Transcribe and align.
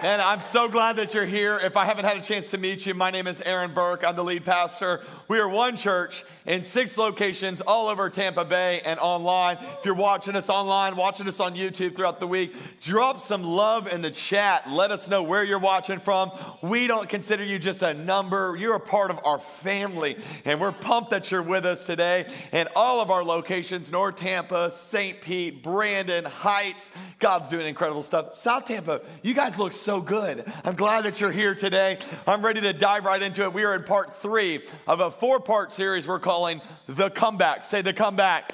And 0.02 0.20
I'm 0.20 0.42
so 0.42 0.68
glad 0.68 0.96
that 0.96 1.14
you're 1.14 1.24
here. 1.24 1.58
If 1.62 1.78
I 1.78 1.86
haven't 1.86 2.04
had 2.04 2.18
a 2.18 2.20
chance 2.20 2.50
to 2.50 2.58
meet 2.58 2.84
you, 2.84 2.92
my 2.92 3.10
name 3.10 3.26
is 3.26 3.40
Aaron 3.40 3.72
Burke. 3.72 4.04
I'm 4.04 4.14
the 4.14 4.24
lead 4.24 4.44
pastor. 4.44 5.00
We 5.32 5.38
are 5.38 5.48
one 5.48 5.78
church 5.78 6.26
in 6.44 6.62
six 6.62 6.98
locations 6.98 7.60
all 7.60 7.88
over 7.88 8.10
Tampa 8.10 8.44
Bay 8.44 8.82
and 8.84 8.98
online. 8.98 9.56
If 9.78 9.84
you're 9.84 9.94
watching 9.94 10.36
us 10.36 10.50
online, 10.50 10.96
watching 10.96 11.28
us 11.28 11.40
on 11.40 11.54
YouTube 11.54 11.96
throughout 11.96 12.20
the 12.20 12.26
week, 12.26 12.52
drop 12.80 13.20
some 13.20 13.42
love 13.42 13.90
in 13.90 14.02
the 14.02 14.10
chat. 14.10 14.68
Let 14.68 14.90
us 14.90 15.08
know 15.08 15.22
where 15.22 15.44
you're 15.44 15.58
watching 15.58 15.98
from. 15.98 16.32
We 16.60 16.86
don't 16.86 17.08
consider 17.08 17.44
you 17.44 17.58
just 17.58 17.82
a 17.82 17.94
number, 17.94 18.56
you're 18.58 18.74
a 18.74 18.80
part 18.80 19.10
of 19.10 19.20
our 19.24 19.38
family. 19.38 20.16
And 20.44 20.60
we're 20.60 20.72
pumped 20.72 21.10
that 21.10 21.30
you're 21.30 21.42
with 21.42 21.64
us 21.64 21.84
today. 21.84 22.26
in 22.52 22.68
all 22.74 23.00
of 23.00 23.10
our 23.10 23.24
locations 23.24 23.90
North 23.90 24.16
Tampa, 24.16 24.70
St. 24.70 25.20
Pete, 25.20 25.62
Brandon, 25.62 26.24
Heights. 26.24 26.90
God's 27.18 27.48
doing 27.48 27.66
incredible 27.66 28.02
stuff. 28.02 28.34
South 28.34 28.66
Tampa, 28.66 29.00
you 29.22 29.32
guys 29.32 29.58
look 29.58 29.72
so 29.72 30.00
good. 30.00 30.44
I'm 30.64 30.74
glad 30.74 31.04
that 31.04 31.20
you're 31.20 31.32
here 31.32 31.54
today. 31.54 31.98
I'm 32.26 32.44
ready 32.44 32.60
to 32.60 32.72
dive 32.72 33.04
right 33.04 33.22
into 33.22 33.44
it. 33.44 33.54
We 33.54 33.64
are 33.64 33.74
in 33.74 33.84
part 33.84 34.16
three 34.16 34.60
of 34.86 35.00
a 35.00 35.10
four 35.22 35.38
part 35.38 35.70
series 35.70 36.04
we're 36.04 36.18
calling 36.18 36.60
The 36.88 37.08
Comeback. 37.08 37.62
Say 37.62 37.80
the 37.80 37.92
comeback. 37.92 38.52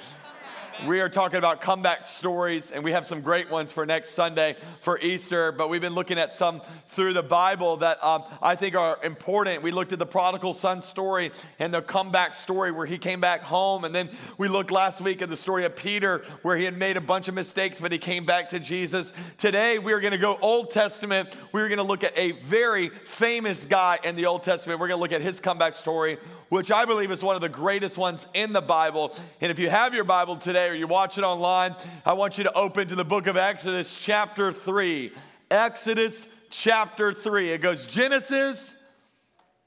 We 0.85 1.01
are 1.01 1.09
talking 1.09 1.37
about 1.37 1.59
comeback 1.59 2.07
stories, 2.07 2.71
and 2.71 2.83
we 2.85 2.93
have 2.93 3.05
some 3.05 3.21
great 3.21 3.49
ones 3.49 3.71
for 3.73 3.85
next 3.85 4.11
Sunday 4.11 4.55
for 4.79 4.97
Easter. 4.99 5.51
But 5.51 5.69
we've 5.69 5.81
been 5.81 5.95
looking 5.95 6.17
at 6.17 6.31
some 6.31 6.61
through 6.87 7.13
the 7.13 7.23
Bible 7.23 7.77
that 7.77 8.01
um, 8.01 8.23
I 8.41 8.55
think 8.55 8.75
are 8.75 8.97
important. 9.03 9.61
We 9.61 9.71
looked 9.71 9.91
at 9.91 9.99
the 9.99 10.05
prodigal 10.05 10.53
son 10.53 10.81
story 10.81 11.31
and 11.57 11.73
the 11.73 11.81
comeback 11.81 12.33
story 12.33 12.71
where 12.71 12.85
he 12.85 12.97
came 12.97 13.19
back 13.19 13.41
home. 13.41 13.83
And 13.83 13.93
then 13.93 14.07
we 14.37 14.47
looked 14.47 14.71
last 14.71 15.01
week 15.01 15.21
at 15.21 15.29
the 15.29 15.35
story 15.35 15.65
of 15.65 15.75
Peter 15.75 16.23
where 16.43 16.55
he 16.55 16.63
had 16.63 16.77
made 16.77 16.95
a 16.95 17.01
bunch 17.01 17.27
of 17.27 17.33
mistakes, 17.33 17.81
but 17.81 17.91
he 17.91 17.97
came 17.97 18.25
back 18.25 18.49
to 18.49 18.59
Jesus. 18.59 19.11
Today, 19.37 19.79
we 19.79 19.91
are 19.91 19.99
going 19.99 20.13
to 20.13 20.17
go 20.17 20.37
Old 20.39 20.71
Testament. 20.71 21.35
We're 21.51 21.67
going 21.67 21.77
to 21.77 21.83
look 21.83 22.05
at 22.05 22.17
a 22.17 22.31
very 22.43 22.87
famous 22.87 23.65
guy 23.65 23.99
in 24.03 24.15
the 24.15 24.27
Old 24.27 24.43
Testament. 24.43 24.79
We're 24.79 24.87
going 24.87 24.99
to 24.99 25.01
look 25.01 25.11
at 25.11 25.21
his 25.21 25.41
comeback 25.41 25.73
story 25.73 26.19
which 26.49 26.71
I 26.71 26.85
believe 26.85 27.11
is 27.11 27.23
one 27.23 27.35
of 27.35 27.41
the 27.41 27.49
greatest 27.49 27.97
ones 27.97 28.27
in 28.33 28.53
the 28.53 28.61
Bible. 28.61 29.15
And 29.39 29.51
if 29.51 29.59
you 29.59 29.69
have 29.69 29.93
your 29.93 30.03
Bible 30.03 30.35
today 30.35 30.69
or 30.69 30.73
you 30.73 30.87
watch 30.87 31.17
it 31.17 31.23
online, 31.23 31.75
I 32.05 32.13
want 32.13 32.37
you 32.37 32.43
to 32.43 32.53
open 32.53 32.87
to 32.89 32.95
the 32.95 33.05
book 33.05 33.27
of 33.27 33.37
Exodus, 33.37 33.95
chapter 33.95 34.51
3. 34.51 35.11
Exodus, 35.51 36.27
chapter 36.49 37.13
3. 37.13 37.51
It 37.51 37.61
goes 37.61 37.85
Genesis, 37.85 38.75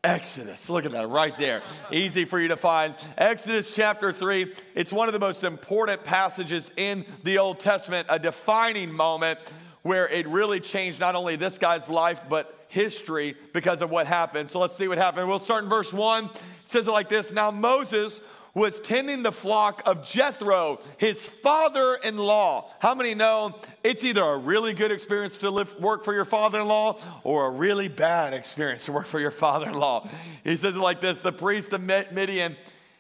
Exodus. 0.05 0.69
Look 0.69 0.84
at 0.84 0.91
that 0.91 1.08
right 1.08 1.36
there. 1.39 1.62
Easy 1.92 2.24
for 2.24 2.41
you 2.41 2.48
to 2.48 2.56
find. 2.56 2.94
Exodus 3.17 3.72
chapter 3.72 4.12
3. 4.12 4.52
It's 4.74 4.92
one 4.92 5.08
of 5.08 5.12
the 5.12 5.20
most 5.20 5.44
important 5.44 6.02
passages 6.02 6.72
in 6.77 7.05
the 7.22 7.39
Old 7.39 7.61
Testament, 7.61 8.08
a 8.11 8.19
defining 8.19 8.91
moment 8.91 9.39
where 9.83 10.08
it 10.08 10.27
really 10.27 10.58
changed 10.58 10.98
not 10.98 11.14
only 11.14 11.36
this 11.36 11.56
guy's 11.56 11.89
life, 11.89 12.24
but 12.28 12.67
history 12.67 13.36
because 13.52 13.80
of 13.80 13.91
what 13.91 14.08
happened. 14.08 14.50
So 14.50 14.58
let's 14.58 14.74
see 14.74 14.89
what 14.89 14.98
happened. 14.98 15.28
We'll 15.28 15.39
start 15.39 15.62
in 15.62 15.70
verse 15.70 15.92
1. 15.92 16.28
Says 16.64 16.88
it 16.88 16.92
like 16.92 17.08
this 17.08 17.32
Now 17.32 17.50
Moses 17.50 18.28
was 18.55 18.80
tending 18.80 19.22
the 19.22 19.32
flock 19.32 19.82
of 19.86 20.05
Jethro, 20.05 20.78
his 20.98 21.24
father 21.24 21.94
in 21.96 22.18
law. 22.18 22.70
How 22.80 22.94
many 22.94 23.14
know 23.14 23.58
it's 23.82 24.05
either 24.05 24.22
a 24.22 24.36
really 24.36 24.74
good 24.74 24.92
experience 24.92 25.38
to 25.38 25.50
live, 25.50 25.74
work 25.80 26.05
for 26.05 26.12
your 26.12 26.27
father 26.27 26.60
in 26.60 26.68
law 26.68 26.98
or 27.24 27.46
a 27.46 27.50
really 27.50 27.88
bad 27.88 28.34
experience 28.34 28.84
to 28.86 28.92
work 28.92 29.06
for 29.06 29.20
your 29.20 29.30
father 29.30 29.68
in 29.68 29.74
law? 29.74 30.06
He 30.44 30.56
says 30.56 30.77
it 30.77 30.80
like 30.80 31.00
this 31.00 31.20
The 31.20 31.33
priest 31.33 31.72
of 31.72 31.83
Midian, 31.83 32.56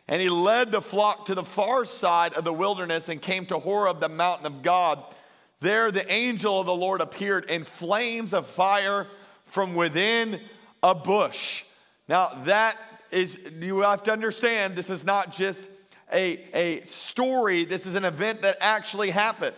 and 0.08 0.22
he 0.22 0.30
led 0.30 0.70
the 0.70 0.80
flock 0.80 1.26
to 1.26 1.34
the 1.34 1.44
far 1.44 1.84
side 1.84 2.32
of 2.32 2.44
the 2.44 2.52
wilderness 2.52 3.10
and 3.10 3.20
came 3.20 3.44
to 3.46 3.58
Horeb, 3.58 4.00
the 4.00 4.08
mountain 4.08 4.46
of 4.46 4.62
God. 4.62 5.04
There, 5.60 5.92
the 5.92 6.10
angel 6.10 6.58
of 6.58 6.66
the 6.66 6.74
Lord 6.74 7.00
appeared 7.00 7.44
in 7.44 7.62
flames 7.62 8.32
of 8.32 8.46
fire 8.46 9.06
from 9.44 9.74
within 9.74 10.40
a 10.82 10.94
bush. 10.94 11.64
Now, 12.08 12.30
that 12.44 12.76
is, 13.12 13.38
you 13.60 13.80
have 13.80 14.02
to 14.04 14.12
understand, 14.12 14.74
this 14.74 14.90
is 14.90 15.04
not 15.04 15.30
just 15.30 15.68
a, 16.12 16.40
a 16.54 16.80
story, 16.82 17.64
this 17.64 17.86
is 17.86 17.94
an 17.94 18.04
event 18.04 18.42
that 18.42 18.56
actually 18.60 19.10
happened. 19.10 19.54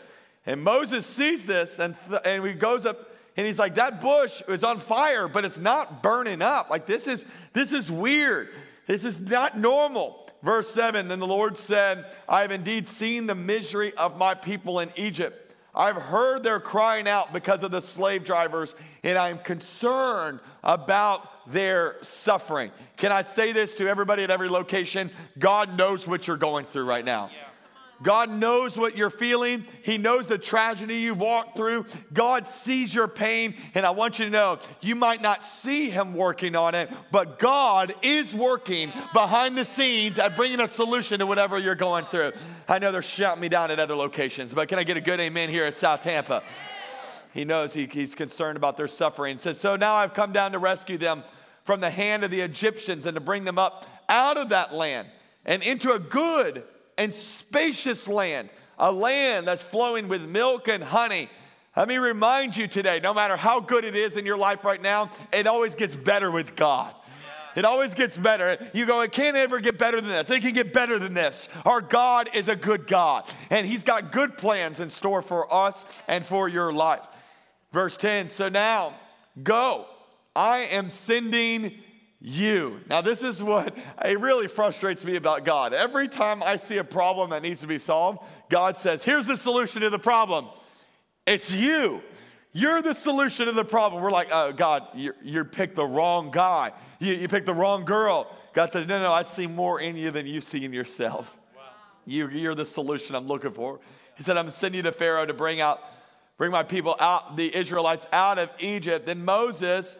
And 0.47 0.62
Moses 0.62 1.06
sees 1.06 1.47
this 1.47 1.78
and, 1.78 1.97
th- 2.09 2.20
and 2.25 2.44
he 2.44 2.53
goes 2.53 2.84
up 2.84 3.10
and 3.37 3.47
he's 3.47 3.59
like, 3.59 3.75
that 3.75 4.00
bush 4.00 4.42
is 4.48 4.62
on 4.62 4.78
fire, 4.78 5.26
but 5.26 5.44
it's 5.44 5.59
not 5.59 6.03
burning 6.03 6.41
up. 6.41 6.70
Like, 6.70 6.87
this 6.87 7.09
is, 7.09 7.25
this 7.53 7.72
is 7.72 7.91
weird. 7.91 8.48
This 8.87 9.04
is 9.04 9.20
not 9.20 9.59
normal. 9.59 10.28
Verse 10.42 10.71
7 10.71 11.09
Then 11.09 11.19
the 11.19 11.26
Lord 11.26 11.56
said, 11.56 12.04
I 12.28 12.42
have 12.42 12.53
indeed 12.53 12.86
seen 12.86 13.26
the 13.26 13.34
misery 13.34 13.92
of 13.94 14.19
my 14.19 14.34
people 14.34 14.78
in 14.81 14.91
Egypt 14.94 15.44
I've 15.74 15.96
heard 15.96 16.42
their 16.42 16.60
crying 16.60 17.08
out 17.08 17.32
because 17.32 17.62
of 17.62 17.70
the 17.70 17.80
slave 17.80 18.24
drivers, 18.24 18.74
and 19.02 19.18
I'm 19.18 19.38
concerned 19.38 20.40
about 20.62 21.50
their 21.50 21.96
suffering. 22.02 22.70
Can 22.96 23.10
I 23.10 23.22
say 23.22 23.52
this 23.52 23.74
to 23.76 23.88
everybody 23.88 24.22
at 24.22 24.30
every 24.30 24.48
location? 24.48 25.10
God 25.38 25.76
knows 25.76 26.06
what 26.06 26.26
you're 26.26 26.36
going 26.36 26.64
through 26.64 26.84
right 26.84 27.04
now. 27.04 27.30
Yeah. 27.32 27.48
God 28.04 28.31
knows 28.31 28.76
what 28.76 28.97
you're 28.97 29.10
feeling. 29.10 29.65
He 29.82 29.97
knows 29.97 30.28
the 30.28 30.37
tragedy 30.37 30.98
you 30.98 31.15
walked 31.15 31.56
through. 31.56 31.87
God 32.12 32.47
sees 32.47 32.94
your 32.94 33.09
pain. 33.09 33.54
And 33.75 33.84
I 33.87 33.91
want 33.91 34.19
you 34.19 34.26
to 34.26 34.31
know 34.31 34.59
you 34.82 34.94
might 34.94 35.22
not 35.22 35.47
see 35.47 35.88
Him 35.88 36.15
working 36.15 36.54
on 36.54 36.75
it, 36.75 36.91
but 37.10 37.38
God 37.38 37.94
is 38.03 38.34
working 38.34 38.92
behind 39.15 39.56
the 39.56 39.65
scenes 39.65 40.19
at 40.19 40.37
bringing 40.37 40.60
a 40.60 40.69
solution 40.69 41.19
to 41.20 41.26
whatever 41.26 41.59
you're 41.59 41.75
going 41.75 42.04
through. 42.04 42.32
I 42.69 42.78
know 42.78 42.92
they're 42.92 43.03
shouting 43.03 43.41
me 43.41 43.48
down 43.48 43.70
at 43.70 43.81
other 43.81 43.97
locations, 43.97 44.53
but 44.53 44.69
can 44.69 44.78
I 44.78 44.84
get 44.84 44.98
a 44.98 45.00
good 45.00 45.19
amen 45.19 45.48
here 45.48 45.65
at 45.65 45.75
South 45.75 46.03
Tampa? 46.03 46.42
He 47.32 47.47
knows 47.47 47.72
he, 47.72 47.86
he's 47.86 48.15
concerned 48.15 48.59
about 48.59 48.76
their 48.76 48.86
suffering. 48.86 49.38
Says, 49.38 49.59
So 49.59 49.76
now 49.76 49.94
I've 49.94 50.12
come 50.12 50.32
down 50.32 50.53
to 50.53 50.59
rescue 50.59 50.98
them 50.98 51.25
from 51.65 51.81
the 51.81 51.91
hand 51.91 52.22
of 52.22 52.31
the 52.31 52.42
Egyptians 52.42 53.06
and 53.06 53.15
to 53.15 53.21
bring 53.21 53.44
them 53.44 53.59
up 53.59 53.86
out 54.10 54.36
of 54.36 54.50
that 54.50 54.75
land 54.75 55.09
and 55.47 55.62
into 55.62 55.92
a 55.92 55.98
good 55.98 56.62
and 56.97 57.15
spacious 57.15 58.09
land, 58.09 58.49
a 58.78 58.91
land 58.91 59.47
that's 59.47 59.62
flowing 59.62 60.09
with 60.09 60.22
milk 60.22 60.69
and 60.69 60.82
honey. 60.82 61.28
Let 61.77 61.88
me 61.88 61.99
remind 61.99 62.56
you 62.56 62.69
today 62.69 63.00
no 63.03 63.12
matter 63.12 63.37
how 63.37 63.60
good 63.60 63.84
it 63.84 63.97
is 63.97 64.16
in 64.16 64.25
your 64.25 64.37
life 64.37 64.65
right 64.65 64.81
now, 64.81 65.10
it 65.33 65.47
always 65.47 65.75
gets 65.75 65.94
better 65.94 66.31
with 66.31 66.54
God. 66.56 66.94
It 67.56 67.65
always 67.65 67.94
gets 67.94 68.16
better. 68.16 68.59
You 68.72 68.84
go, 68.84 69.00
it 69.03 69.12
can't 69.12 69.37
ever 69.37 69.60
get 69.60 69.78
better 69.78 70.00
than 70.00 70.10
this. 70.10 70.28
It 70.31 70.41
can 70.41 70.54
get 70.54 70.72
better 70.72 70.99
than 70.99 71.15
this. 71.15 71.49
Our 71.65 71.81
God 71.81 72.31
is 72.34 72.49
a 72.49 72.56
good 72.56 72.87
God, 72.87 73.25
and 73.50 73.66
He's 73.66 73.84
got 73.84 74.10
good 74.10 74.37
plans 74.37 74.81
in 74.81 74.91
store 74.91 75.22
for 75.22 75.53
us 75.53 75.84
and 76.09 76.25
for 76.25 76.49
your 76.49 76.72
life. 76.72 77.06
Verse 77.72 77.97
10 77.97 78.28
So 78.28 78.49
now, 78.49 78.94
go. 79.43 79.87
I 80.37 80.60
am 80.60 80.91
sending 80.91 81.78
you. 82.24 82.80
Now, 82.88 83.02
this 83.02 83.22
is 83.22 83.42
what 83.42 83.76
it 84.02 84.18
really 84.18 84.48
frustrates 84.48 85.04
me 85.04 85.16
about 85.16 85.44
God. 85.44 85.74
Every 85.74 86.08
time 86.08 86.42
I 86.42 86.56
see 86.56 86.78
a 86.78 86.84
problem 86.84 87.30
that 87.30 87.42
needs 87.42 87.60
to 87.60 87.66
be 87.66 87.78
solved, 87.78 88.20
God 88.48 88.78
says, 88.78 89.04
Here's 89.04 89.26
the 89.26 89.36
solution 89.36 89.82
to 89.82 89.90
the 89.90 89.98
problem. 89.98 90.46
It's 91.26 91.54
you. 91.54 92.00
You're 92.54 92.80
the 92.80 92.94
solution 92.94 93.44
to 93.44 93.52
the 93.52 93.64
problem. 93.64 94.02
We're 94.02 94.10
like, 94.10 94.28
Oh, 94.32 94.54
God, 94.54 94.86
you, 94.94 95.12
you 95.22 95.44
picked 95.44 95.76
the 95.76 95.84
wrong 95.84 96.30
guy. 96.30 96.72
You, 96.98 97.12
you 97.12 97.28
picked 97.28 97.44
the 97.44 97.54
wrong 97.54 97.84
girl. 97.84 98.34
God 98.54 98.72
says, 98.72 98.86
No, 98.86 99.02
no, 99.02 99.12
I 99.12 99.22
see 99.22 99.46
more 99.46 99.80
in 99.80 99.94
you 99.94 100.10
than 100.10 100.26
you 100.26 100.41
see 100.41 100.64
in 100.64 100.72
yourself. 100.72 101.36
Wow. 101.54 101.62
You, 102.06 102.28
you're 102.30 102.54
the 102.54 102.64
solution 102.64 103.14
I'm 103.14 103.26
looking 103.26 103.52
for. 103.52 103.80
He 104.16 104.22
said, 104.22 104.38
I'm 104.38 104.48
sending 104.48 104.78
you 104.78 104.82
to 104.84 104.92
Pharaoh 104.92 105.26
to 105.26 105.34
bring 105.34 105.60
out, 105.60 105.78
bring 106.38 106.50
my 106.50 106.62
people 106.62 106.96
out, 107.00 107.36
the 107.36 107.54
Israelites 107.54 108.06
out 108.14 108.38
of 108.38 108.48
Egypt. 108.60 109.04
Then 109.04 109.26
Moses, 109.26 109.94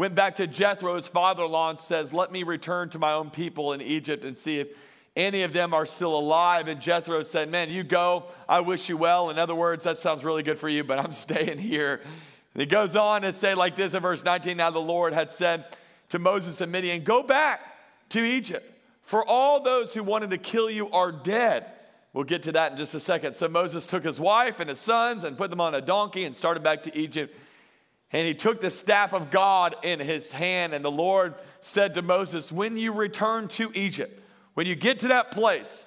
went 0.00 0.14
back 0.14 0.36
to 0.36 0.46
Jethro, 0.46 0.96
his 0.96 1.06
father 1.06 1.44
in 1.44 1.50
law, 1.50 1.68
and 1.68 1.78
says, 1.78 2.14
Let 2.14 2.32
me 2.32 2.42
return 2.42 2.88
to 2.90 2.98
my 2.98 3.12
own 3.12 3.28
people 3.28 3.74
in 3.74 3.82
Egypt 3.82 4.24
and 4.24 4.34
see 4.34 4.58
if 4.58 4.68
any 5.14 5.42
of 5.42 5.52
them 5.52 5.74
are 5.74 5.84
still 5.84 6.18
alive. 6.18 6.68
And 6.68 6.80
Jethro 6.80 7.22
said, 7.22 7.50
Man, 7.50 7.68
you 7.68 7.84
go. 7.84 8.24
I 8.48 8.60
wish 8.60 8.88
you 8.88 8.96
well. 8.96 9.28
In 9.28 9.38
other 9.38 9.54
words, 9.54 9.84
that 9.84 9.98
sounds 9.98 10.24
really 10.24 10.42
good 10.42 10.58
for 10.58 10.70
you, 10.70 10.84
but 10.84 10.98
I'm 10.98 11.12
staying 11.26 11.58
here. 11.58 12.00
And 12.54 12.60
he 12.62 12.66
goes 12.66 12.96
on 12.96 13.20
to 13.22 13.32
say, 13.34 13.54
like 13.54 13.76
this 13.76 13.92
in 13.92 14.00
verse 14.00 14.24
19 14.24 14.56
Now 14.56 14.70
the 14.70 14.80
Lord 14.80 15.12
had 15.12 15.30
said 15.30 15.66
to 16.08 16.18
Moses 16.18 16.62
and 16.62 16.72
Midian, 16.72 17.04
Go 17.04 17.22
back 17.22 17.60
to 18.08 18.24
Egypt, 18.24 18.64
for 19.02 19.22
all 19.22 19.60
those 19.60 19.92
who 19.92 20.02
wanted 20.02 20.30
to 20.30 20.38
kill 20.38 20.70
you 20.70 20.90
are 20.92 21.12
dead. 21.12 21.66
We'll 22.14 22.24
get 22.24 22.44
to 22.44 22.52
that 22.52 22.72
in 22.72 22.78
just 22.78 22.94
a 22.94 23.00
second. 23.00 23.34
So 23.34 23.48
Moses 23.48 23.84
took 23.84 24.02
his 24.02 24.18
wife 24.18 24.60
and 24.60 24.70
his 24.70 24.80
sons 24.80 25.24
and 25.24 25.36
put 25.36 25.50
them 25.50 25.60
on 25.60 25.74
a 25.74 25.82
donkey 25.82 26.24
and 26.24 26.34
started 26.34 26.62
back 26.62 26.84
to 26.84 26.98
Egypt. 26.98 27.36
And 28.12 28.26
he 28.26 28.34
took 28.34 28.60
the 28.60 28.70
staff 28.70 29.12
of 29.12 29.30
God 29.30 29.76
in 29.82 30.00
his 30.00 30.32
hand, 30.32 30.74
and 30.74 30.84
the 30.84 30.90
Lord 30.90 31.34
said 31.60 31.94
to 31.94 32.02
Moses, 32.02 32.50
When 32.50 32.76
you 32.76 32.92
return 32.92 33.48
to 33.48 33.70
Egypt, 33.74 34.20
when 34.54 34.66
you 34.66 34.74
get 34.74 35.00
to 35.00 35.08
that 35.08 35.30
place, 35.30 35.86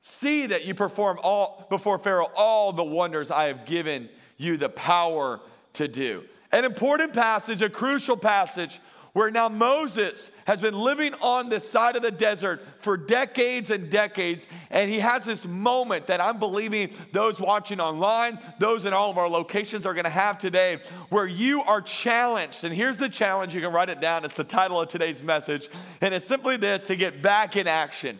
see 0.00 0.46
that 0.46 0.64
you 0.64 0.74
perform 0.74 1.20
all 1.22 1.66
before 1.70 1.98
Pharaoh 1.98 2.30
all 2.34 2.72
the 2.72 2.84
wonders 2.84 3.30
I 3.30 3.46
have 3.46 3.66
given 3.66 4.08
you 4.36 4.56
the 4.56 4.68
power 4.68 5.40
to 5.74 5.86
do. 5.86 6.24
An 6.50 6.64
important 6.64 7.12
passage, 7.12 7.62
a 7.62 7.70
crucial 7.70 8.16
passage, 8.16 8.80
where 9.12 9.30
now 9.30 9.48
Moses 9.48 10.30
has 10.46 10.60
been 10.60 10.74
living 10.74 11.14
on 11.20 11.48
this 11.48 11.68
side 11.68 11.96
of 11.96 12.02
the 12.02 12.10
desert 12.10 12.62
for 12.78 12.96
decades 12.96 13.70
and 13.70 13.90
decades, 13.90 14.46
and 14.70 14.90
he 14.90 15.00
has 15.00 15.24
this 15.24 15.46
moment 15.46 16.06
that 16.06 16.20
I'm 16.20 16.38
believing 16.38 16.90
those 17.12 17.40
watching 17.40 17.80
online, 17.80 18.38
those 18.58 18.84
in 18.84 18.92
all 18.92 19.10
of 19.10 19.18
our 19.18 19.28
locations 19.28 19.86
are 19.86 19.94
gonna 19.94 20.08
have 20.08 20.38
today, 20.38 20.78
where 21.08 21.26
you 21.26 21.62
are 21.62 21.80
challenged. 21.80 22.64
And 22.64 22.74
here's 22.74 22.98
the 22.98 23.08
challenge, 23.08 23.54
you 23.54 23.60
can 23.60 23.72
write 23.72 23.90
it 23.90 24.00
down, 24.00 24.24
it's 24.24 24.34
the 24.34 24.44
title 24.44 24.80
of 24.80 24.88
today's 24.88 25.22
message, 25.22 25.68
and 26.00 26.14
it's 26.14 26.26
simply 26.26 26.56
this 26.56 26.86
to 26.86 26.96
get 26.96 27.22
back 27.22 27.56
in 27.56 27.66
action. 27.66 28.18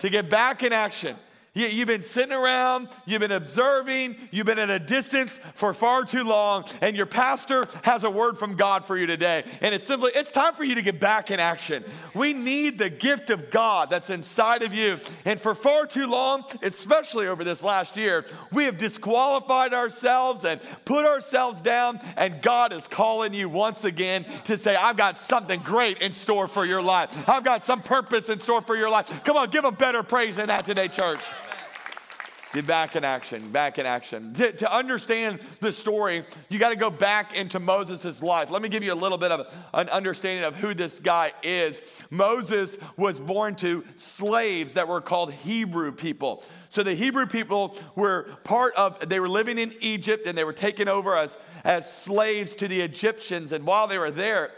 To 0.00 0.10
get 0.10 0.28
back 0.28 0.62
in 0.62 0.72
action. 0.72 1.16
You, 1.56 1.68
have 1.68 1.86
been 1.86 2.02
sitting 2.02 2.32
around, 2.32 2.88
you've 3.06 3.20
been 3.20 3.30
observing, 3.30 4.16
you've 4.32 4.46
been 4.46 4.58
at 4.58 4.70
a 4.70 4.80
distance 4.80 5.38
for 5.54 5.72
far 5.72 6.04
too 6.04 6.24
long, 6.24 6.64
and 6.80 6.96
your 6.96 7.06
pastor 7.06 7.64
has 7.82 8.02
a 8.02 8.10
word 8.10 8.38
from 8.38 8.56
God 8.56 8.84
for 8.86 8.96
you 8.96 9.06
today. 9.06 9.44
And 9.60 9.72
it's 9.72 9.86
simply, 9.86 10.10
it's 10.16 10.32
time 10.32 10.54
for 10.54 10.64
you 10.64 10.74
to 10.74 10.82
get 10.82 10.98
back 10.98 11.30
in 11.30 11.38
action. 11.38 11.84
We 12.12 12.32
need 12.32 12.76
the 12.76 12.90
gift 12.90 13.30
of 13.30 13.52
God 13.52 13.88
that's 13.88 14.10
inside 14.10 14.62
of 14.62 14.74
you. 14.74 14.98
And 15.24 15.40
for 15.40 15.54
far 15.54 15.86
too 15.86 16.08
long, 16.08 16.42
especially 16.60 17.28
over 17.28 17.44
this 17.44 17.62
last 17.62 17.96
year, 17.96 18.26
we 18.50 18.64
have 18.64 18.76
disqualified 18.76 19.72
ourselves 19.72 20.44
and 20.44 20.60
put 20.84 21.06
ourselves 21.06 21.60
down, 21.60 22.00
and 22.16 22.42
God 22.42 22.72
is 22.72 22.88
calling 22.88 23.32
you 23.32 23.48
once 23.48 23.84
again 23.84 24.26
to 24.46 24.58
say, 24.58 24.74
I've 24.74 24.96
got 24.96 25.16
something 25.16 25.60
great 25.60 25.98
in 25.98 26.14
store 26.14 26.48
for 26.48 26.64
your 26.64 26.82
life. 26.82 27.16
I've 27.28 27.44
got 27.44 27.62
some 27.62 27.80
purpose 27.80 28.28
in 28.28 28.40
store 28.40 28.60
for 28.60 28.76
your 28.76 28.90
life. 28.90 29.22
Come 29.22 29.36
on, 29.36 29.50
give 29.50 29.64
a 29.64 29.70
better 29.70 30.02
praise 30.02 30.34
than 30.34 30.48
that 30.48 30.66
today, 30.66 30.88
church. 30.88 31.20
Back 32.62 32.94
in 32.94 33.04
action, 33.04 33.50
back 33.50 33.78
in 33.78 33.86
action. 33.86 34.32
To, 34.34 34.52
to 34.52 34.72
understand 34.72 35.40
the 35.60 35.72
story, 35.72 36.24
you 36.48 36.58
got 36.58 36.70
to 36.70 36.76
go 36.76 36.88
back 36.88 37.36
into 37.36 37.58
Moses' 37.58 38.22
life. 38.22 38.50
Let 38.50 38.62
me 38.62 38.68
give 38.68 38.84
you 38.84 38.92
a 38.92 38.94
little 38.94 39.18
bit 39.18 39.32
of 39.32 39.52
an 39.74 39.88
understanding 39.88 40.44
of 40.44 40.54
who 40.54 40.72
this 40.72 41.00
guy 41.00 41.32
is. 41.42 41.82
Moses 42.10 42.78
was 42.96 43.18
born 43.18 43.56
to 43.56 43.84
slaves 43.96 44.74
that 44.74 44.86
were 44.86 45.00
called 45.00 45.32
Hebrew 45.32 45.90
people. 45.92 46.44
So 46.68 46.82
the 46.82 46.94
Hebrew 46.94 47.26
people 47.26 47.76
were 47.96 48.28
part 48.44 48.74
of, 48.74 49.08
they 49.08 49.20
were 49.20 49.28
living 49.28 49.58
in 49.58 49.74
Egypt 49.80 50.26
and 50.26 50.36
they 50.36 50.44
were 50.44 50.52
taken 50.52 50.88
over 50.88 51.16
as, 51.16 51.36
as 51.64 51.92
slaves 51.92 52.54
to 52.56 52.68
the 52.68 52.80
Egyptians. 52.80 53.52
And 53.52 53.66
while 53.66 53.86
they 53.86 53.98
were 53.98 54.10
there, 54.10 54.50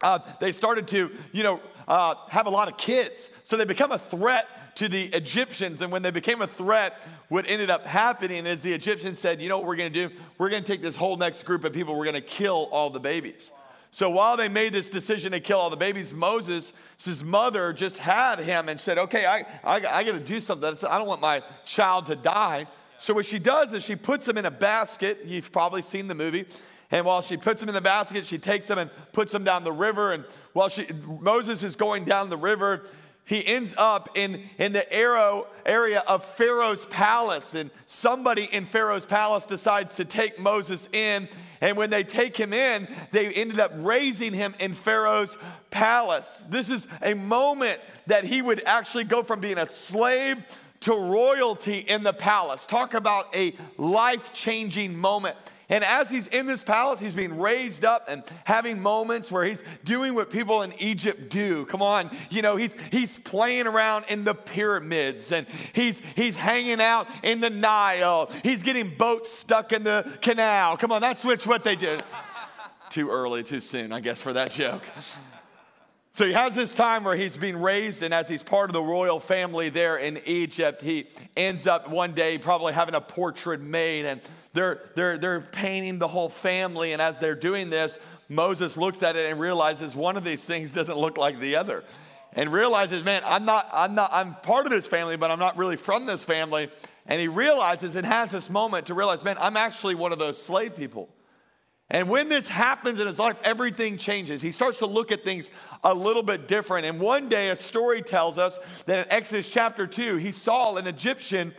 uh, 0.00 0.18
they 0.40 0.52
started 0.52 0.88
to, 0.88 1.10
you 1.32 1.42
know, 1.42 1.60
uh, 1.86 2.14
have 2.28 2.46
a 2.46 2.50
lot 2.50 2.68
of 2.68 2.76
kids. 2.76 3.30
So 3.44 3.56
they 3.56 3.64
become 3.64 3.92
a 3.92 3.98
threat 3.98 4.46
to 4.76 4.88
the 4.88 5.04
Egyptians. 5.06 5.82
And 5.82 5.92
when 5.92 6.02
they 6.02 6.10
became 6.10 6.42
a 6.42 6.46
threat, 6.46 6.94
what 7.28 7.48
ended 7.48 7.70
up 7.70 7.84
happening 7.84 8.46
is 8.46 8.62
the 8.62 8.72
Egyptians 8.72 9.18
said, 9.18 9.40
you 9.40 9.48
know 9.48 9.58
what 9.58 9.66
we're 9.66 9.76
going 9.76 9.92
to 9.92 10.08
do? 10.08 10.14
We're 10.38 10.50
going 10.50 10.62
to 10.62 10.72
take 10.72 10.82
this 10.82 10.96
whole 10.96 11.16
next 11.16 11.42
group 11.44 11.64
of 11.64 11.72
people, 11.72 11.96
we're 11.96 12.04
going 12.04 12.14
to 12.14 12.20
kill 12.20 12.68
all 12.70 12.90
the 12.90 13.00
babies. 13.00 13.50
So 13.92 14.08
while 14.08 14.36
they 14.36 14.48
made 14.48 14.72
this 14.72 14.88
decision 14.88 15.32
to 15.32 15.40
kill 15.40 15.58
all 15.58 15.70
the 15.70 15.76
babies, 15.76 16.14
Moses, 16.14 16.72
his 17.04 17.24
mother, 17.24 17.72
just 17.72 17.98
had 17.98 18.38
him 18.38 18.68
and 18.68 18.80
said, 18.80 18.98
okay, 18.98 19.26
I, 19.26 19.40
I, 19.64 19.76
I 19.76 20.04
got 20.04 20.12
to 20.12 20.20
do 20.20 20.40
something. 20.40 20.76
I 20.88 20.98
don't 20.98 21.08
want 21.08 21.20
my 21.20 21.42
child 21.64 22.06
to 22.06 22.14
die. 22.14 22.66
So 22.98 23.14
what 23.14 23.26
she 23.26 23.40
does 23.40 23.72
is 23.72 23.82
she 23.82 23.96
puts 23.96 24.28
him 24.28 24.38
in 24.38 24.46
a 24.46 24.50
basket. 24.50 25.24
You've 25.24 25.50
probably 25.50 25.82
seen 25.82 26.06
the 26.06 26.14
movie. 26.14 26.46
And 26.92 27.06
while 27.06 27.22
she 27.22 27.36
puts 27.36 27.62
him 27.62 27.68
in 27.68 27.74
the 27.74 27.80
basket, 27.80 28.26
she 28.26 28.38
takes 28.38 28.68
him 28.68 28.78
and 28.78 28.90
puts 29.12 29.32
him 29.32 29.42
down 29.42 29.64
the 29.64 29.72
river. 29.72 30.12
And 30.12 30.24
while 30.52 30.68
she, 30.68 30.86
Moses 31.20 31.62
is 31.62 31.76
going 31.76 32.04
down 32.04 32.30
the 32.30 32.36
river, 32.36 32.82
he 33.24 33.46
ends 33.46 33.74
up 33.78 34.10
in, 34.16 34.42
in 34.58 34.72
the 34.72 34.92
arrow 34.92 35.46
area 35.64 36.02
of 36.06 36.24
Pharaoh's 36.24 36.84
palace. 36.86 37.54
And 37.54 37.70
somebody 37.86 38.44
in 38.44 38.66
Pharaoh's 38.66 39.06
palace 39.06 39.46
decides 39.46 39.94
to 39.96 40.04
take 40.04 40.38
Moses 40.38 40.88
in. 40.92 41.28
And 41.60 41.76
when 41.76 41.90
they 41.90 42.02
take 42.02 42.36
him 42.36 42.52
in, 42.52 42.88
they 43.12 43.32
ended 43.32 43.60
up 43.60 43.72
raising 43.76 44.32
him 44.32 44.54
in 44.58 44.74
Pharaoh's 44.74 45.38
palace. 45.70 46.42
This 46.48 46.70
is 46.70 46.88
a 47.02 47.14
moment 47.14 47.80
that 48.06 48.24
he 48.24 48.42
would 48.42 48.62
actually 48.66 49.04
go 49.04 49.22
from 49.22 49.40
being 49.40 49.58
a 49.58 49.66
slave 49.66 50.44
to 50.80 50.92
royalty 50.94 51.78
in 51.78 52.02
the 52.02 52.12
palace. 52.12 52.66
Talk 52.66 52.94
about 52.94 53.34
a 53.36 53.54
life 53.76 54.32
changing 54.32 54.96
moment. 54.98 55.36
And 55.70 55.84
as 55.84 56.10
he's 56.10 56.26
in 56.26 56.46
this 56.46 56.62
palace, 56.62 57.00
he's 57.00 57.14
being 57.14 57.38
raised 57.38 57.84
up 57.84 58.06
and 58.08 58.22
having 58.44 58.80
moments 58.80 59.30
where 59.30 59.44
he's 59.44 59.62
doing 59.84 60.14
what 60.14 60.30
people 60.30 60.62
in 60.62 60.74
Egypt 60.80 61.30
do. 61.30 61.64
Come 61.66 61.80
on, 61.80 62.10
you 62.28 62.42
know, 62.42 62.56
he's 62.56 62.76
he's 62.90 63.16
playing 63.18 63.66
around 63.66 64.04
in 64.08 64.24
the 64.24 64.34
pyramids 64.34 65.32
and 65.32 65.46
he's 65.72 66.02
he's 66.16 66.36
hanging 66.36 66.80
out 66.80 67.06
in 67.22 67.40
the 67.40 67.50
Nile. 67.50 68.30
He's 68.42 68.62
getting 68.62 68.94
boats 68.96 69.30
stuck 69.32 69.72
in 69.72 69.84
the 69.84 70.18
canal. 70.20 70.76
Come 70.76 70.92
on, 70.92 71.00
that's 71.00 71.24
what 71.24 71.64
they 71.64 71.76
did. 71.76 72.02
too 72.90 73.08
early, 73.08 73.42
too 73.42 73.60
soon, 73.60 73.92
I 73.92 74.00
guess, 74.00 74.20
for 74.20 74.32
that 74.32 74.50
joke. 74.50 74.82
So 76.12 76.26
he 76.26 76.32
has 76.32 76.54
this 76.54 76.74
time 76.74 77.04
where 77.04 77.14
he's 77.14 77.36
being 77.36 77.56
raised, 77.56 78.02
and 78.02 78.12
as 78.12 78.28
he's 78.28 78.42
part 78.42 78.68
of 78.68 78.74
the 78.74 78.82
royal 78.82 79.20
family 79.20 79.68
there 79.68 79.96
in 79.96 80.20
Egypt, 80.26 80.82
he 80.82 81.06
ends 81.36 81.66
up 81.66 81.88
one 81.88 82.14
day 82.14 82.36
probably 82.36 82.72
having 82.72 82.94
a 82.94 83.00
portrait 83.00 83.60
made, 83.60 84.04
and 84.04 84.20
they're, 84.52 84.80
they're, 84.96 85.18
they're 85.18 85.40
painting 85.40 85.98
the 85.98 86.08
whole 86.08 86.28
family. 86.28 86.92
And 86.92 87.00
as 87.00 87.20
they're 87.20 87.36
doing 87.36 87.70
this, 87.70 87.98
Moses 88.28 88.76
looks 88.76 89.02
at 89.02 89.14
it 89.16 89.30
and 89.30 89.40
realizes 89.40 89.94
one 89.94 90.16
of 90.16 90.24
these 90.24 90.44
things 90.44 90.72
doesn't 90.72 90.98
look 90.98 91.16
like 91.16 91.38
the 91.38 91.56
other. 91.56 91.84
And 92.32 92.52
realizes, 92.52 93.04
man, 93.04 93.22
I'm 93.24 93.44
not, 93.44 93.68
I'm 93.72 93.94
not, 93.94 94.10
I'm 94.12 94.34
part 94.34 94.66
of 94.66 94.72
this 94.72 94.86
family, 94.86 95.16
but 95.16 95.30
I'm 95.30 95.38
not 95.38 95.56
really 95.56 95.76
from 95.76 96.06
this 96.06 96.24
family. 96.24 96.70
And 97.06 97.20
he 97.20 97.28
realizes 97.28 97.96
and 97.96 98.06
has 98.06 98.30
this 98.30 98.50
moment 98.50 98.86
to 98.86 98.94
realize, 98.94 99.24
man, 99.24 99.36
I'm 99.40 99.56
actually 99.56 99.94
one 99.94 100.12
of 100.12 100.18
those 100.18 100.40
slave 100.40 100.76
people. 100.76 101.08
And 101.90 102.08
when 102.08 102.28
this 102.28 102.46
happens 102.46 103.00
in 103.00 103.06
his 103.06 103.18
life, 103.18 103.36
everything 103.42 103.96
changes. 103.96 104.40
He 104.40 104.52
starts 104.52 104.78
to 104.78 104.86
look 104.86 105.10
at 105.10 105.24
things 105.24 105.50
a 105.82 105.92
little 105.92 106.22
bit 106.22 106.46
different. 106.46 106.86
And 106.86 107.00
one 107.00 107.28
day, 107.28 107.48
a 107.48 107.56
story 107.56 108.00
tells 108.00 108.38
us 108.38 108.60
that 108.86 109.06
in 109.06 109.12
Exodus 109.12 109.50
chapter 109.50 109.86
2, 109.86 110.16
he 110.16 110.30
saw 110.30 110.76
an 110.76 110.86
Egyptian 110.86 111.52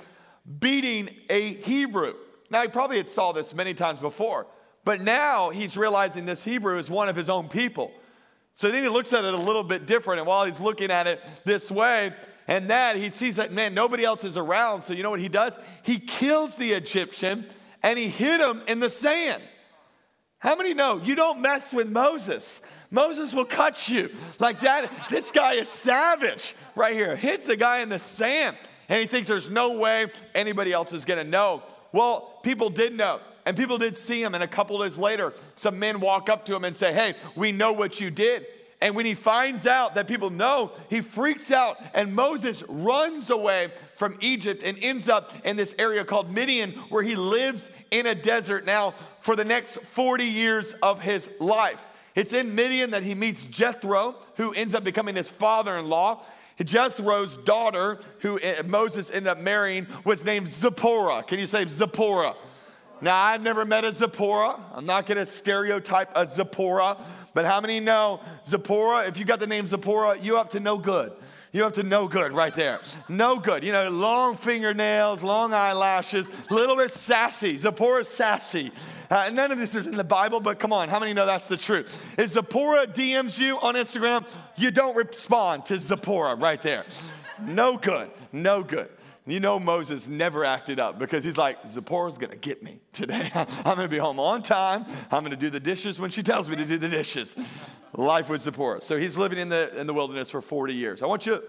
beating 0.59 1.09
a 1.29 1.55
Hebrew. 1.55 2.15
Now, 2.49 2.61
he 2.61 2.69
probably 2.69 2.97
had 2.97 3.09
saw 3.09 3.33
this 3.33 3.53
many 3.53 3.73
times 3.73 3.99
before, 3.99 4.47
but 4.85 5.01
now 5.01 5.49
he's 5.49 5.75
realizing 5.75 6.25
this 6.25 6.43
Hebrew 6.43 6.77
is 6.77 6.89
one 6.89 7.09
of 7.09 7.15
his 7.15 7.29
own 7.29 7.49
people. 7.49 7.91
So 8.53 8.71
then 8.71 8.83
he 8.83 8.89
looks 8.89 9.13
at 9.13 9.25
it 9.25 9.33
a 9.33 9.37
little 9.37 9.63
bit 9.63 9.85
different, 9.85 10.19
and 10.19 10.27
while 10.27 10.45
he's 10.45 10.59
looking 10.59 10.91
at 10.91 11.07
it 11.07 11.21
this 11.45 11.71
way 11.71 12.13
and 12.47 12.69
that, 12.69 12.97
he 12.97 13.09
sees 13.11 13.37
that, 13.37 13.53
man, 13.53 13.73
nobody 13.73 14.03
else 14.03 14.23
is 14.23 14.35
around. 14.35 14.81
So 14.81 14.93
you 14.93 15.03
know 15.03 15.09
what 15.09 15.21
he 15.21 15.29
does? 15.29 15.57
He 15.83 15.99
kills 15.99 16.55
the 16.55 16.73
Egyptian 16.73 17.45
and 17.81 17.97
he 17.97 18.09
hit 18.09 18.41
him 18.41 18.61
in 18.67 18.79
the 18.79 18.89
sand. 18.89 19.41
How 20.41 20.55
many 20.55 20.73
know 20.73 20.99
you 21.03 21.15
don't 21.15 21.39
mess 21.39 21.71
with 21.71 21.89
Moses? 21.89 22.61
Moses 22.89 23.33
will 23.33 23.45
cut 23.45 23.87
you 23.87 24.09
like 24.39 24.59
that. 24.61 24.91
This 25.09 25.29
guy 25.29 25.53
is 25.53 25.69
savage 25.69 26.55
right 26.75 26.93
here. 26.93 27.15
Hits 27.15 27.45
the 27.45 27.55
guy 27.55 27.79
in 27.79 27.89
the 27.89 27.99
sand, 27.99 28.57
and 28.89 28.99
he 28.99 29.07
thinks 29.07 29.27
there's 29.27 29.51
no 29.51 29.77
way 29.77 30.07
anybody 30.35 30.73
else 30.73 30.91
is 30.91 31.05
gonna 31.05 31.23
know. 31.23 31.61
Well, 31.93 32.39
people 32.43 32.69
did 32.69 32.97
know. 32.97 33.19
And 33.45 33.57
people 33.57 33.77
did 33.77 33.97
see 33.97 34.21
him. 34.21 34.35
And 34.35 34.43
a 34.43 34.47
couple 34.47 34.79
days 34.81 34.97
later, 34.97 35.33
some 35.55 35.79
men 35.79 35.99
walk 35.99 36.29
up 36.29 36.45
to 36.45 36.55
him 36.55 36.63
and 36.63 36.75
say, 36.75 36.93
Hey, 36.93 37.15
we 37.35 37.51
know 37.51 37.73
what 37.73 37.99
you 37.99 38.11
did. 38.11 38.45
And 38.81 38.95
when 38.95 39.05
he 39.05 39.13
finds 39.13 39.67
out 39.67 39.93
that 39.93 40.07
people 40.07 40.31
know, 40.31 40.71
he 40.89 41.01
freaks 41.01 41.51
out. 41.51 41.77
And 41.93 42.15
Moses 42.15 42.63
runs 42.67 43.29
away 43.29 43.71
from 43.93 44.17
Egypt 44.21 44.63
and 44.63 44.77
ends 44.81 45.07
up 45.07 45.33
in 45.45 45.55
this 45.55 45.75
area 45.77 46.03
called 46.03 46.31
Midian, 46.31 46.71
where 46.89 47.03
he 47.03 47.15
lives 47.15 47.71
in 47.91 48.07
a 48.07 48.15
desert 48.15 48.65
now 48.65 48.95
for 49.21 49.35
the 49.35 49.45
next 49.45 49.77
40 49.77 50.25
years 50.25 50.73
of 50.73 50.99
his 50.99 51.29
life. 51.39 51.85
It's 52.13 52.33
in 52.33 52.53
Midian 52.53 52.91
that 52.91 53.03
he 53.03 53.15
meets 53.15 53.45
Jethro, 53.45 54.15
who 54.35 54.53
ends 54.53 54.75
up 54.75 54.83
becoming 54.83 55.15
his 55.15 55.29
father 55.29 55.77
in 55.77 55.87
law. 55.87 56.23
Jethro's 56.63 57.37
daughter, 57.37 57.99
who 58.19 58.39
eh, 58.39 58.61
Moses 58.65 59.09
ended 59.09 59.27
up 59.27 59.39
marrying, 59.39 59.87
was 60.03 60.25
named 60.25 60.47
Zipporah. 60.49 61.23
Can 61.23 61.39
you 61.39 61.45
say 61.45 61.65
Zipporah? 61.65 62.35
Now, 63.01 63.19
I've 63.19 63.41
never 63.41 63.65
met 63.65 63.83
a 63.83 63.91
Zipporah. 63.91 64.59
I'm 64.73 64.85
not 64.85 65.07
going 65.07 65.17
to 65.17 65.25
stereotype 65.25 66.11
a 66.15 66.27
Zipporah, 66.27 66.97
but 67.33 67.45
how 67.45 67.59
many 67.59 67.79
know 67.79 68.19
Zipporah? 68.45 69.07
If 69.07 69.17
you 69.17 69.25
got 69.25 69.39
the 69.39 69.47
name 69.47 69.65
Zipporah, 69.65 70.19
you 70.19 70.37
up 70.37 70.51
to 70.51 70.59
no 70.59 70.77
good. 70.77 71.11
You 71.51 71.63
have 71.63 71.73
to 71.73 71.83
know 71.83 72.07
good 72.07 72.31
right 72.31 72.53
there. 72.53 72.79
No 73.09 73.37
good. 73.37 73.63
You 73.63 73.73
know, 73.73 73.89
long 73.89 74.35
fingernails, 74.35 75.21
long 75.21 75.53
eyelashes, 75.53 76.29
little 76.49 76.77
bit 76.77 76.91
sassy. 76.91 77.57
Zipporah's 77.57 78.07
sassy. 78.07 78.71
Uh, 79.11 79.29
none 79.29 79.51
of 79.51 79.59
this 79.59 79.75
is 79.75 79.87
in 79.87 79.97
the 79.97 80.05
Bible, 80.05 80.39
but 80.39 80.57
come 80.57 80.71
on, 80.71 80.87
how 80.87 80.97
many 80.97 81.11
know 81.11 81.25
that's 81.25 81.47
the 81.47 81.57
truth? 81.57 82.01
If 82.17 82.29
Zipporah 82.29 82.87
DMs 82.87 83.37
you 83.37 83.59
on 83.59 83.75
Instagram, 83.75 84.25
you 84.55 84.71
don't 84.71 84.95
respond 84.95 85.65
to 85.65 85.77
Zipporah 85.77 86.35
right 86.35 86.61
there. 86.61 86.85
No 87.41 87.75
good, 87.75 88.09
no 88.31 88.63
good. 88.63 88.87
You 89.27 89.41
know 89.41 89.59
Moses 89.59 90.07
never 90.07 90.45
acted 90.45 90.79
up 90.79 90.97
because 90.97 91.25
he's 91.25 91.37
like, 91.37 91.57
Zipporah's 91.67 92.17
gonna 92.17 92.37
get 92.37 92.63
me 92.63 92.79
today. 92.93 93.29
I'm 93.35 93.75
gonna 93.75 93.89
be 93.89 93.97
home 93.97 94.17
on 94.17 94.43
time. 94.43 94.85
I'm 95.11 95.23
gonna 95.23 95.35
do 95.35 95.49
the 95.49 95.59
dishes 95.59 95.99
when 95.99 96.09
she 96.09 96.23
tells 96.23 96.47
me 96.47 96.55
to 96.55 96.63
do 96.63 96.77
the 96.77 96.87
dishes. 96.87 97.35
Life 97.93 98.29
with 98.29 98.39
Zipporah. 98.39 98.81
So 98.81 98.95
he's 98.95 99.17
living 99.17 99.39
in 99.39 99.49
the, 99.49 99.77
in 99.77 99.87
the 99.87 99.93
wilderness 99.93 100.31
for 100.31 100.41
40 100.41 100.73
years. 100.73 101.03
I 101.03 101.05
want 101.07 101.25
you 101.25 101.33
to 101.33 101.43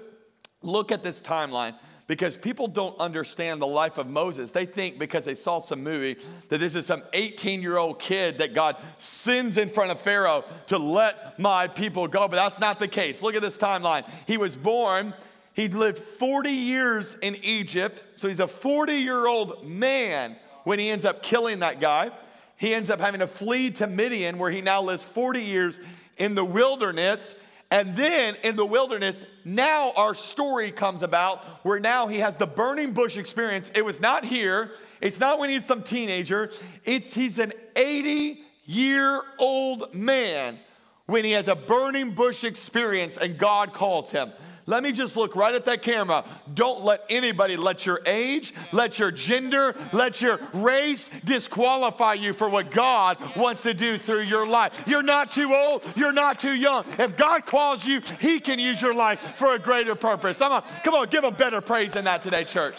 look 0.62 0.90
at 0.90 1.04
this 1.04 1.20
timeline 1.20 1.76
because 2.06 2.36
people 2.36 2.68
don't 2.68 2.98
understand 2.98 3.60
the 3.62 3.66
life 3.66 3.98
of 3.98 4.06
Moses. 4.06 4.50
They 4.50 4.66
think 4.66 4.98
because 4.98 5.24
they 5.24 5.34
saw 5.34 5.58
some 5.58 5.82
movie 5.82 6.16
that 6.48 6.58
this 6.58 6.74
is 6.74 6.86
some 6.86 7.02
18 7.12 7.62
year 7.62 7.78
old 7.78 7.98
kid 7.98 8.38
that 8.38 8.54
God 8.54 8.76
sends 8.98 9.56
in 9.56 9.68
front 9.68 9.90
of 9.90 10.00
Pharaoh 10.00 10.44
to 10.66 10.78
let 10.78 11.38
my 11.38 11.68
people 11.68 12.08
go. 12.08 12.28
But 12.28 12.36
that's 12.36 12.60
not 12.60 12.78
the 12.78 12.88
case. 12.88 13.22
Look 13.22 13.34
at 13.34 13.42
this 13.42 13.58
timeline. 13.58 14.04
He 14.26 14.36
was 14.36 14.56
born, 14.56 15.14
he 15.54 15.68
lived 15.68 15.98
40 15.98 16.50
years 16.50 17.16
in 17.18 17.36
Egypt. 17.42 18.02
So 18.16 18.28
he's 18.28 18.40
a 18.40 18.48
40 18.48 18.94
year 18.94 19.26
old 19.26 19.66
man 19.66 20.36
when 20.64 20.78
he 20.78 20.90
ends 20.90 21.04
up 21.04 21.22
killing 21.22 21.60
that 21.60 21.80
guy. 21.80 22.10
He 22.56 22.74
ends 22.74 22.90
up 22.90 23.00
having 23.00 23.20
to 23.20 23.26
flee 23.26 23.70
to 23.72 23.86
Midian, 23.86 24.38
where 24.38 24.50
he 24.50 24.60
now 24.60 24.82
lives 24.82 25.02
40 25.02 25.42
years 25.42 25.80
in 26.16 26.34
the 26.34 26.44
wilderness. 26.44 27.44
And 27.72 27.96
then 27.96 28.36
in 28.44 28.54
the 28.54 28.66
wilderness, 28.66 29.24
now 29.46 29.92
our 29.92 30.14
story 30.14 30.70
comes 30.70 31.02
about 31.02 31.42
where 31.64 31.80
now 31.80 32.06
he 32.06 32.18
has 32.18 32.36
the 32.36 32.46
burning 32.46 32.92
bush 32.92 33.16
experience. 33.16 33.72
It 33.74 33.82
was 33.82 33.98
not 33.98 34.26
here, 34.26 34.72
it's 35.00 35.18
not 35.18 35.38
when 35.38 35.48
he's 35.48 35.64
some 35.64 35.82
teenager, 35.82 36.50
it's 36.84 37.14
he's 37.14 37.38
an 37.38 37.54
80 37.74 38.44
year 38.66 39.22
old 39.38 39.94
man 39.94 40.58
when 41.06 41.24
he 41.24 41.30
has 41.30 41.48
a 41.48 41.56
burning 41.56 42.10
bush 42.10 42.44
experience 42.44 43.16
and 43.16 43.38
God 43.38 43.72
calls 43.72 44.10
him. 44.10 44.32
Let 44.66 44.82
me 44.82 44.92
just 44.92 45.16
look 45.16 45.34
right 45.34 45.54
at 45.54 45.64
that 45.64 45.82
camera. 45.82 46.24
Don't 46.54 46.82
let 46.82 47.04
anybody 47.10 47.56
let 47.56 47.84
your 47.84 48.00
age, 48.06 48.54
let 48.72 48.98
your 48.98 49.10
gender, 49.10 49.74
let 49.92 50.20
your 50.20 50.40
race 50.52 51.08
disqualify 51.24 52.14
you 52.14 52.32
for 52.32 52.48
what 52.48 52.70
God 52.70 53.18
wants 53.36 53.62
to 53.62 53.74
do 53.74 53.98
through 53.98 54.22
your 54.22 54.46
life. 54.46 54.84
You're 54.86 55.02
not 55.02 55.30
too 55.30 55.52
old, 55.52 55.84
you're 55.96 56.12
not 56.12 56.38
too 56.38 56.54
young. 56.54 56.84
If 56.98 57.16
God 57.16 57.44
calls 57.46 57.86
you, 57.86 58.00
He 58.20 58.38
can 58.38 58.58
use 58.58 58.80
your 58.80 58.94
life 58.94 59.36
for 59.36 59.54
a 59.54 59.58
greater 59.58 59.94
purpose. 59.94 60.38
Come 60.38 60.52
on, 60.52 60.64
come 60.84 60.94
on, 60.94 61.08
give 61.08 61.24
Him 61.24 61.34
better 61.34 61.60
praise 61.60 61.92
than 61.92 62.04
that 62.04 62.22
today, 62.22 62.44
church. 62.44 62.76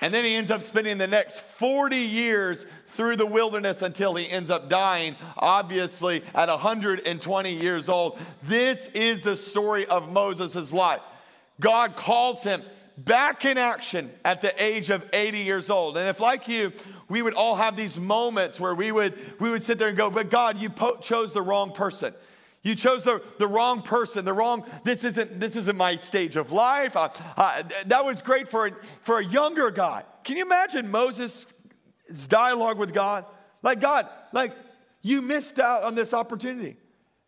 And 0.00 0.14
then 0.14 0.24
he 0.24 0.36
ends 0.36 0.50
up 0.50 0.62
spending 0.62 0.98
the 0.98 1.06
next 1.06 1.40
40 1.40 1.96
years 1.96 2.66
through 2.88 3.16
the 3.16 3.26
wilderness 3.26 3.82
until 3.82 4.14
he 4.14 4.28
ends 4.28 4.50
up 4.50 4.68
dying, 4.68 5.14
obviously 5.36 6.22
at 6.34 6.48
120 6.48 7.54
years 7.54 7.88
old. 7.88 8.18
This 8.42 8.88
is 8.88 9.22
the 9.22 9.36
story 9.36 9.86
of 9.86 10.10
Moses' 10.10 10.72
life. 10.72 11.02
God 11.60 11.96
calls 11.96 12.42
him 12.42 12.62
back 12.96 13.44
in 13.44 13.58
action 13.58 14.10
at 14.24 14.40
the 14.40 14.62
age 14.62 14.90
of 14.90 15.08
80 15.12 15.38
years 15.38 15.70
old. 15.70 15.96
And 15.96 16.08
if, 16.08 16.20
like 16.20 16.48
you, 16.48 16.72
we 17.08 17.22
would 17.22 17.34
all 17.34 17.56
have 17.56 17.76
these 17.76 17.98
moments 17.98 18.58
where 18.58 18.74
we 18.74 18.90
would, 18.90 19.18
we 19.40 19.50
would 19.50 19.62
sit 19.62 19.78
there 19.78 19.88
and 19.88 19.96
go, 19.96 20.10
But 20.10 20.30
God, 20.30 20.58
you 20.58 20.70
po- 20.70 20.96
chose 20.96 21.32
the 21.32 21.42
wrong 21.42 21.72
person. 21.72 22.12
You 22.62 22.74
chose 22.74 23.04
the, 23.04 23.22
the 23.38 23.46
wrong 23.46 23.82
person, 23.82 24.24
the 24.24 24.32
wrong, 24.32 24.64
this 24.82 25.04
isn't, 25.04 25.38
this 25.38 25.56
isn't 25.56 25.76
my 25.76 25.96
stage 25.96 26.36
of 26.36 26.50
life. 26.50 26.96
Uh, 26.96 27.08
uh, 27.36 27.62
that 27.86 28.04
was 28.04 28.20
great 28.20 28.48
for, 28.48 28.70
for 29.00 29.20
a 29.20 29.24
younger 29.24 29.70
guy. 29.70 30.02
Can 30.24 30.36
you 30.36 30.44
imagine 30.44 30.90
Moses' 30.90 31.44
dialogue 32.26 32.78
with 32.78 32.92
God? 32.92 33.24
Like, 33.62 33.80
God, 33.80 34.08
like, 34.32 34.52
you 35.02 35.22
missed 35.22 35.58
out 35.58 35.82
on 35.82 35.94
this 35.94 36.14
opportunity. 36.14 36.76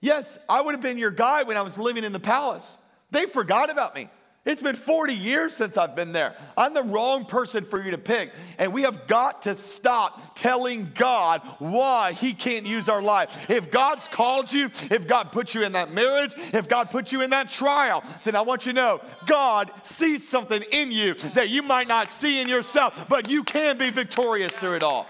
Yes, 0.01 0.39
I 0.49 0.61
would 0.61 0.75
have 0.75 0.81
been 0.81 0.99
your 0.99 1.11
guy 1.11 1.43
when 1.43 1.57
I 1.57 1.63
was 1.63 1.79
living 1.79 2.05
in 2.05 2.13
the 2.13 2.21
palace. 2.21 2.77
They 3.11 3.27
forgot 3.27 3.71
about 3.71 3.95
me. 3.95 4.09
It's 4.51 4.61
been 4.61 4.75
40 4.75 5.15
years 5.15 5.55
since 5.55 5.77
I've 5.77 5.95
been 5.95 6.11
there. 6.11 6.35
I'm 6.57 6.75
the 6.75 6.83
wrong 6.83 7.25
person 7.25 7.65
for 7.65 7.81
you 7.81 7.93
to 7.93 7.99
pick. 7.99 8.31
And 8.59 8.73
we 8.73 8.83
have 8.83 9.07
got 9.07 9.43
to 9.43 9.55
stop 9.55 10.35
telling 10.35 10.91
God 10.93 11.43
why 11.61 12.15
He 12.15 12.35
can't 12.35 12.67
use 12.67 12.89
our 12.89 13.01
life. 13.01 13.49
If 13.49 13.71
God's 13.71 14.09
called 14.09 14.53
you, 14.53 14.69
if 14.91 15.07
God 15.07 15.31
put 15.31 15.55
you 15.55 15.63
in 15.63 15.71
that 15.73 15.93
marriage, 15.93 16.35
if 16.53 16.69
God 16.69 16.91
put 16.91 17.13
you 17.13 17.23
in 17.23 17.31
that 17.31 17.49
trial, 17.49 18.03
then 18.25 18.35
I 18.35 18.41
want 18.41 18.67
you 18.67 18.73
to 18.73 18.77
know 18.77 19.01
God 19.25 19.71
sees 19.85 20.29
something 20.29 20.63
in 20.73 20.91
you 20.91 21.15
that 21.35 21.49
you 21.49 21.63
might 21.63 21.87
not 21.87 22.11
see 22.11 22.41
in 22.41 22.49
yourself, 22.49 23.07
but 23.09 23.31
you 23.31 23.45
can 23.45 23.79
be 23.79 23.91
victorious 23.91 24.59
through 24.59 24.75
it 24.75 24.83
all. 24.83 25.07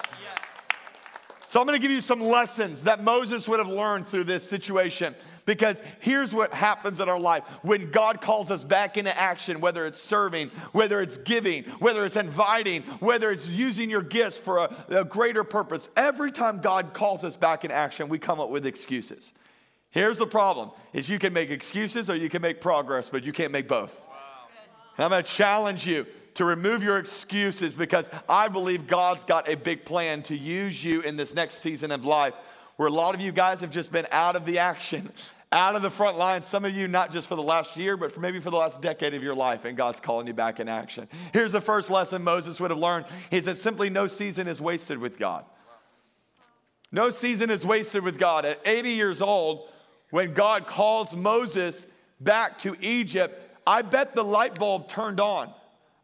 So 1.48 1.60
I'm 1.60 1.66
going 1.66 1.80
to 1.80 1.82
give 1.82 1.90
you 1.90 2.02
some 2.02 2.20
lessons 2.20 2.84
that 2.84 3.02
Moses 3.02 3.48
would 3.48 3.58
have 3.58 3.68
learned 3.68 4.06
through 4.06 4.24
this 4.24 4.46
situation. 4.46 5.14
Because 5.50 5.82
here's 5.98 6.32
what 6.32 6.54
happens 6.54 7.00
in 7.00 7.08
our 7.08 7.18
life 7.18 7.42
when 7.62 7.90
God 7.90 8.20
calls 8.20 8.52
us 8.52 8.62
back 8.62 8.96
into 8.96 9.18
action, 9.18 9.60
whether 9.60 9.84
it's 9.84 10.00
serving, 10.00 10.50
whether 10.70 11.00
it's 11.00 11.16
giving, 11.16 11.64
whether 11.80 12.04
it's 12.04 12.14
inviting, 12.14 12.82
whether 13.00 13.32
it's 13.32 13.48
using 13.48 13.90
your 13.90 14.00
gifts 14.00 14.38
for 14.38 14.58
a, 14.58 14.76
a 14.90 15.04
greater 15.04 15.42
purpose. 15.42 15.90
Every 15.96 16.30
time 16.30 16.60
God 16.60 16.92
calls 16.92 17.24
us 17.24 17.34
back 17.34 17.64
in 17.64 17.72
action, 17.72 18.08
we 18.08 18.16
come 18.16 18.38
up 18.38 18.50
with 18.50 18.64
excuses. 18.64 19.32
Here's 19.90 20.18
the 20.18 20.26
problem 20.26 20.70
is 20.92 21.10
you 21.10 21.18
can 21.18 21.32
make 21.32 21.50
excuses 21.50 22.08
or 22.08 22.14
you 22.14 22.28
can 22.28 22.42
make 22.42 22.60
progress, 22.60 23.08
but 23.08 23.24
you 23.24 23.32
can't 23.32 23.50
make 23.50 23.66
both. 23.66 24.00
Wow. 24.98 25.06
I'm 25.06 25.10
to 25.10 25.24
challenge 25.24 25.84
you 25.84 26.06
to 26.34 26.44
remove 26.44 26.84
your 26.84 26.98
excuses 26.98 27.74
because 27.74 28.08
I 28.28 28.46
believe 28.46 28.86
God's 28.86 29.24
got 29.24 29.48
a 29.48 29.56
big 29.56 29.84
plan 29.84 30.22
to 30.22 30.36
use 30.36 30.84
you 30.84 31.00
in 31.00 31.16
this 31.16 31.34
next 31.34 31.56
season 31.56 31.90
of 31.90 32.04
life 32.04 32.34
where 32.80 32.88
a 32.88 32.92
lot 32.92 33.14
of 33.14 33.20
you 33.20 33.30
guys 33.30 33.60
have 33.60 33.70
just 33.70 33.92
been 33.92 34.06
out 34.10 34.36
of 34.36 34.46
the 34.46 34.58
action, 34.58 35.12
out 35.52 35.74
of 35.74 35.82
the 35.82 35.90
front 35.90 36.16
line. 36.16 36.42
Some 36.42 36.64
of 36.64 36.74
you, 36.74 36.86
not 36.86 37.10
just 37.10 37.26
for 37.28 37.34
the 37.34 37.42
last 37.42 37.76
year, 37.76 37.96
but 37.96 38.12
for 38.12 38.20
maybe 38.20 38.40
for 38.40 38.50
the 38.50 38.56
last 38.56 38.80
decade 38.80 39.14
of 39.14 39.22
your 39.22 39.34
life, 39.34 39.64
and 39.64 39.76
God's 39.76 40.00
calling 40.00 40.26
you 40.26 40.34
back 40.34 40.60
in 40.60 40.68
action. 40.68 41.08
Here's 41.32 41.52
the 41.52 41.60
first 41.60 41.90
lesson 41.90 42.22
Moses 42.22 42.60
would 42.60 42.70
have 42.70 42.78
learned 42.78 43.06
is 43.30 43.46
that 43.46 43.58
simply 43.58 43.90
no 43.90 44.06
season 44.06 44.46
is 44.46 44.60
wasted 44.60 44.98
with 44.98 45.18
God. 45.18 45.44
No 46.92 47.10
season 47.10 47.50
is 47.50 47.64
wasted 47.64 48.02
with 48.02 48.18
God. 48.18 48.44
At 48.44 48.60
80 48.64 48.90
years 48.90 49.22
old, 49.22 49.68
when 50.10 50.34
God 50.34 50.66
calls 50.66 51.14
Moses 51.14 51.92
back 52.20 52.58
to 52.60 52.76
Egypt, 52.80 53.58
I 53.66 53.82
bet 53.82 54.14
the 54.14 54.24
light 54.24 54.58
bulb 54.58 54.88
turned 54.88 55.20
on. 55.20 55.52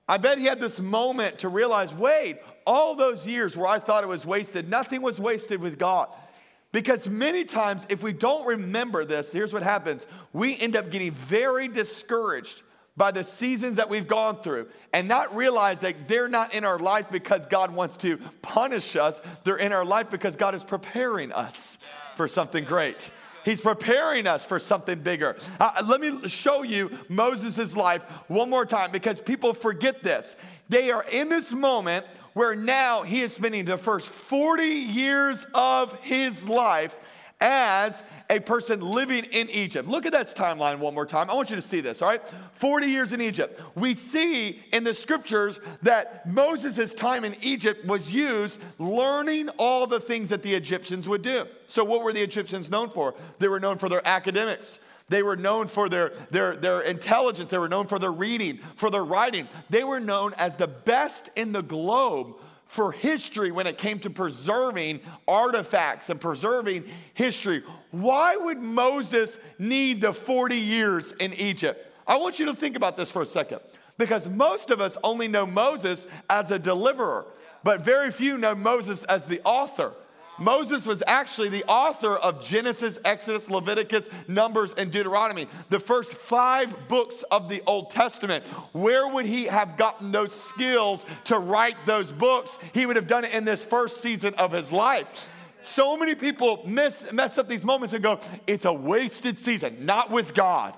I 0.09 0.19
bet 0.19 0.38
he 0.38 0.45
had 0.45 0.61
this 0.61 0.79
moment 0.79 1.41
to 1.41 1.49
realize 1.49 1.93
wait, 1.93 2.38
all 2.67 2.95
those 2.95 3.26
years 3.26 3.57
where 3.57 3.67
I 3.67 3.79
thought 3.79 4.05
it 4.05 4.09
was 4.09 4.26
wasted, 4.26 4.69
nothing 4.69 5.03
was 5.03 5.19
wasted 5.19 5.61
with 5.61 5.79
God. 5.79 6.09
Because 6.76 7.09
many 7.09 7.45
times, 7.45 7.87
if 7.88 8.02
we 8.02 8.12
don't 8.12 8.47
remember 8.47 9.06
this, 9.06 9.33
here's 9.33 9.54
what 9.54 9.62
happens 9.62 10.06
we 10.35 10.59
end 10.59 10.76
up 10.76 10.90
getting 10.90 11.11
very 11.11 11.68
discouraged 11.68 12.61
by 12.99 13.12
the 13.12 13.25
seasons 13.25 13.76
that 13.76 13.88
we've 13.88 14.06
gone 14.06 14.37
through 14.37 14.68
and 14.92 15.09
not 15.09 15.35
realize 15.35 15.80
that 15.80 16.06
they're 16.06 16.28
not 16.28 16.52
in 16.52 16.66
our 16.66 16.78
life 16.78 17.06
because 17.11 17.47
God 17.47 17.75
wants 17.75 17.97
to 17.99 18.18
punish 18.42 18.95
us. 18.95 19.23
They're 19.42 19.56
in 19.56 19.73
our 19.73 19.87
life 19.87 20.11
because 20.11 20.37
God 20.37 20.54
is 20.54 20.62
preparing 20.62 21.33
us 21.33 21.78
for 22.14 22.28
something 22.28 22.64
great. 22.64 23.11
He's 23.42 23.62
preparing 23.62 24.26
us 24.26 24.45
for 24.45 24.59
something 24.59 25.00
bigger. 25.00 25.38
Uh, 25.59 25.83
let 25.87 26.02
me 26.02 26.28
show 26.28 26.62
you 26.62 26.90
Moses' 27.09 27.75
life 27.75 28.02
one 28.28 28.50
more 28.50 28.66
time 28.66 28.90
because 28.90 29.18
people 29.18 29.54
forget 29.54 30.02
this. 30.02 30.37
They 30.68 30.90
are 30.90 31.04
in 31.11 31.30
this 31.30 31.52
moment 31.52 32.04
where 32.37 32.55
now 32.55 33.02
he 33.02 33.23
is 33.23 33.33
spending 33.33 33.64
the 33.64 33.78
first 33.78 34.07
40 34.11 34.62
years 34.62 35.47
of 35.55 35.99
his 36.02 36.47
life 36.47 36.95
as 37.40 38.05
a 38.28 38.40
person 38.40 38.78
living 38.81 39.25
in 39.25 39.49
Egypt. 39.49 39.88
Look 39.88 40.05
at 40.05 40.12
that 40.12 40.37
timeline 40.37 40.78
one 40.78 40.93
more 40.93 41.07
time. 41.07 41.31
I 41.31 41.35
want 41.35 41.49
you 41.49 41.57
to 41.57 41.62
see 41.62 41.81
this, 41.81 42.02
all 42.02 42.11
right? 42.11 42.21
40 42.57 42.88
years 42.88 43.14
in 43.14 43.23
Egypt. 43.23 43.59
We 43.75 43.95
see 43.95 44.62
in 44.75 44.85
the 44.85 44.93
scriptures 44.93 45.61
that 45.81 46.28
Moses' 46.28 46.93
time 46.93 47.25
in 47.25 47.37
Egypt 47.40 47.87
was 47.87 48.12
used 48.12 48.61
learning 48.78 49.49
all 49.57 49.87
the 49.87 49.99
things 49.99 50.28
that 50.28 50.43
the 50.43 50.55
Egyptians 50.55 51.09
would 51.09 51.23
do. 51.23 51.47
So, 51.69 51.85
what 51.85 52.02
were 52.02 52.12
the 52.12 52.23
Egyptians 52.23 52.71
known 52.71 52.90
for? 52.90 53.14
They 53.38 53.49
were 53.49 53.61
known 53.61 53.78
for 53.78 53.88
their 53.88 54.07
academics. 54.07 54.78
They 55.09 55.23
were 55.23 55.37
known 55.37 55.69
for 55.69 55.89
their, 55.89 56.13
their, 56.31 56.57
their 56.57 56.81
intelligence. 56.81 57.49
They 57.49 57.59
were 57.59 57.69
known 57.69 57.87
for 57.87 57.99
their 57.99 58.13
reading, 58.13 58.59
for 58.75 58.91
their 58.91 59.05
writing. 59.05 59.47
They 59.71 59.85
were 59.85 60.01
known 60.01 60.35
as 60.37 60.57
the 60.57 60.67
best 60.67 61.31
in 61.37 61.53
the 61.53 61.63
globe 61.63 62.35
for 62.65 62.91
history 62.91 63.53
when 63.53 63.69
it 63.69 63.79
came 63.79 64.01
to 64.01 64.11
preserving 64.11 65.01
artifacts 65.29 66.11
and 66.11 66.21
preserving 66.21 66.85
history. 67.15 67.63
Why 67.93 68.37
would 68.37 68.59
Moses 68.59 69.39
need 69.59 70.01
the 70.01 70.13
40 70.13 70.57
years 70.57 71.13
in 71.13 71.33
Egypt? 71.35 71.87
I 72.07 72.17
want 72.17 72.41
you 72.41 72.47
to 72.47 72.55
think 72.55 72.75
about 72.77 72.97
this 72.97 73.11
for 73.11 73.23
a 73.23 73.27
second 73.27 73.61
because 73.99 74.29
most 74.29 74.71
of 74.71 74.81
us 74.81 74.99
only 75.05 75.29
know 75.29 75.47
Moses 75.47 76.09
as 76.29 76.51
a 76.51 76.59
deliverer, 76.59 77.27
but 77.63 77.83
very 77.83 78.11
few 78.11 78.37
know 78.37 78.57
Moses 78.57 79.05
as 79.05 79.27
the 79.27 79.41
author. 79.45 79.93
Moses 80.38 80.87
was 80.87 81.02
actually 81.07 81.49
the 81.49 81.64
author 81.64 82.16
of 82.16 82.45
Genesis, 82.45 82.99
Exodus, 83.05 83.49
Leviticus, 83.50 84.09
Numbers, 84.28 84.75
and 84.75 84.90
Deuteronomy, 84.90 85.49
the 85.71 85.81
first 85.81 86.12
five 86.12 86.88
books 86.88 87.23
of 87.31 87.49
the 87.49 87.62
Old 87.66 87.90
Testament. 87.90 88.45
Where 88.73 89.09
would 89.09 89.26
he 89.26 89.45
have 89.45 89.76
gotten 89.76 90.12
those 90.12 90.33
skills 90.33 91.07
to 91.25 91.38
write 91.38 91.76
those 91.87 92.11
books? 92.11 92.59
He 92.75 92.87
would 92.87 92.97
have 92.97 93.07
done 93.07 93.25
it 93.25 93.33
in 93.33 93.45
this 93.45 93.64
first 93.64 94.00
season 94.00 94.35
of 94.35 94.52
his 94.52 94.73
life. 94.73 95.28
So 95.62 95.97
many 95.97 96.14
people 96.14 96.62
miss, 96.64 97.11
mess 97.12 97.38
up 97.38 97.49
these 97.49 97.64
moments 97.64 97.93
and 97.93 98.02
go, 98.02 98.21
it's 98.47 98.66
a 98.66 98.73
wasted 98.73 99.38
season, 99.38 99.85
not 99.85 100.11
with 100.11 100.33
God. 100.33 100.75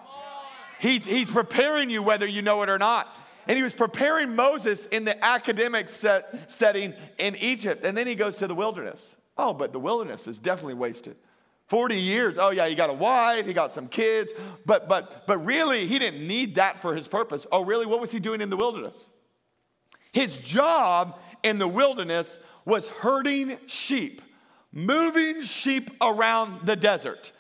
He's, 0.80 1.04
he's 1.04 1.30
preparing 1.30 1.90
you 1.90 2.02
whether 2.02 2.26
you 2.26 2.40
know 2.40 2.62
it 2.62 2.68
or 2.68 2.78
not. 2.78 3.14
And 3.48 3.56
he 3.56 3.62
was 3.62 3.72
preparing 3.72 4.34
Moses 4.34 4.86
in 4.86 5.04
the 5.04 5.22
academic 5.24 5.88
set, 5.88 6.50
setting 6.50 6.94
in 7.18 7.34
Egypt. 7.36 7.84
And 7.84 7.96
then 7.96 8.06
he 8.06 8.14
goes 8.14 8.36
to 8.38 8.46
the 8.46 8.54
wilderness. 8.54 9.16
Oh, 9.38 9.54
but 9.54 9.73
the 9.73 9.78
wilderness 9.78 10.26
is 10.26 10.38
definitely 10.38 10.75
wasted. 10.75 11.16
40 11.68 11.97
years. 11.97 12.38
Oh 12.38 12.50
yeah, 12.50 12.66
he 12.66 12.75
got 12.75 12.90
a 12.90 12.95
wife, 12.95 13.47
he 13.47 13.52
got 13.52 13.73
some 13.73 13.88
kids, 13.88 14.33
but 14.66 14.88
but 14.88 15.26
but 15.26 15.45
really 15.45 15.87
he 15.87 15.99
didn't 15.99 16.26
need 16.26 16.57
that 16.57 16.80
for 16.80 16.95
his 16.95 17.07
purpose. 17.07 17.47
Oh 17.52 17.64
really? 17.64 17.87
What 17.87 18.00
was 18.00 18.11
he 18.11 18.18
doing 18.18 18.40
in 18.40 18.50
the 18.50 18.57
wilderness? 18.57 19.07
His 20.12 20.38
job 20.38 21.18
in 21.42 21.59
the 21.59 21.68
wilderness 21.68 22.42
was 22.64 22.88
herding 22.88 23.59
sheep, 23.66 24.23
moving 24.73 25.42
sheep 25.42 25.90
around 26.00 26.66
the 26.66 26.75
desert. 26.75 27.33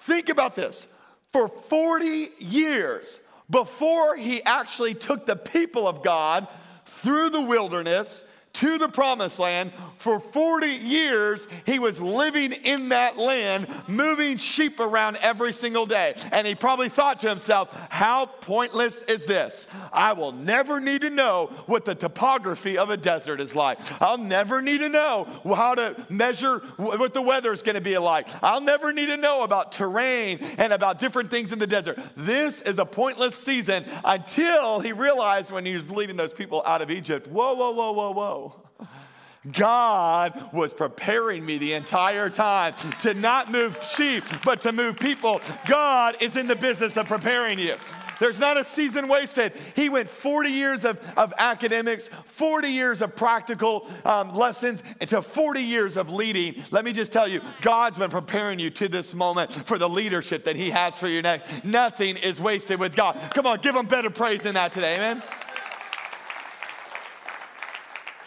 Think 0.00 0.28
about 0.28 0.56
this. 0.56 0.86
For 1.32 1.46
40 1.48 2.30
years 2.40 3.20
before 3.48 4.16
he 4.16 4.42
actually 4.42 4.94
took 4.94 5.26
the 5.26 5.36
people 5.36 5.86
of 5.86 6.02
God 6.02 6.48
through 6.86 7.30
the 7.30 7.40
wilderness 7.40 8.29
to 8.54 8.78
the 8.78 8.88
promised 8.88 9.38
land. 9.38 9.72
For 9.96 10.18
40 10.18 10.66
years, 10.66 11.46
he 11.66 11.78
was 11.78 12.00
living 12.00 12.52
in 12.52 12.88
that 12.88 13.18
land, 13.18 13.68
moving 13.86 14.38
sheep 14.38 14.80
around 14.80 15.16
every 15.18 15.52
single 15.52 15.84
day. 15.84 16.14
And 16.32 16.46
he 16.46 16.54
probably 16.54 16.88
thought 16.88 17.20
to 17.20 17.28
himself, 17.28 17.76
How 17.90 18.26
pointless 18.26 19.02
is 19.02 19.26
this? 19.26 19.66
I 19.92 20.14
will 20.14 20.32
never 20.32 20.80
need 20.80 21.02
to 21.02 21.10
know 21.10 21.50
what 21.66 21.84
the 21.84 21.94
topography 21.94 22.78
of 22.78 22.88
a 22.88 22.96
desert 22.96 23.40
is 23.40 23.54
like. 23.54 23.78
I'll 24.00 24.18
never 24.18 24.62
need 24.62 24.78
to 24.78 24.88
know 24.88 25.28
how 25.44 25.74
to 25.74 25.94
measure 26.08 26.60
what 26.76 27.12
the 27.12 27.22
weather 27.22 27.52
is 27.52 27.62
going 27.62 27.74
to 27.74 27.80
be 27.80 27.98
like. 27.98 28.26
I'll 28.42 28.62
never 28.62 28.92
need 28.92 29.06
to 29.06 29.16
know 29.16 29.42
about 29.42 29.72
terrain 29.72 30.38
and 30.56 30.72
about 30.72 30.98
different 30.98 31.30
things 31.30 31.52
in 31.52 31.58
the 31.58 31.66
desert. 31.66 31.98
This 32.16 32.62
is 32.62 32.78
a 32.78 32.86
pointless 32.86 33.34
season 33.34 33.84
until 34.04 34.80
he 34.80 34.92
realized 34.92 35.50
when 35.50 35.66
he 35.66 35.74
was 35.74 35.88
leading 35.90 36.16
those 36.16 36.32
people 36.32 36.62
out 36.64 36.80
of 36.80 36.90
Egypt, 36.90 37.26
whoa, 37.26 37.54
whoa, 37.54 37.72
whoa, 37.72 37.92
whoa, 37.92 38.10
whoa. 38.12 38.39
God 39.52 40.52
was 40.52 40.72
preparing 40.74 41.46
me 41.46 41.56
the 41.56 41.72
entire 41.72 42.28
time 42.28 42.74
to 43.00 43.14
not 43.14 43.50
move 43.50 43.82
sheep, 43.82 44.22
but 44.44 44.60
to 44.62 44.72
move 44.72 44.98
people. 44.98 45.40
God 45.66 46.16
is 46.20 46.36
in 46.36 46.46
the 46.46 46.56
business 46.56 46.98
of 46.98 47.06
preparing 47.06 47.58
you. 47.58 47.76
There's 48.20 48.38
not 48.38 48.58
a 48.58 48.64
season 48.64 49.08
wasted. 49.08 49.54
He 49.74 49.88
went 49.88 50.08
40 50.08 50.50
years 50.50 50.84
of, 50.84 51.00
of 51.16 51.32
academics, 51.38 52.08
40 52.08 52.68
years 52.68 53.00
of 53.00 53.16
practical 53.16 53.88
um, 54.04 54.36
lessons, 54.36 54.82
to 55.00 55.22
40 55.22 55.62
years 55.62 55.96
of 55.96 56.10
leading. 56.10 56.62
Let 56.70 56.84
me 56.84 56.92
just 56.92 57.12
tell 57.12 57.26
you, 57.26 57.40
God's 57.62 57.96
been 57.96 58.10
preparing 58.10 58.58
you 58.58 58.68
to 58.72 58.88
this 58.88 59.14
moment 59.14 59.50
for 59.52 59.78
the 59.78 59.88
leadership 59.88 60.44
that 60.44 60.54
He 60.54 60.68
has 60.68 60.98
for 60.98 61.08
you 61.08 61.22
next. 61.22 61.64
Nothing 61.64 62.18
is 62.18 62.42
wasted 62.42 62.78
with 62.78 62.94
God. 62.94 63.18
Come 63.32 63.46
on, 63.46 63.58
give 63.62 63.74
Him 63.74 63.86
better 63.86 64.10
praise 64.10 64.42
than 64.42 64.52
that 64.52 64.74
today, 64.74 64.96
amen? 64.96 65.22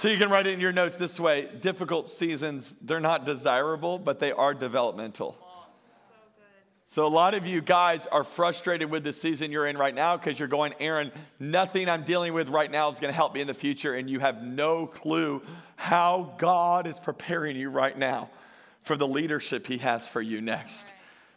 So 0.04 0.10
you 0.10 0.18
can 0.18 0.30
write 0.30 0.48
it 0.48 0.54
in 0.54 0.60
your 0.60 0.74
notes 0.74 0.98
this 0.98 1.18
way 1.18 1.48
difficult 1.62 2.10
seasons, 2.10 2.76
they're 2.82 3.00
not 3.00 3.26
desirable, 3.26 3.98
but 3.98 4.20
they 4.20 4.34
are 4.34 4.54
developmental. 4.54 5.38
So, 6.88 7.06
a 7.06 7.08
lot 7.08 7.34
of 7.34 7.48
you 7.48 7.62
guys 7.62 8.06
are 8.08 8.26
frustrated 8.26 8.92
with 8.92 9.06
the 9.06 9.14
season 9.14 9.50
you're 9.50 9.66
in 9.66 9.78
right 9.78 9.96
now 9.96 10.18
because 10.18 10.38
you're 10.38 10.50
going, 10.50 10.74
Aaron, 10.82 11.10
nothing 11.40 11.88
I'm 11.88 12.04
dealing 12.04 12.34
with 12.34 12.50
right 12.50 12.70
now 12.70 12.92
is 12.92 13.00
going 13.00 13.14
to 13.14 13.16
help 13.16 13.34
me 13.34 13.40
in 13.40 13.48
the 13.48 13.54
future. 13.54 13.94
And 13.94 14.10
you 14.10 14.20
have 14.20 14.44
no 14.44 14.88
clue 14.88 15.42
how 15.78 16.34
God 16.38 16.86
is 16.86 17.00
preparing 17.00 17.56
you 17.56 17.70
right 17.70 17.98
now 17.98 18.30
for 18.82 18.98
the 18.98 19.08
leadership 19.08 19.66
He 19.66 19.78
has 19.78 20.06
for 20.06 20.22
you 20.22 20.42
next. 20.42 20.86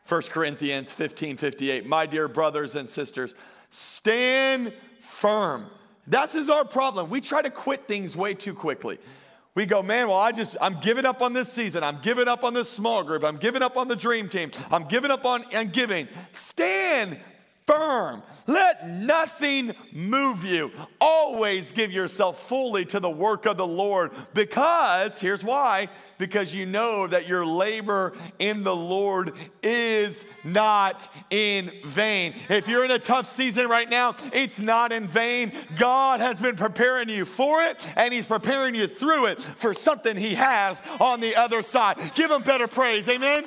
1 0.09 0.23
Corinthians 0.23 0.91
15 0.91 1.37
58. 1.37 1.87
My 1.87 2.05
dear 2.05 2.27
brothers 2.27 2.75
and 2.75 2.89
sisters, 2.89 3.37
stand 3.71 4.73
firm 4.99 5.67
that's 6.07 6.35
is 6.35 6.51
our 6.51 6.65
problem. 6.65 7.11
We 7.11 7.21
try 7.21 7.43
to 7.43 7.51
quit 7.51 7.87
things 7.87 8.17
way 8.17 8.35
too 8.35 8.55
quickly. 8.55 8.99
We 9.55 9.65
go, 9.65 9.83
man, 9.83 10.09
well, 10.09 10.19
I 10.19 10.33
just, 10.33 10.57
I'm 10.61 10.81
giving 10.81 11.07
up 11.07 11.23
on 11.23 11.33
this 11.33 11.51
season. 11.51 11.83
I'm 11.83 11.99
giving 12.03 12.29
up 12.29 12.45
on 12.45 12.53
this 12.53 12.69
small 12.69 13.03
group. 13.03 13.25
I'm 13.25 13.39
giving 13.39 13.63
up 13.63 13.79
on 13.79 13.89
the 13.89 13.97
dream 13.97 14.29
team. 14.29 14.51
I'm 14.71 14.85
giving 14.85 15.11
up 15.11 15.25
on, 15.25 15.45
on 15.55 15.71
giving. 15.71 16.09
Stand 16.33 17.19
firm. 17.67 18.23
Let 18.47 18.89
nothing 18.89 19.75
move 19.93 20.45
you. 20.45 20.71
Always 21.01 21.73
give 21.73 21.91
yourself 21.91 22.47
fully 22.47 22.85
to 22.87 23.01
the 23.01 23.11
work 23.11 23.47
of 23.47 23.57
the 23.57 23.67
Lord 23.67 24.13
because, 24.35 25.19
here's 25.19 25.43
why 25.43 25.89
because 26.19 26.53
you 26.55 26.67
know 26.67 27.07
that 27.07 27.27
your 27.27 27.45
labor 27.45 28.13
in 28.39 28.63
the 28.63 28.75
Lord 28.75 29.33
is 29.63 30.25
not 30.45 31.09
in 31.31 31.73
vain. 31.85 32.35
If 32.49 32.69
you're 32.69 32.85
in 32.85 32.91
a 32.91 32.99
tough 32.99 33.27
season 33.27 33.69
right 33.69 33.89
now, 33.89 34.15
it's 34.33 34.59
not 34.59 34.93
in 34.93 35.07
vain. 35.07 35.53
God 35.77 36.21
has 36.21 36.41
been 36.41 36.57
preparing 36.57 37.09
you 37.09 37.25
for 37.25 37.63
it, 37.63 37.79
and 37.97 38.13
He's 38.13 38.27
preparing 38.27 38.75
you 38.75 38.87
through 38.87 39.27
it 39.27 39.41
for 39.41 39.75
something 39.75 40.17
He 40.17 40.35
has 40.35 40.83
on 41.01 41.21
the 41.21 41.37
other 41.37 41.63
side. 41.63 41.99
Give 42.15 42.31
Him 42.31 42.43
better 42.43 42.67
praise. 42.67 43.09
Amen. 43.09 43.45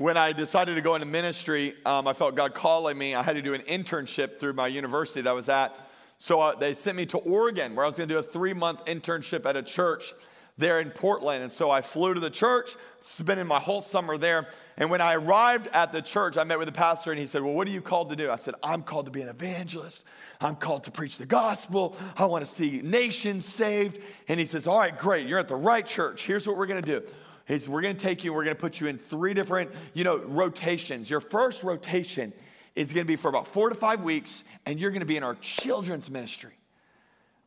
when 0.00 0.16
I 0.16 0.32
decided 0.32 0.76
to 0.76 0.80
go 0.80 0.94
into 0.94 1.06
ministry, 1.06 1.74
um, 1.84 2.08
I 2.08 2.14
felt 2.14 2.34
God 2.34 2.54
calling 2.54 2.96
me. 2.96 3.14
I 3.14 3.22
had 3.22 3.36
to 3.36 3.42
do 3.42 3.52
an 3.52 3.60
internship 3.62 4.40
through 4.40 4.54
my 4.54 4.66
university 4.66 5.20
that 5.20 5.28
I 5.28 5.34
was 5.34 5.50
at. 5.50 5.76
So 6.22 6.38
uh, 6.38 6.54
they 6.54 6.74
sent 6.74 6.98
me 6.98 7.06
to 7.06 7.18
Oregon, 7.18 7.74
where 7.74 7.82
I 7.82 7.88
was 7.88 7.96
going 7.96 8.06
to 8.10 8.14
do 8.14 8.18
a 8.18 8.22
three 8.22 8.52
month 8.52 8.84
internship 8.84 9.46
at 9.46 9.56
a 9.56 9.62
church 9.62 10.12
there 10.58 10.78
in 10.78 10.90
Portland. 10.90 11.42
And 11.42 11.50
so 11.50 11.70
I 11.70 11.80
flew 11.80 12.12
to 12.12 12.20
the 12.20 12.28
church, 12.28 12.76
spending 13.00 13.46
my 13.46 13.58
whole 13.58 13.80
summer 13.80 14.18
there. 14.18 14.46
And 14.76 14.90
when 14.90 15.00
I 15.00 15.14
arrived 15.14 15.68
at 15.72 15.92
the 15.92 16.02
church, 16.02 16.36
I 16.36 16.44
met 16.44 16.58
with 16.58 16.66
the 16.66 16.72
pastor, 16.72 17.10
and 17.10 17.18
he 17.18 17.26
said, 17.26 17.42
Well, 17.42 17.54
what 17.54 17.66
are 17.66 17.70
you 17.70 17.80
called 17.80 18.10
to 18.10 18.16
do? 18.16 18.30
I 18.30 18.36
said, 18.36 18.54
I'm 18.62 18.82
called 18.82 19.06
to 19.06 19.10
be 19.10 19.22
an 19.22 19.30
evangelist. 19.30 20.04
I'm 20.42 20.56
called 20.56 20.84
to 20.84 20.90
preach 20.90 21.16
the 21.16 21.24
gospel. 21.24 21.96
I 22.18 22.26
want 22.26 22.44
to 22.44 22.50
see 22.50 22.82
nations 22.84 23.46
saved. 23.46 23.98
And 24.28 24.38
he 24.38 24.44
says, 24.44 24.66
All 24.66 24.78
right, 24.78 24.96
great. 24.96 25.26
You're 25.26 25.38
at 25.38 25.48
the 25.48 25.56
right 25.56 25.86
church. 25.86 26.26
Here's 26.26 26.46
what 26.46 26.58
we're 26.58 26.66
going 26.66 26.82
to 26.82 27.00
do. 27.00 27.06
He 27.48 27.54
says, 27.54 27.66
We're 27.66 27.80
going 27.80 27.96
to 27.96 28.02
take 28.02 28.24
you, 28.24 28.34
we're 28.34 28.44
going 28.44 28.56
to 28.56 28.60
put 28.60 28.78
you 28.78 28.88
in 28.88 28.98
three 28.98 29.32
different, 29.32 29.70
you 29.94 30.04
know, 30.04 30.18
rotations. 30.18 31.08
Your 31.08 31.20
first 31.20 31.62
rotation 31.62 32.34
is 32.74 32.92
going 32.92 33.04
to 33.04 33.08
be 33.08 33.16
for 33.16 33.28
about 33.28 33.46
four 33.46 33.68
to 33.68 33.74
five 33.74 34.02
weeks, 34.02 34.44
and 34.66 34.78
you're 34.78 34.90
going 34.90 35.00
to 35.00 35.06
be 35.06 35.16
in 35.16 35.22
our 35.22 35.36
children's 35.36 36.10
ministry. 36.10 36.52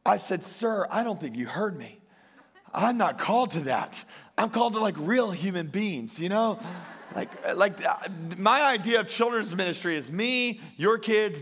I 0.06 0.18
said, 0.18 0.44
Sir, 0.44 0.88
I 0.90 1.04
don't 1.04 1.20
think 1.20 1.38
you 1.38 1.48
heard 1.48 1.78
me. 1.78 2.00
I'm 2.74 2.98
not 2.98 3.18
called 3.18 3.52
to 3.52 3.62
that. 3.62 4.04
I'm 4.38 4.50
called 4.50 4.74
to 4.74 4.80
like 4.80 4.96
real 4.98 5.32
human 5.32 5.68
beings, 5.68 6.20
you 6.20 6.30
know? 6.30 6.60
Like, 7.16 7.30
like 7.56 7.86
uh, 7.86 7.96
my 8.38 8.64
idea 8.64 9.00
of 9.00 9.08
children's 9.08 9.56
ministry 9.56 9.96
is 9.96 10.12
me, 10.12 10.60
your 10.78 10.98
kids, 10.98 11.40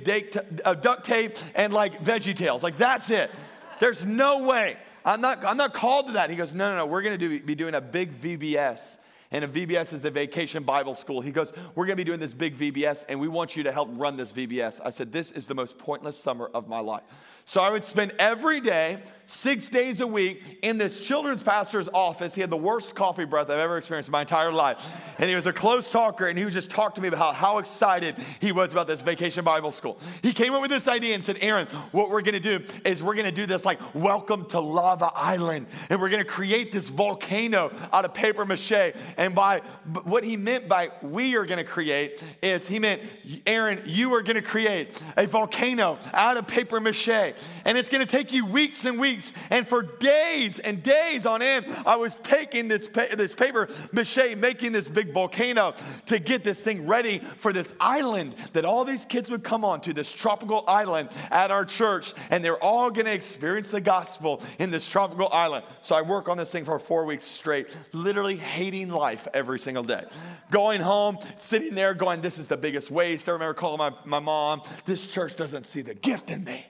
uh, 0.66 0.74
duct 0.74 1.06
tape, 1.06 1.38
and 1.56 1.72
like 1.72 2.04
Veggie 2.04 2.36
Tales. 2.36 2.62
Like, 2.64 2.78
that's 2.78 3.10
it. 3.10 3.32
There's 3.80 4.06
no 4.06 4.44
way. 4.44 4.76
I'm 5.06 5.22
not, 5.22 5.44
I'm 5.46 5.58
not 5.58 5.74
called 5.74 6.08
to 6.08 6.14
that. 6.14 6.30
He 6.30 6.36
goes, 6.36 6.54
No, 6.54 6.70
no, 6.72 6.78
no. 6.78 6.86
We're 6.86 7.02
going 7.02 7.18
to 7.18 7.30
do, 7.30 7.40
be 7.40 7.56
doing 7.56 7.74
a 7.74 7.82
big 7.82 8.12
VBS 8.12 8.98
and 9.32 9.46
a 9.46 9.48
VBS 9.48 9.94
is 9.94 10.02
the 10.02 10.12
Vacation 10.12 10.64
Bible 10.64 10.94
School. 10.94 11.22
He 11.22 11.32
goes, 11.32 11.54
We're 11.74 11.86
going 11.86 11.98
to 11.98 12.04
be 12.04 12.04
doing 12.04 12.20
this 12.20 12.34
big 12.34 12.58
VBS, 12.58 13.06
and 13.08 13.20
we 13.20 13.28
want 13.28 13.56
you 13.56 13.64
to 13.64 13.72
help 13.72 13.90
run 13.94 14.18
this 14.18 14.34
VBS. 14.34 14.82
I 14.84 14.90
said, 14.90 15.12
This 15.12 15.32
is 15.32 15.48
the 15.48 15.56
most 15.56 15.78
pointless 15.78 16.18
summer 16.18 16.50
of 16.54 16.68
my 16.68 16.80
life. 16.80 17.04
So 17.46 17.62
I 17.62 17.70
would 17.70 17.84
spend 17.84 18.14
every 18.18 18.62
day, 18.62 19.00
six 19.26 19.70
days 19.70 20.02
a 20.02 20.08
week, 20.08 20.42
in 20.62 20.78
this 20.78 21.00
children's 21.00 21.44
pastor's 21.44 21.88
office. 21.90 22.36
He 22.36 22.42
had 22.42 22.50
the 22.50 22.58
worst 22.58 22.96
coffee 22.96 23.26
breath 23.26 23.50
I've 23.50 23.60
ever 23.60 23.78
experienced 23.78 24.10
in 24.10 24.12
my 24.12 24.22
entire 24.22 24.52
life. 24.52 24.86
And 25.18 25.30
he 25.30 25.36
was 25.36 25.46
a 25.46 25.54
close 25.54 25.90
talker, 25.90 26.28
and 26.28 26.38
he 26.38 26.44
would 26.44 26.54
just 26.54 26.72
talk 26.72 26.96
to 26.96 27.02
me 27.02 27.08
about 27.08 27.20
how, 27.20 27.32
how 27.32 27.58
excited 27.60 28.16
he 28.40 28.52
was 28.52 28.72
about 28.72 28.88
this 28.88 29.02
vacation 29.02 29.44
Bible 29.44 29.72
school. 29.72 30.00
He 30.22 30.34
came 30.34 30.54
up 30.54 30.62
with 30.62 30.72
this 30.72 30.88
idea 30.88 31.16
and 31.16 31.24
said, 31.24 31.38
Aaron, 31.42 31.68
what 31.92 32.10
we're 32.10 32.22
gonna 32.22 32.40
do 32.40 32.64
is 32.84 33.04
we're 33.04 33.16
gonna 33.16 33.32
do 33.32 33.46
this 33.46 33.64
like 33.64 33.80
welcome 33.94 34.46
to 34.46 34.60
Lava 34.60 35.12
Island. 35.14 35.68
And 35.90 36.02
we're 36.02 36.10
gonna 36.10 36.24
create 36.24 36.72
this 36.72 36.90
volcano 36.90 37.72
out 37.94 38.06
of 38.06 38.14
paper 38.14 38.46
mache. 38.46 38.94
And 39.18 39.36
by 39.36 39.60
what 40.04 40.24
he 40.24 40.38
meant 40.38 40.68
by 40.68 40.92
we 41.02 41.36
are 41.36 41.46
gonna 41.46 41.64
create 41.64 42.24
is 42.42 42.68
he 42.68 42.80
meant, 42.80 43.02
Aaron, 43.46 43.82
you 43.86 44.14
are 44.16 44.22
gonna 44.22 44.42
create 44.42 45.02
a 45.18 45.28
volcano 45.28 45.98
out 46.14 46.38
of 46.38 46.48
paper 46.48 46.80
mache 46.80 47.31
and 47.66 47.78
it's 47.78 47.90
going 47.90 48.06
to 48.06 48.12
take 48.12 48.34
you 48.34 48.46
weeks 48.46 48.86
and 48.86 49.00
weeks. 49.00 49.34
And 49.50 49.68
for 49.68 49.84
days 49.84 50.60
and 50.60 50.82
days 50.82 51.26
on 51.26 51.42
end, 51.42 51.66
I 51.86 51.96
was 51.96 52.16
taking 52.24 52.68
this, 52.68 52.88
pa- 52.88 53.16
this 53.16 53.34
paper 53.34 53.70
mache, 53.92 54.36
making 54.38 54.72
this 54.72 54.88
big 54.88 55.14
volcano 55.14 55.74
to 56.08 56.20
get 56.20 56.44
this 56.44 56.64
thing 56.64 56.88
ready 56.88 57.20
for 57.38 57.54
this 57.54 57.74
island 57.80 58.36
that 58.54 58.66
all 58.66 58.86
these 58.86 59.06
kids 59.06 59.30
would 59.32 59.44
come 59.44 59.64
on 59.66 59.82
to, 59.82 59.94
this 59.94 60.12
tropical 60.12 60.64
island 60.68 61.10
at 61.30 61.52
our 61.52 61.66
church. 61.66 62.14
And 62.30 62.44
they're 62.44 62.62
all 62.62 62.92
going 62.92 63.06
to 63.06 63.14
experience 63.14 63.72
the 63.72 63.82
gospel 63.82 64.42
in 64.60 64.72
this 64.72 64.88
tropical 64.88 65.30
island. 65.32 65.66
So 65.82 65.96
I 65.96 66.02
work 66.02 66.30
on 66.30 66.38
this 66.38 66.52
thing 66.52 66.66
for 66.66 66.78
four 66.80 67.06
weeks 67.06 67.26
straight, 67.26 67.76
literally 67.94 68.38
hating 68.38 68.90
life 68.90 69.28
every 69.34 69.60
single 69.60 69.84
day. 69.84 70.04
Going 70.52 70.82
home, 70.82 71.18
sitting 71.38 71.76
there 71.76 71.94
going, 71.94 72.22
This 72.22 72.38
is 72.38 72.48
the 72.48 72.58
biggest 72.58 72.92
waste. 72.92 73.30
I 73.30 73.34
remember 73.34 73.54
calling 73.54 73.78
my, 73.78 73.94
my 74.06 74.20
mom, 74.20 74.62
This 74.86 75.06
church 75.06 75.36
doesn't 75.36 75.66
see 75.66 75.82
the 75.82 75.96
gift 75.96 76.32
in 76.32 76.44
me. 76.44 76.66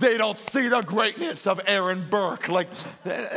They 0.00 0.16
don't 0.16 0.38
see 0.38 0.68
the 0.68 0.80
greatness 0.80 1.46
of 1.46 1.60
Aaron 1.66 2.08
Burke. 2.08 2.48
Like, 2.48 2.68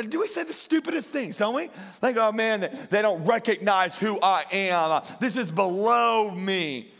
do 0.10 0.21
we 0.21 0.28
say 0.28 0.43
the 0.43 0.54
stupidest 0.54 1.12
things, 1.12 1.38
don't 1.38 1.54
we? 1.54 1.69
Like, 2.02 2.15
oh 2.15 2.32
man, 2.32 2.88
they 2.89 3.02
don't 3.02 3.23
recognize 3.26 3.97
who 3.97 4.17
I 4.21 4.45
am. 4.52 5.04
This 5.19 5.36
is 5.36 5.52
below 5.52 6.32
me. 6.32 6.91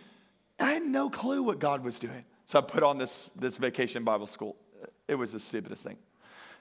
I 0.60 0.74
had 0.74 0.84
no 0.84 1.10
clue 1.10 1.44
what 1.44 1.60
God 1.60 1.84
was 1.84 1.98
doing. 1.98 2.26
So 2.46 2.60
I 2.60 2.62
put 2.62 2.84
on 2.84 2.98
this, 2.98 3.30
this 3.30 3.58
vacation 3.58 4.04
Bible 4.04 4.28
school. 4.28 4.58
It 5.08 5.16
was 5.16 5.32
the 5.32 5.40
stupidest 5.40 5.84
thing. 5.86 5.98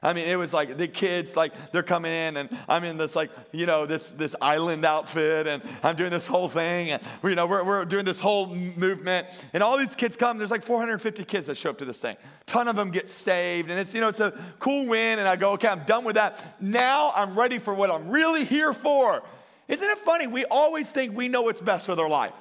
I 0.04 0.12
mean, 0.14 0.26
it 0.26 0.36
was 0.36 0.52
like 0.52 0.76
the 0.78 0.88
kids, 0.88 1.36
like 1.36 1.52
they're 1.70 1.84
coming 1.84 2.10
in, 2.10 2.36
and 2.36 2.58
I'm 2.68 2.82
in 2.82 2.96
this 2.96 3.14
like, 3.14 3.30
you 3.52 3.66
know, 3.66 3.86
this 3.86 4.10
this 4.10 4.34
island 4.40 4.84
outfit, 4.84 5.46
and 5.46 5.62
I'm 5.84 5.94
doing 5.94 6.10
this 6.10 6.26
whole 6.26 6.48
thing, 6.48 6.90
and 6.90 7.02
you 7.22 7.36
know, 7.36 7.46
we're, 7.46 7.62
we're 7.62 7.84
doing 7.84 8.04
this 8.04 8.20
whole 8.20 8.46
movement, 8.46 9.28
and 9.52 9.62
all 9.62 9.78
these 9.78 9.94
kids 9.94 10.16
come. 10.16 10.38
There's 10.38 10.50
like 10.50 10.64
450 10.64 11.24
kids 11.24 11.46
that 11.46 11.56
show 11.56 11.70
up 11.70 11.78
to 11.78 11.84
this 11.84 12.00
thing. 12.00 12.16
Ton 12.46 12.66
of 12.66 12.74
them 12.74 12.90
get 12.90 13.08
saved, 13.08 13.70
and 13.70 13.78
it's 13.78 13.94
you 13.94 14.00
know, 14.00 14.08
it's 14.08 14.18
a 14.18 14.32
cool 14.58 14.86
win. 14.86 15.20
And 15.20 15.28
I 15.28 15.36
go, 15.36 15.52
okay, 15.52 15.68
I'm 15.68 15.84
done 15.84 16.02
with 16.02 16.16
that. 16.16 16.60
Now 16.60 17.12
I'm 17.14 17.38
ready 17.38 17.60
for 17.60 17.72
what 17.72 17.88
I'm 17.88 18.08
really 18.08 18.44
here 18.44 18.72
for. 18.72 19.22
Isn't 19.68 19.88
it 19.88 19.98
funny? 19.98 20.26
We 20.26 20.44
always 20.46 20.90
think 20.90 21.16
we 21.16 21.28
know 21.28 21.42
what's 21.42 21.60
best 21.60 21.86
for 21.86 21.94
their 21.94 22.08
life. 22.08 22.32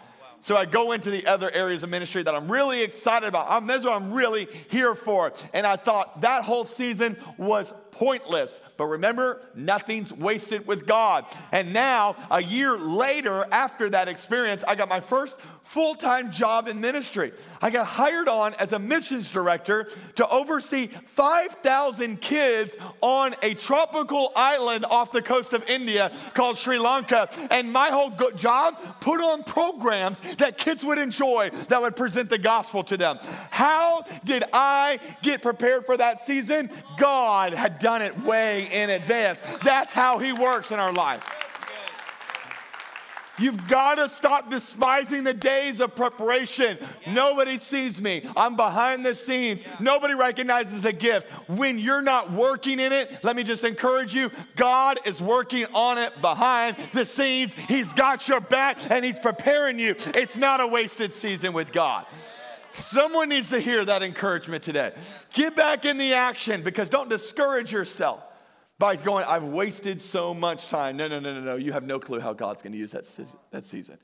So 0.41 0.58
I 0.58 0.65
go 0.65 0.91
into 0.91 1.12
the 1.12 1.27
other 1.27 1.51
areas 1.51 1.84
of 1.84 1.89
ministry 1.89 2.23
that 2.23 2.34
I'm 2.34 2.51
really 2.51 2.82
excited 2.82 3.30
about. 3.30 3.45
I'm, 3.49 3.67
that's 3.67 3.86
what 3.86 3.93
I'm 3.93 4.12
really 4.12 4.47
here 4.69 4.95
for. 4.95 5.32
And 5.54 5.67
I 5.67 5.75
thought 5.75 6.21
that 6.21 6.43
whole 6.43 6.65
season 6.65 7.15
was 7.38 7.73
pointless. 7.91 8.60
But 8.75 8.86
remember, 8.86 9.43
nothing's 9.54 10.12
wasted 10.12 10.65
with 10.65 10.88
God. 10.88 11.25
And 11.51 11.73
now, 11.73 12.15
a 12.32 12.41
year 12.41 12.71
later, 12.71 13.45
after 13.51 13.91
that 13.91 14.08
experience, 14.08 14.63
I 14.67 14.73
got 14.73 14.89
my 14.89 14.99
first 14.99 15.39
full 15.62 15.93
time 15.93 16.32
job 16.32 16.67
in 16.67 16.82
ministry. 16.82 17.32
I 17.62 17.69
got 17.69 17.86
hired 17.86 18.28
on 18.28 18.54
as 18.56 18.74
a 18.74 18.80
missions 18.80 19.30
director 19.30 19.88
to 20.15 20.28
oversee 20.28 20.88
5,000 20.88 22.19
kids 22.19 22.78
on 23.02 23.36
a 23.41 23.54
tropical 23.54 24.32
island 24.36 24.86
off 24.86 25.12
the 25.12 25.21
coast 25.21 25.54
of 25.54 25.67
India 25.69 26.12
called 26.34 26.58
Sri 26.58 26.80
Lanka. 26.80 27.30
And 27.52 27.71
my 27.71 27.89
whole 27.89 28.12
job, 28.36 28.80
put 29.00 29.21
on 29.21 29.43
programs 29.43 30.21
that 30.38 30.58
kids 30.58 30.84
would 30.84 30.97
enjoy 30.97 31.52
that 31.69 31.82
would 31.82 31.95
present 31.95 32.30
the 32.30 32.38
gospel 32.38 32.84
to 32.86 32.97
them. 32.97 33.19
How 33.52 34.06
did 34.24 34.43
I 34.54 35.00
get 35.21 35.41
prepared 35.41 35.86
for 35.86 35.97
that 35.97 36.19
season? 36.19 36.69
God 36.97 37.54
had 37.54 37.80
done 37.80 38.02
it 38.02 38.24
way 38.24 38.69
in 38.71 38.89
advance. 38.89 39.41
That's 39.63 39.93
how 39.93 40.17
He 40.17 40.34
works 40.34 40.71
in 40.71 40.80
our 40.80 40.93
life. 40.93 41.40
You've 43.41 43.67
got 43.67 43.95
to 43.95 44.08
stop 44.08 44.51
despising 44.51 45.23
the 45.23 45.34
days 45.34 45.82
of 45.82 45.95
preparation. 45.95 46.77
Nobody 47.08 47.58
sees 47.58 47.99
me. 47.99 48.23
I'm 48.38 48.56
behind 48.56 49.04
the 49.04 49.15
scenes. 49.15 49.63
Nobody 49.80 50.13
recognizes 50.13 50.82
the 50.82 50.93
gift. 50.93 51.27
When 51.49 51.80
you're 51.80 52.04
not 52.04 52.32
working 52.32 52.80
in 52.80 52.93
it, 52.93 53.23
let 53.23 53.36
me 53.36 53.43
just 53.43 53.63
encourage 53.63 54.13
you 54.13 54.30
God 54.56 54.99
is 55.06 55.21
working 55.21 55.65
on 55.73 55.97
it 55.97 56.21
behind 56.21 56.77
the 56.93 57.04
scenes. 57.04 57.54
He's 57.54 57.91
got 57.93 58.27
your 58.27 58.41
back 58.41 58.77
and 58.91 59.04
He's 59.04 59.17
preparing 59.17 59.80
you. 59.80 59.95
It's 60.13 60.38
not 60.38 60.62
a 60.62 60.67
wasted 60.67 61.12
season 61.12 61.51
with 61.51 61.71
God. 61.71 62.06
Someone 62.69 63.30
needs 63.30 63.49
to 63.49 63.60
hear 63.60 63.84
that 63.84 64.04
encouragement 64.04 64.63
today. 64.63 64.93
Get 65.34 65.56
back 65.56 65.84
in 65.84 65.97
the 65.97 66.13
action 66.13 66.62
because 66.62 66.89
don't 66.89 67.10
discourage 67.10 67.71
yourself 67.71 68.23
by 68.82 68.96
going, 68.96 69.24
I've 69.26 69.44
wasted 69.44 70.02
so 70.02 70.34
much 70.34 70.67
time. 70.67 70.98
No, 70.98 71.08
no, 71.08 71.20
no, 71.20 71.36
no, 71.36 71.41
no. 71.41 71.56
You 71.56 71.72
have 71.72 71.84
no 71.84 72.00
clue 72.00 72.20
how 72.20 72.34
God's 72.34 72.63
going 72.63 72.72
to 72.72 72.80
use 72.80 72.94
that, 72.94 73.08
that 73.52 73.63
season. 73.63 74.00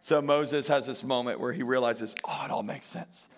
So 0.00 0.20
Moses 0.20 0.66
has 0.66 0.88
this 0.88 1.04
moment 1.04 1.38
where 1.38 1.52
he 1.52 1.62
realizes, 1.62 2.16
oh, 2.24 2.42
it 2.44 2.50
all 2.50 2.64
makes 2.64 2.88
sense. 2.88 3.28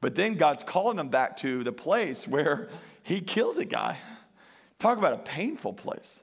But 0.00 0.14
then 0.14 0.36
God's 0.36 0.64
calling 0.64 0.98
him 0.98 1.10
back 1.10 1.36
to 1.38 1.62
the 1.62 1.72
place 1.72 2.26
where 2.26 2.70
he 3.02 3.20
killed 3.20 3.58
a 3.58 3.66
guy. 3.66 3.98
Talk 4.78 4.96
about 4.96 5.12
a 5.12 5.18
painful 5.18 5.74
place. 5.74 6.20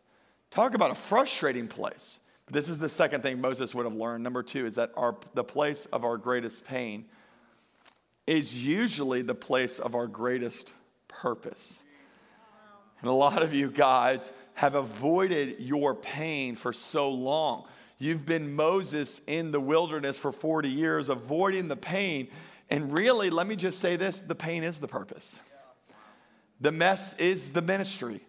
Talk 0.50 0.74
about 0.74 0.90
a 0.90 0.96
frustrating 0.96 1.68
place. 1.68 2.20
But 2.48 2.56
this 2.56 2.68
is 2.68 2.80
the 2.80 2.90
second 2.90 3.22
thing 3.22 3.40
Moses 3.40 3.76
would 3.76 3.86
have 3.86 3.94
learned. 3.94 4.24
Number 4.24 4.42
two 4.42 4.66
is 4.66 4.74
that 4.74 4.92
our, 4.98 5.18
the 5.36 5.44
place 5.44 5.86
of 5.94 6.04
our 6.04 6.18
greatest 6.18 6.66
pain 6.66 7.06
is 8.26 8.66
usually 8.66 9.22
the 9.22 9.36
place 9.36 9.78
of 9.78 9.94
our 9.94 10.08
greatest 10.08 10.74
purpose. 11.08 11.84
And 13.02 13.10
a 13.10 13.14
lot 13.14 13.42
of 13.42 13.54
you 13.54 13.70
guys 13.70 14.32
have 14.56 14.76
avoided 14.76 15.58
your 15.60 15.96
pain 15.96 16.56
for 16.56 16.74
so 16.74 17.10
long. 17.10 17.66
You've 17.98 18.26
been 18.26 18.56
Moses 18.56 19.22
in 19.28 19.52
the 19.52 19.60
wilderness 19.60 20.18
for 20.18 20.32
40 20.32 20.70
years, 20.70 21.10
avoiding 21.10 21.68
the 21.68 21.76
pain. 21.76 22.30
And 22.70 22.98
really, 22.98 23.30
let 23.30 23.48
me 23.48 23.56
just 23.56 23.80
say 23.80 23.96
this 23.96 24.20
the 24.20 24.36
pain 24.36 24.64
is 24.64 24.80
the 24.80 24.88
purpose, 24.88 25.40
the 26.60 26.72
mess 26.72 27.18
is 27.18 27.54
the 27.54 27.62
ministry. 27.62 28.22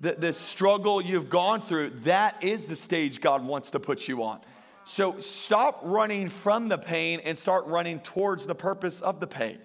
The, 0.00 0.12
the 0.12 0.32
struggle 0.32 1.00
you've 1.00 1.30
gone 1.30 1.62
through, 1.62 1.90
that 2.02 2.42
is 2.42 2.66
the 2.66 2.76
stage 2.76 3.20
God 3.20 3.46
wants 3.46 3.70
to 3.70 3.80
put 3.80 4.06
you 4.06 4.22
on. 4.24 4.40
So 4.84 5.18
stop 5.20 5.80
running 5.82 6.28
from 6.28 6.68
the 6.68 6.76
pain 6.76 7.20
and 7.24 7.38
start 7.38 7.64
running 7.66 8.00
towards 8.00 8.44
the 8.44 8.56
purpose 8.56 9.00
of 9.00 9.18
the 9.20 9.26
pain. 9.26 9.58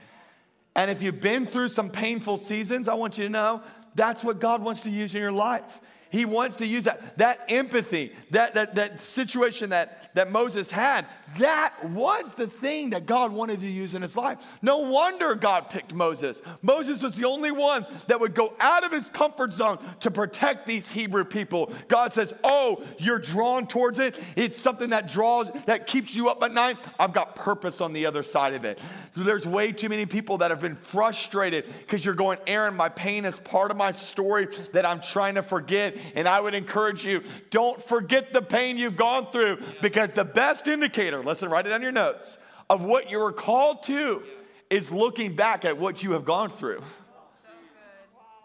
And 0.75 0.89
if 0.89 1.02
you've 1.02 1.19
been 1.19 1.45
through 1.45 1.69
some 1.69 1.89
painful 1.89 2.38
seasons, 2.38 2.88
I 2.88 2.93
want 2.93 3.17
you 3.17 3.25
to 3.25 3.30
know 3.30 3.62
that's 3.95 4.23
what 4.23 4.39
God 4.39 4.63
wants 4.63 4.82
to 4.82 4.89
use 4.89 5.15
in 5.15 5.21
your 5.21 5.32
life. 5.32 5.82
He 6.10 6.25
wants 6.25 6.56
to 6.58 6.65
use 6.65 6.86
that, 6.86 7.17
that 7.17 7.45
empathy, 7.49 8.13
that, 8.32 8.56
that, 8.56 8.75
that 8.75 9.02
situation 9.02 9.69
that, 9.69 10.08
that 10.13 10.31
Moses 10.31 10.71
had. 10.71 11.05
That 11.37 11.87
was 11.89 12.33
the 12.33 12.47
thing 12.47 12.89
that 12.91 13.05
God 13.05 13.31
wanted 13.31 13.59
to 13.59 13.67
use 13.67 13.93
in 13.93 14.01
his 14.01 14.17
life. 14.17 14.39
No 14.61 14.79
wonder 14.79 15.35
God 15.35 15.69
picked 15.69 15.93
Moses. 15.93 16.41
Moses 16.61 17.03
was 17.03 17.17
the 17.17 17.27
only 17.27 17.51
one 17.51 17.85
that 18.07 18.19
would 18.19 18.33
go 18.33 18.53
out 18.59 18.83
of 18.83 18.91
his 18.91 19.09
comfort 19.09 19.53
zone 19.53 19.77
to 19.99 20.09
protect 20.09 20.65
these 20.65 20.89
Hebrew 20.89 21.23
people. 21.23 21.71
God 21.87 22.13
says, 22.13 22.33
Oh, 22.43 22.83
you're 22.97 23.19
drawn 23.19 23.67
towards 23.67 23.99
it. 23.99 24.19
It's 24.35 24.57
something 24.57 24.89
that 24.89 25.11
draws, 25.11 25.51
that 25.65 25.85
keeps 25.85 26.15
you 26.15 26.29
up 26.29 26.41
at 26.41 26.51
night. 26.51 26.77
I've 26.99 27.13
got 27.13 27.35
purpose 27.35 27.79
on 27.79 27.93
the 27.93 28.05
other 28.05 28.23
side 28.23 28.53
of 28.53 28.65
it. 28.65 28.79
There's 29.15 29.45
way 29.45 29.71
too 29.71 29.89
many 29.89 30.05
people 30.05 30.39
that 30.39 30.49
have 30.49 30.61
been 30.61 30.75
frustrated 30.75 31.65
because 31.79 32.03
you're 32.03 32.15
going, 32.15 32.39
Aaron, 32.47 32.75
my 32.75 32.89
pain 32.89 33.25
is 33.25 33.37
part 33.37 33.69
of 33.69 33.77
my 33.77 33.91
story 33.91 34.47
that 34.73 34.85
I'm 34.85 35.01
trying 35.01 35.35
to 35.35 35.43
forget. 35.43 35.95
And 36.15 36.27
I 36.27 36.39
would 36.39 36.53
encourage 36.53 37.05
you, 37.05 37.21
don't 37.51 37.81
forget 37.81 38.33
the 38.33 38.41
pain 38.41 38.77
you've 38.77 38.97
gone 38.97 39.27
through 39.31 39.59
because 39.81 39.98
the 40.07 40.25
best 40.25 40.67
indicator 40.67 41.23
listen, 41.23 41.49
write 41.49 41.65
it 41.65 41.71
on 41.71 41.81
your 41.81 41.91
notes, 41.91 42.38
of 42.69 42.83
what 42.83 43.09
you 43.09 43.19
were 43.19 43.31
called 43.31 43.83
to 43.83 44.23
is 44.69 44.91
looking 44.91 45.35
back 45.35 45.65
at 45.65 45.77
what 45.77 46.03
you 46.03 46.12
have 46.12 46.25
gone 46.25 46.49
through. 46.49 46.81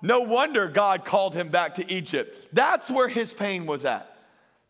No 0.02 0.20
wonder 0.20 0.68
God 0.68 1.04
called 1.04 1.34
him 1.34 1.48
back 1.48 1.76
to 1.76 1.92
Egypt. 1.92 2.48
That's 2.52 2.90
where 2.90 3.08
his 3.08 3.32
pain 3.32 3.64
was 3.66 3.84
at. 3.84 4.10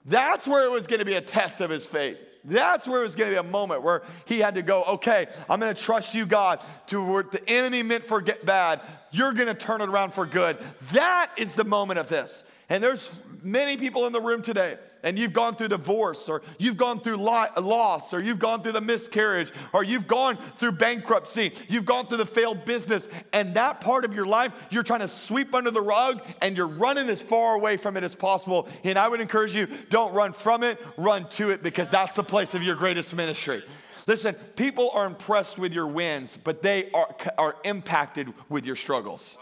That's 0.05 0.47
where 0.47 0.65
it 0.65 0.71
was 0.71 0.87
going 0.87 1.01
to 1.01 1.05
be 1.05 1.15
a 1.15 1.21
test 1.21 1.61
of 1.61 1.71
his 1.71 1.87
faith. 1.87 2.19
That's 2.45 2.87
where 2.87 3.01
it 3.01 3.05
was 3.05 3.17
going 3.17 3.31
to 3.31 3.35
be 3.35 3.39
a 3.39 3.51
moment 3.51 3.83
where 3.83 4.03
he 4.27 4.39
had 4.39 4.55
to 4.55 4.63
go, 4.63 4.85
okay, 4.85 5.27
I'm 5.49 5.59
going 5.59 5.75
to 5.75 5.83
trust 5.83 6.15
you, 6.15 6.27
God, 6.27 6.61
to 6.89 7.03
what 7.03 7.33
the 7.33 7.49
enemy 7.49 7.83
meant 7.83 8.05
for 8.05 8.21
get 8.21 8.45
bad, 8.45 8.81
you're 9.13 9.33
going 9.33 9.49
to 9.49 9.55
turn 9.55 9.81
it 9.81 9.89
around 9.89 10.13
for 10.13 10.27
good. 10.27 10.59
That 10.93 11.31
is 11.37 11.55
the 11.55 11.65
moment 11.65 11.99
of 11.99 12.09
this. 12.09 12.45
And 12.75 12.83
there's 12.83 13.23
many 13.45 13.77
people 13.77 14.05
in 14.09 14.13
the 14.13 14.21
room 14.21 14.43
today, 14.43 14.79
and 15.05 15.17
you've 15.17 15.33
gone 15.33 15.55
through 15.55 15.69
divorce, 15.69 16.29
or 16.29 16.43
you've 16.59 16.77
gone 16.77 16.99
through 16.99 17.19
loss, 17.19 18.13
or 18.13 18.21
you've 18.21 18.41
gone 18.41 18.65
through 18.65 18.73
the 18.73 18.81
miscarriage, 18.81 19.53
or 19.73 19.85
you've 19.85 20.09
gone 20.09 20.37
through 20.57 20.73
bankruptcy, 20.73 21.53
you've 21.69 21.85
gone 21.85 22.09
through 22.09 22.17
the 22.17 22.27
failed 22.27 22.65
business, 22.65 23.09
and 23.33 23.55
that 23.55 23.81
part 23.81 24.05
of 24.05 24.13
your 24.13 24.27
life 24.27 24.53
you're 24.71 24.83
trying 24.83 25.03
to 25.03 25.07
sweep 25.07 25.55
under 25.55 25.71
the 25.71 25.81
rug, 25.81 26.21
and 26.43 26.57
you're 26.57 26.67
running 26.67 27.09
as 27.09 27.23
far 27.23 27.55
away 27.55 27.77
from 27.77 27.97
it 27.97 28.03
as 28.03 28.13
possible. 28.13 28.67
And 28.83 28.99
I 28.99 29.07
would 29.07 29.21
encourage 29.21 29.55
you 29.55 29.69
don't 29.89 30.13
run 30.13 30.33
from 30.33 30.65
it, 30.65 30.81
run 30.97 31.29
to 31.29 31.51
it, 31.51 31.63
because 31.63 31.89
that's 31.91 32.17
the 32.17 32.25
place 32.25 32.55
of 32.55 32.65
your 32.65 32.75
greatest 32.75 33.15
ministry. 33.15 33.63
Listen, 34.09 34.35
people 34.57 34.91
are 34.95 35.07
impressed 35.07 35.61
with 35.61 35.73
your 35.73 35.87
wins, 35.87 36.37
but 36.37 36.61
they 36.61 36.91
are, 36.91 37.15
are 37.39 37.55
impacted 37.63 38.35
with 38.49 38.67
your 38.67 38.75
struggles. 38.75 39.39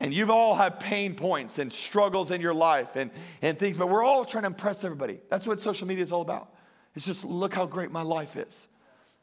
And 0.00 0.14
you've 0.14 0.30
all 0.30 0.54
had 0.54 0.78
pain 0.78 1.14
points 1.14 1.58
and 1.58 1.72
struggles 1.72 2.30
in 2.30 2.40
your 2.40 2.54
life 2.54 2.94
and, 2.94 3.10
and 3.42 3.58
things, 3.58 3.76
but 3.76 3.88
we're 3.88 4.04
all 4.04 4.24
trying 4.24 4.42
to 4.42 4.48
impress 4.48 4.84
everybody. 4.84 5.18
That's 5.28 5.46
what 5.46 5.60
social 5.60 5.88
media 5.88 6.04
is 6.04 6.12
all 6.12 6.22
about. 6.22 6.54
It's 6.94 7.04
just 7.04 7.24
look 7.24 7.54
how 7.54 7.66
great 7.66 7.90
my 7.90 8.02
life 8.02 8.36
is. 8.36 8.68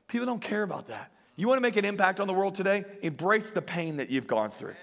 People 0.07 0.25
don't 0.25 0.41
care 0.41 0.63
about 0.63 0.87
that. 0.87 1.11
You 1.37 1.47
want 1.47 1.57
to 1.57 1.61
make 1.61 1.77
an 1.77 1.85
impact 1.85 2.19
on 2.19 2.27
the 2.27 2.33
world 2.33 2.55
today? 2.55 2.85
Embrace 3.01 3.49
the 3.49 3.61
pain 3.61 3.97
that 3.97 4.09
you've 4.09 4.27
gone 4.27 4.51
through. 4.51 4.75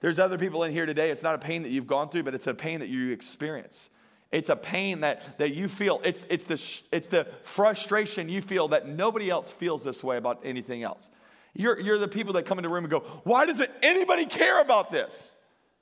There's 0.00 0.18
other 0.18 0.36
people 0.36 0.64
in 0.64 0.72
here 0.72 0.84
today, 0.84 1.10
it's 1.10 1.22
not 1.22 1.34
a 1.34 1.38
pain 1.38 1.62
that 1.62 1.70
you've 1.70 1.86
gone 1.86 2.08
through, 2.08 2.24
but 2.24 2.34
it's 2.34 2.46
a 2.46 2.54
pain 2.54 2.80
that 2.80 2.88
you 2.88 3.10
experience. 3.12 3.88
It's 4.32 4.48
a 4.48 4.56
pain 4.56 5.00
that, 5.00 5.38
that 5.38 5.54
you 5.54 5.68
feel. 5.68 6.00
It's, 6.04 6.26
it's, 6.28 6.46
the, 6.46 6.54
it's 6.96 7.08
the 7.08 7.26
frustration 7.42 8.28
you 8.28 8.40
feel 8.40 8.68
that 8.68 8.88
nobody 8.88 9.30
else 9.30 9.52
feels 9.52 9.84
this 9.84 10.02
way 10.02 10.16
about 10.16 10.40
anything 10.42 10.82
else. 10.82 11.10
You're, 11.54 11.78
you're 11.80 11.98
the 11.98 12.08
people 12.08 12.34
that 12.34 12.46
come 12.46 12.58
into 12.58 12.68
the 12.68 12.74
room 12.74 12.84
and 12.84 12.90
go, 12.90 13.00
Why 13.24 13.46
doesn't 13.46 13.70
anybody 13.82 14.26
care 14.26 14.60
about 14.60 14.90
this? 14.90 15.34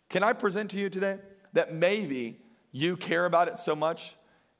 Can 0.08 0.22
I 0.22 0.32
present 0.32 0.72
to 0.72 0.78
you 0.78 0.90
today 0.90 1.18
that 1.52 1.72
maybe 1.72 2.38
you 2.72 2.96
care 2.96 3.26
about 3.26 3.48
it 3.48 3.58
so 3.58 3.76
much, 3.76 4.14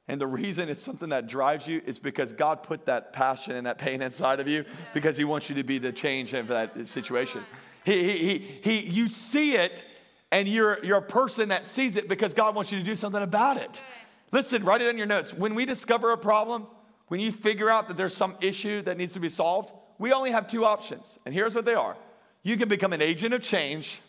and 0.07 0.19
the 0.19 0.27
reason 0.27 0.69
it's 0.69 0.81
something 0.81 1.09
that 1.09 1.27
drives 1.27 1.67
you 1.67 1.81
is 1.85 1.99
because 1.99 2.33
God 2.33 2.63
put 2.63 2.85
that 2.85 3.13
passion 3.13 3.55
and 3.55 3.65
that 3.67 3.77
pain 3.77 4.01
inside 4.01 4.39
of 4.39 4.47
you 4.47 4.65
because 4.93 5.17
He 5.17 5.23
wants 5.23 5.49
you 5.49 5.55
to 5.55 5.63
be 5.63 5.77
the 5.77 5.91
change 5.91 6.33
in 6.33 6.47
that 6.47 6.87
situation. 6.87 7.43
He, 7.83 8.03
he, 8.03 8.17
he, 8.17 8.37
he, 8.63 8.79
you 8.91 9.09
see 9.09 9.55
it, 9.55 9.83
and 10.31 10.47
you're, 10.47 10.83
you're 10.83 10.97
a 10.97 11.01
person 11.01 11.49
that 11.49 11.67
sees 11.67 11.95
it 11.95 12.07
because 12.07 12.33
God 12.33 12.55
wants 12.55 12.71
you 12.71 12.79
to 12.79 12.85
do 12.85 12.95
something 12.95 13.21
about 13.21 13.57
it. 13.57 13.81
Listen, 14.31 14.63
write 14.63 14.81
it 14.81 14.87
in 14.87 14.97
your 14.97 15.07
notes. 15.07 15.33
When 15.33 15.55
we 15.55 15.65
discover 15.65 16.11
a 16.11 16.17
problem, 16.17 16.67
when 17.07 17.19
you 17.19 17.31
figure 17.31 17.69
out 17.69 17.89
that 17.89 17.97
there's 17.97 18.15
some 18.15 18.35
issue 18.39 18.81
that 18.83 18.97
needs 18.97 19.13
to 19.13 19.19
be 19.19 19.29
solved, 19.29 19.73
we 20.01 20.11
only 20.11 20.31
have 20.31 20.47
two 20.47 20.65
options, 20.65 21.19
and 21.25 21.33
here's 21.33 21.53
what 21.53 21.63
they 21.63 21.75
are 21.75 21.95
you 22.43 22.57
can 22.57 22.67
become 22.67 22.91
an 22.91 23.03
agent 23.03 23.35
of 23.35 23.43
change 23.43 24.01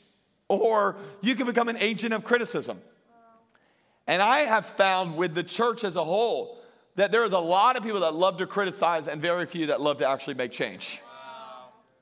or 0.48 0.96
you 1.20 1.34
can 1.34 1.46
become 1.46 1.68
an 1.68 1.76
agent 1.76 2.14
of 2.14 2.24
criticism. 2.24 2.78
And 4.06 4.20
I 4.22 4.40
have 4.40 4.66
found 4.66 5.16
with 5.16 5.34
the 5.34 5.42
church 5.42 5.84
as 5.84 5.96
a 5.96 6.02
whole 6.02 6.58
that 6.96 7.12
there 7.12 7.24
is 7.24 7.32
a 7.32 7.38
lot 7.38 7.76
of 7.76 7.82
people 7.82 8.00
that 8.00 8.14
love 8.14 8.38
to 8.38 8.46
criticize 8.46 9.06
and 9.06 9.20
very 9.20 9.46
few 9.46 9.66
that 9.66 9.80
love 9.80 9.98
to 9.98 10.08
actually 10.08 10.34
make 10.34 10.50
change. 10.50 11.00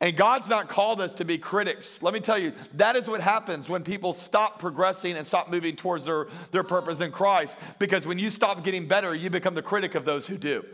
And 0.01 0.17
God's 0.17 0.49
not 0.49 0.69
called 0.69 1.01
us 1.01 1.15
to 1.15 1.25
be 1.25 1.37
critics. 1.37 2.03
Let 2.03 2.15
me 2.15 2.21
tell 2.21 2.39
you, 2.39 2.53
that 2.75 2.97
is 2.97 3.07
what 3.07 3.21
happens 3.21 3.69
when 3.69 3.83
people 3.83 4.13
stop 4.13 4.59
progressing 4.59 5.17
and 5.17 5.27
stop 5.27 5.51
moving 5.51 5.77
towards 5.77 6.07
their, 6.07 6.29
their 6.53 6.65
purpose 6.65 7.01
in 7.01 7.13
Christ. 7.13 7.59
Because 7.79 8.07
when 8.07 8.19
you 8.19 8.31
stop 8.31 8.65
getting 8.65 8.87
better, 8.87 9.15
you 9.15 9.31
become 9.31 9.55
the 9.55 9.63
critic 9.63 9.97
of 9.97 10.05
those 10.05 10.27
who 10.27 10.39
do. 10.39 10.65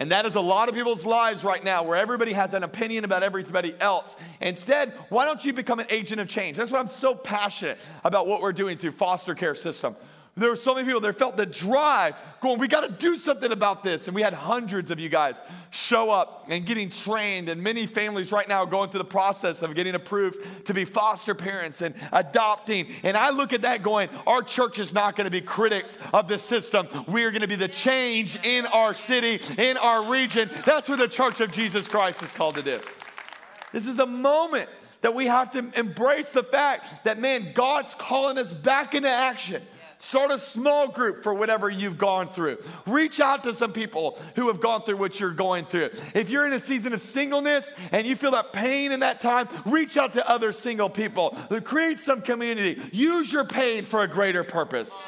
And 0.00 0.10
that 0.12 0.24
is 0.24 0.34
a 0.34 0.40
lot 0.40 0.70
of 0.70 0.74
people's 0.74 1.04
lives 1.04 1.44
right 1.44 1.62
now 1.62 1.82
where 1.82 1.98
everybody 1.98 2.32
has 2.32 2.54
an 2.54 2.62
opinion 2.62 3.04
about 3.04 3.22
everybody 3.22 3.74
else. 3.80 4.16
Instead, 4.40 4.94
why 5.10 5.26
don't 5.26 5.44
you 5.44 5.52
become 5.52 5.78
an 5.78 5.86
agent 5.90 6.22
of 6.22 6.26
change? 6.26 6.56
That's 6.56 6.72
why 6.72 6.78
I'm 6.78 6.88
so 6.88 7.14
passionate 7.14 7.76
about 8.02 8.26
what 8.26 8.40
we're 8.40 8.54
doing 8.54 8.78
through 8.78 8.92
foster 8.92 9.34
care 9.34 9.54
system. 9.54 9.94
There 10.40 10.48
were 10.48 10.56
so 10.56 10.74
many 10.74 10.86
people 10.86 11.02
that 11.02 11.18
felt 11.18 11.36
the 11.36 11.44
drive 11.44 12.16
going, 12.40 12.58
we 12.58 12.66
got 12.66 12.80
to 12.80 12.90
do 12.90 13.16
something 13.16 13.52
about 13.52 13.84
this. 13.84 14.08
And 14.08 14.14
we 14.14 14.22
had 14.22 14.32
hundreds 14.32 14.90
of 14.90 14.98
you 14.98 15.10
guys 15.10 15.42
show 15.70 16.10
up 16.10 16.46
and 16.48 16.64
getting 16.64 16.88
trained. 16.88 17.50
And 17.50 17.62
many 17.62 17.84
families 17.84 18.32
right 18.32 18.48
now 18.48 18.64
going 18.64 18.88
through 18.88 19.00
the 19.00 19.04
process 19.04 19.60
of 19.60 19.74
getting 19.74 19.94
approved 19.94 20.66
to 20.66 20.72
be 20.72 20.86
foster 20.86 21.34
parents 21.34 21.82
and 21.82 21.94
adopting. 22.10 22.86
And 23.02 23.18
I 23.18 23.30
look 23.30 23.52
at 23.52 23.62
that 23.62 23.82
going, 23.82 24.08
our 24.26 24.42
church 24.42 24.78
is 24.78 24.94
not 24.94 25.14
going 25.14 25.26
to 25.26 25.30
be 25.30 25.42
critics 25.42 25.98
of 26.14 26.26
this 26.26 26.42
system. 26.42 26.88
We 27.06 27.24
are 27.24 27.30
going 27.30 27.42
to 27.42 27.48
be 27.48 27.56
the 27.56 27.68
change 27.68 28.42
in 28.42 28.64
our 28.64 28.94
city, 28.94 29.40
in 29.58 29.76
our 29.76 30.10
region. 30.10 30.48
That's 30.64 30.88
what 30.88 30.98
the 30.98 31.08
church 31.08 31.42
of 31.42 31.52
Jesus 31.52 31.86
Christ 31.86 32.22
is 32.22 32.32
called 32.32 32.54
to 32.54 32.62
do. 32.62 32.80
This 33.72 33.86
is 33.86 33.98
a 33.98 34.06
moment 34.06 34.70
that 35.02 35.14
we 35.14 35.26
have 35.26 35.52
to 35.52 35.70
embrace 35.78 36.30
the 36.30 36.42
fact 36.42 37.04
that, 37.04 37.18
man, 37.18 37.52
God's 37.52 37.94
calling 37.94 38.38
us 38.38 38.54
back 38.54 38.94
into 38.94 39.10
action. 39.10 39.60
Start 40.02 40.30
a 40.30 40.38
small 40.38 40.88
group 40.88 41.22
for 41.22 41.34
whatever 41.34 41.68
you've 41.68 41.98
gone 41.98 42.26
through. 42.26 42.56
Reach 42.86 43.20
out 43.20 43.42
to 43.44 43.52
some 43.52 43.70
people 43.70 44.18
who 44.34 44.48
have 44.48 44.58
gone 44.58 44.80
through 44.80 44.96
what 44.96 45.20
you're 45.20 45.30
going 45.30 45.66
through. 45.66 45.90
If 46.14 46.30
you're 46.30 46.46
in 46.46 46.54
a 46.54 46.58
season 46.58 46.94
of 46.94 47.02
singleness 47.02 47.74
and 47.92 48.06
you 48.06 48.16
feel 48.16 48.30
that 48.30 48.50
pain 48.50 48.92
in 48.92 49.00
that 49.00 49.20
time, 49.20 49.46
reach 49.66 49.98
out 49.98 50.14
to 50.14 50.26
other 50.26 50.52
single 50.52 50.88
people. 50.88 51.36
Create 51.64 52.00
some 52.00 52.22
community. 52.22 52.80
Use 52.92 53.30
your 53.30 53.44
pain 53.44 53.84
for 53.84 54.02
a 54.02 54.08
greater 54.08 54.42
purpose. 54.42 55.04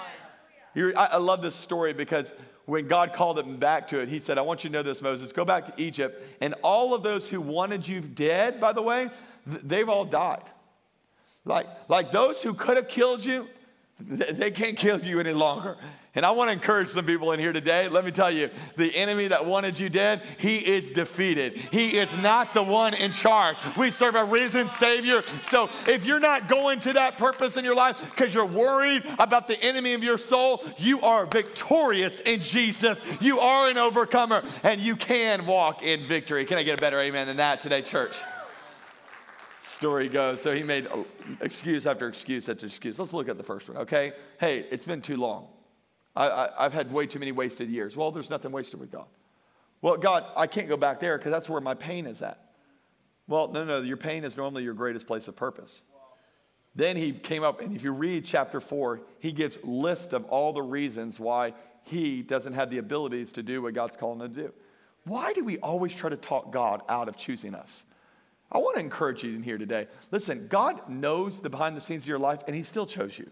I, 0.77 0.93
I 0.95 1.17
love 1.17 1.41
this 1.41 1.57
story 1.57 1.95
because 1.95 2.35
when 2.67 2.87
God 2.87 3.15
called 3.15 3.39
him 3.39 3.57
back 3.57 3.89
to 3.89 4.01
it, 4.01 4.11
he 4.11 4.21
said, 4.21 4.37
I 4.37 4.43
want 4.43 4.63
you 4.63 4.69
to 4.69 4.75
know 4.75 4.83
this, 4.83 5.01
Moses. 5.01 5.33
Go 5.33 5.47
back 5.47 5.75
to 5.75 5.83
Egypt. 5.83 6.23
And 6.43 6.55
all 6.63 6.93
of 6.93 7.03
those 7.03 7.31
who 7.31 7.41
wanted 7.41 7.89
you 7.89 8.03
dead, 8.03 8.61
by 8.61 8.75
the 8.75 8.83
way, 8.83 9.09
they've 9.47 9.89
all 9.89 10.05
died. 10.05 10.45
Like, 11.47 11.67
like 11.89 12.13
those 12.13 12.43
who 12.43 12.53
could 12.53 12.77
have 12.77 12.89
killed 12.89 13.25
you, 13.25 13.49
they 14.09 14.51
can't 14.51 14.77
kill 14.77 15.01
you 15.01 15.21
any 15.21 15.33
longer. 15.33 15.77
And 16.15 16.27
I 16.27 16.31
want 16.33 16.49
to 16.49 16.53
encourage 16.53 16.89
some 16.89 17.07
people 17.07 17.33
in 17.33 17.41
here 17.41 17.55
today. 17.55 17.89
Let 17.89 18.05
me 18.05 18.11
tell 18.11 18.31
you, 18.31 18.51
the 18.77 18.95
enemy 18.95 19.29
that 19.29 19.47
wanted 19.47 19.81
you 19.81 19.89
dead, 19.89 20.21
he 20.37 20.59
is 20.59 20.91
defeated. 20.91 21.55
He 21.55 21.97
is 21.97 22.15
not 22.19 22.53
the 22.53 22.63
one 22.63 22.93
in 22.93 23.13
charge. 23.13 23.57
We 23.79 23.91
serve 23.91 24.15
a 24.17 24.25
risen 24.25 24.69
Savior. 24.69 25.23
So 25.23 25.71
if 25.87 26.05
you're 26.05 26.21
not 26.21 26.49
going 26.49 26.81
to 26.81 26.93
that 26.93 27.17
purpose 27.17 27.57
in 27.57 27.65
your 27.65 27.75
life 27.75 27.99
because 28.11 28.35
you're 28.35 28.45
worried 28.45 29.05
about 29.19 29.49
the 29.49 29.63
enemy 29.63 29.95
of 29.95 30.05
your 30.05 30.19
soul, 30.19 30.63
you 30.77 31.01
are 31.01 31.25
victorious 31.25 32.21
in 32.21 32.43
Jesus. 32.43 33.03
You 33.23 33.41
are 33.41 33.71
an 33.71 33.79
overcomer 33.79 34.43
and 34.65 34.83
you 34.83 34.97
can 34.97 35.47
walk 35.47 35.83
in 35.83 36.03
victory. 36.03 36.45
Can 36.45 36.59
I 36.59 36.63
get 36.63 36.79
a 36.79 36.81
better 36.81 37.01
amen 37.01 37.27
than 37.27 37.39
that 37.39 37.63
today, 37.63 37.81
church? 37.81 38.17
Story 39.83 40.09
goes. 40.09 40.41
So 40.41 40.55
he 40.55 40.63
made 40.63 40.87
oh, 40.93 41.05
excuse 41.41 41.89
after 41.89 42.07
excuse 42.07 42.49
after 42.49 42.67
excuse. 42.67 43.01
Let's 43.01 43.13
look 43.13 43.29
at 43.29 43.37
the 43.37 43.43
first 43.43 43.69
one, 43.69 43.79
okay? 43.79 44.13
Hey, 44.39 44.65
it's 44.71 44.85
been 44.85 45.03
too 45.03 45.17
long. 45.17 45.49
I, 46.15 46.51
have 46.57 46.73
had 46.73 46.93
way 46.93 47.09
too 47.09 47.19
many 47.19 47.33
wasted 47.33 47.69
years. 47.69 47.97
Well, 47.97 48.13
there's 48.13 48.31
nothing 48.31 48.53
wasted 48.53 48.79
with 48.79 48.93
God. 48.93 49.07
Well, 49.81 49.97
God, 49.97 50.25
I 50.37 50.47
can't 50.47 50.69
go 50.69 50.77
back 50.77 51.01
there 51.01 51.19
because 51.19 51.33
that's 51.33 51.49
where 51.49 51.61
my 51.61 51.75
pain 51.75 52.07
is 52.07 52.23
at. 52.23 52.39
Well, 53.27 53.49
no, 53.49 53.65
no, 53.65 53.81
your 53.81 53.97
pain 53.97 54.23
is 54.23 54.37
normally 54.37 54.63
your 54.63 54.75
greatest 54.75 55.09
place 55.09 55.27
of 55.27 55.35
purpose. 55.35 55.83
Then 56.77 56.97
he 56.97 57.11
came 57.11 57.43
up, 57.43 57.61
and 57.61 57.75
if 57.75 57.83
you 57.83 57.91
read 57.91 58.25
chapter 58.25 58.61
four, 58.61 59.01
he 59.19 59.33
gives 59.33 59.59
list 59.65 60.13
of 60.13 60.27
all 60.27 60.53
the 60.53 60.63
reasons 60.63 61.19
why 61.19 61.55
he 61.83 62.23
doesn't 62.23 62.53
have 62.53 62.71
the 62.71 62.79
abilities 62.79 63.33
to 63.33 63.43
do 63.43 63.63
what 63.63 63.75
God's 63.75 63.97
calling 63.97 64.21
him 64.21 64.33
to 64.33 64.43
do. 64.43 64.53
Why 65.07 65.33
do 65.33 65.45
we 65.45 65.59
always 65.59 65.93
try 65.93 66.11
to 66.11 66.17
talk 66.17 66.53
God 66.53 66.83
out 66.89 67.09
of 67.09 67.17
choosing 67.17 67.57
us? 67.57 67.83
I 68.53 68.59
want 68.59 68.77
to 68.77 68.81
encourage 68.81 69.25
you 69.25 69.35
in 69.35 69.43
here 69.43 69.57
today. 69.57 69.89
Listen, 70.11 70.47
God 70.49 70.89
knows 70.89 71.41
the 71.41 71.49
behind 71.49 71.75
the 71.75 71.81
scenes 71.81 72.03
of 72.03 72.09
your 72.09 72.19
life, 72.19 72.41
and 72.47 72.55
He 72.55 72.63
still 72.63 72.85
chose 72.85 73.19
you. 73.19 73.31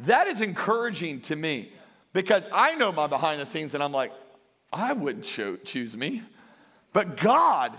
That 0.00 0.26
is 0.26 0.40
encouraging 0.40 1.20
to 1.22 1.36
me 1.36 1.70
because 2.14 2.46
I 2.50 2.74
know 2.74 2.90
my 2.90 3.06
behind 3.06 3.40
the 3.40 3.46
scenes, 3.46 3.74
and 3.74 3.82
I'm 3.82 3.92
like, 3.92 4.10
I 4.72 4.94
wouldn't 4.94 5.26
cho- 5.26 5.56
choose 5.56 5.96
me. 5.96 6.22
But 6.94 7.18
God, 7.18 7.72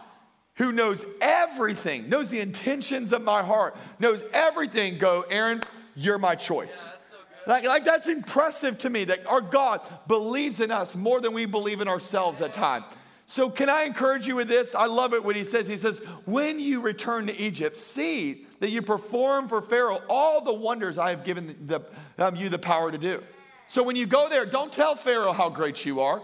who 0.55 0.71
knows 0.71 1.03
everything, 1.19 2.07
knows 2.07 2.29
the 2.29 2.39
intentions 2.39 3.13
of 3.13 3.23
my 3.23 3.41
heart, 3.41 3.75
knows 3.97 4.23
everything, 4.31 4.99
go, 4.99 5.25
Aaron, 5.29 5.61
you're 5.95 6.19
my 6.19 6.35
choice. 6.35 6.91
Like, 7.47 7.65
like 7.65 7.83
that's 7.83 8.07
impressive 8.07 8.77
to 8.79 8.89
me 8.89 9.05
that 9.05 9.25
our 9.25 9.41
God 9.41 9.81
believes 10.07 10.61
in 10.61 10.71
us 10.71 10.95
more 10.95 11.19
than 11.19 11.33
we 11.33 11.45
believe 11.45 11.81
in 11.81 11.87
ourselves 11.87 12.41
at 12.41 12.53
times. 12.53 12.85
So, 13.33 13.49
can 13.49 13.67
I 13.67 13.85
encourage 13.85 14.27
you 14.27 14.35
with 14.35 14.47
this? 14.47 14.75
I 14.75 14.85
love 14.85 15.15
it 15.15 15.23
when 15.23 15.35
he 15.35 15.43
says, 15.43 15.65
He 15.65 15.79
says, 15.79 15.97
When 16.25 16.59
you 16.59 16.81
return 16.81 17.25
to 17.25 17.35
Egypt, 17.35 17.77
see 17.77 18.45
that 18.59 18.69
you 18.69 18.83
perform 18.83 19.47
for 19.47 19.59
Pharaoh 19.59 20.03
all 20.07 20.41
the 20.41 20.53
wonders 20.53 20.99
I 20.99 21.09
have 21.09 21.23
given 21.23 21.55
the, 21.65 21.81
um, 22.19 22.35
you 22.35 22.49
the 22.49 22.59
power 22.59 22.91
to 22.91 22.97
do. 22.99 23.23
So, 23.65 23.81
when 23.81 23.95
you 23.95 24.05
go 24.05 24.29
there, 24.29 24.45
don't 24.45 24.71
tell 24.71 24.95
Pharaoh 24.95 25.33
how 25.33 25.49
great 25.49 25.83
you 25.83 26.01
are. 26.01 26.21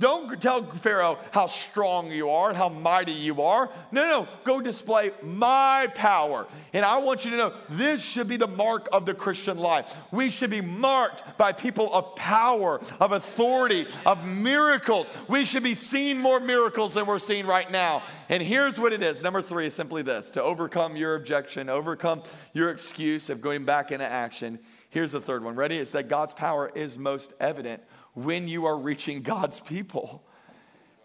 Don't 0.00 0.40
tell 0.40 0.62
Pharaoh 0.62 1.18
how 1.32 1.46
strong 1.46 2.12
you 2.12 2.30
are 2.30 2.50
and 2.50 2.56
how 2.56 2.68
mighty 2.68 3.10
you 3.10 3.42
are. 3.42 3.68
No, 3.90 4.06
no, 4.06 4.28
go 4.44 4.60
display 4.60 5.10
my 5.24 5.88
power. 5.96 6.46
And 6.72 6.84
I 6.84 6.98
want 6.98 7.24
you 7.24 7.32
to 7.32 7.36
know 7.36 7.52
this 7.68 8.00
should 8.00 8.28
be 8.28 8.36
the 8.36 8.46
mark 8.46 8.88
of 8.92 9.06
the 9.06 9.14
Christian 9.14 9.58
life. 9.58 9.96
We 10.12 10.28
should 10.28 10.50
be 10.50 10.60
marked 10.60 11.36
by 11.36 11.50
people 11.50 11.92
of 11.92 12.14
power, 12.14 12.80
of 13.00 13.10
authority, 13.10 13.88
of 14.06 14.24
miracles. 14.24 15.08
We 15.26 15.44
should 15.44 15.64
be 15.64 15.74
seeing 15.74 16.18
more 16.18 16.38
miracles 16.38 16.94
than 16.94 17.04
we're 17.04 17.18
seeing 17.18 17.46
right 17.46 17.68
now. 17.68 18.04
And 18.28 18.40
here's 18.40 18.78
what 18.78 18.92
it 18.92 19.02
is 19.02 19.20
number 19.20 19.42
three 19.42 19.66
is 19.66 19.74
simply 19.74 20.02
this 20.02 20.30
to 20.32 20.42
overcome 20.42 20.94
your 20.94 21.16
objection, 21.16 21.68
overcome 21.68 22.22
your 22.52 22.70
excuse 22.70 23.30
of 23.30 23.40
going 23.40 23.64
back 23.64 23.90
into 23.90 24.06
action. 24.06 24.60
Here's 24.90 25.12
the 25.12 25.20
third 25.20 25.42
one. 25.42 25.56
Ready? 25.56 25.76
It's 25.76 25.92
that 25.92 26.08
God's 26.08 26.34
power 26.34 26.70
is 26.74 26.96
most 26.96 27.32
evident 27.40 27.82
when 28.24 28.48
you 28.48 28.66
are 28.66 28.76
reaching 28.76 29.22
God's 29.22 29.60
people. 29.60 30.24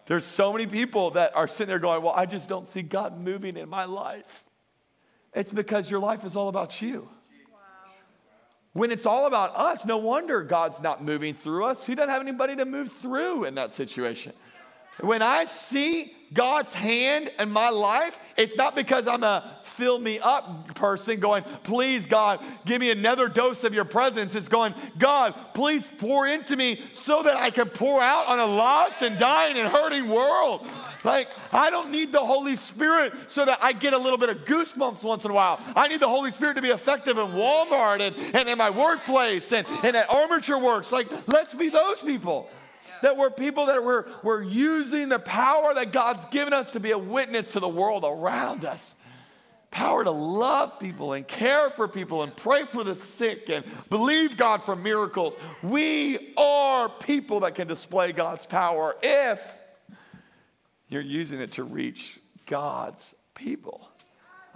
There's 0.06 0.24
so 0.24 0.52
many 0.52 0.66
people 0.66 1.12
that 1.12 1.34
are 1.34 1.48
sitting 1.48 1.68
there 1.68 1.78
going, 1.78 2.02
Well, 2.02 2.14
I 2.14 2.26
just 2.26 2.48
don't 2.48 2.66
see 2.66 2.82
God 2.82 3.18
moving 3.18 3.56
in 3.56 3.68
my 3.68 3.84
life. 3.84 4.44
It's 5.32 5.50
because 5.50 5.90
your 5.90 6.00
life 6.00 6.24
is 6.24 6.36
all 6.36 6.48
about 6.48 6.80
you. 6.82 7.08
When 8.72 8.90
it's 8.90 9.06
all 9.06 9.26
about 9.26 9.54
us, 9.56 9.86
no 9.86 9.98
wonder 9.98 10.42
God's 10.42 10.82
not 10.82 11.02
moving 11.02 11.32
through 11.32 11.64
us. 11.64 11.86
He 11.86 11.94
doesn't 11.94 12.10
have 12.10 12.20
anybody 12.20 12.56
to 12.56 12.64
move 12.64 12.90
through 12.90 13.44
in 13.44 13.54
that 13.54 13.70
situation. 13.70 14.32
When 15.00 15.22
I 15.22 15.44
see 15.44 16.12
God's 16.34 16.74
hand 16.74 17.30
in 17.38 17.50
my 17.50 17.70
life, 17.70 18.18
it's 18.36 18.56
not 18.56 18.74
because 18.74 19.06
I'm 19.06 19.22
a 19.22 19.58
fill 19.62 19.98
me 19.98 20.18
up 20.18 20.74
person 20.74 21.20
going, 21.20 21.44
please, 21.62 22.06
God, 22.06 22.40
give 22.66 22.80
me 22.80 22.90
another 22.90 23.28
dose 23.28 23.64
of 23.64 23.72
your 23.72 23.84
presence. 23.84 24.34
It's 24.34 24.48
going, 24.48 24.74
God, 24.98 25.34
please 25.54 25.88
pour 25.88 26.26
into 26.26 26.56
me 26.56 26.80
so 26.92 27.22
that 27.22 27.36
I 27.36 27.50
can 27.50 27.68
pour 27.68 28.02
out 28.02 28.26
on 28.26 28.38
a 28.40 28.46
lost 28.46 29.02
and 29.02 29.18
dying 29.18 29.56
and 29.56 29.68
hurting 29.68 30.08
world. 30.08 30.66
Like, 31.04 31.28
I 31.52 31.70
don't 31.70 31.90
need 31.90 32.12
the 32.12 32.20
Holy 32.20 32.56
Spirit 32.56 33.12
so 33.28 33.44
that 33.44 33.58
I 33.62 33.72
get 33.72 33.92
a 33.92 33.98
little 33.98 34.18
bit 34.18 34.30
of 34.30 34.44
goosebumps 34.44 35.04
once 35.04 35.24
in 35.24 35.30
a 35.30 35.34
while. 35.34 35.60
I 35.76 35.86
need 35.88 36.00
the 36.00 36.08
Holy 36.08 36.30
Spirit 36.30 36.54
to 36.54 36.62
be 36.62 36.70
effective 36.70 37.18
in 37.18 37.26
Walmart 37.28 38.00
and, 38.00 38.16
and 38.34 38.48
in 38.48 38.58
my 38.58 38.70
workplace 38.70 39.52
and, 39.52 39.66
and 39.82 39.96
at 39.96 40.10
Armature 40.10 40.58
Works. 40.58 40.92
Like, 40.92 41.08
let's 41.28 41.54
be 41.54 41.68
those 41.68 42.00
people 42.00 42.50
that 43.02 43.16
we're 43.16 43.30
people 43.30 43.66
that 43.66 43.82
we're, 43.84 44.06
we're 44.22 44.42
using 44.42 45.08
the 45.08 45.18
power 45.18 45.74
that 45.74 45.92
God's 45.92 46.24
given 46.26 46.52
us 46.52 46.70
to 46.72 46.80
be 46.80 46.90
a 46.90 46.98
witness 46.98 47.52
to 47.52 47.60
the 47.60 47.68
world 47.68 48.04
around 48.06 48.64
us. 48.64 48.94
Power 49.70 50.04
to 50.04 50.10
love 50.12 50.78
people 50.78 51.14
and 51.14 51.26
care 51.26 51.68
for 51.68 51.88
people 51.88 52.22
and 52.22 52.34
pray 52.36 52.64
for 52.64 52.84
the 52.84 52.94
sick 52.94 53.50
and 53.50 53.64
believe 53.90 54.36
God 54.36 54.62
for 54.62 54.76
miracles. 54.76 55.36
We 55.62 56.32
are 56.36 56.88
people 56.88 57.40
that 57.40 57.56
can 57.56 57.66
display 57.66 58.12
God's 58.12 58.46
power 58.46 58.94
if 59.02 59.40
you're 60.88 61.02
using 61.02 61.40
it 61.40 61.52
to 61.52 61.64
reach 61.64 62.20
God's 62.46 63.16
people. 63.34 63.88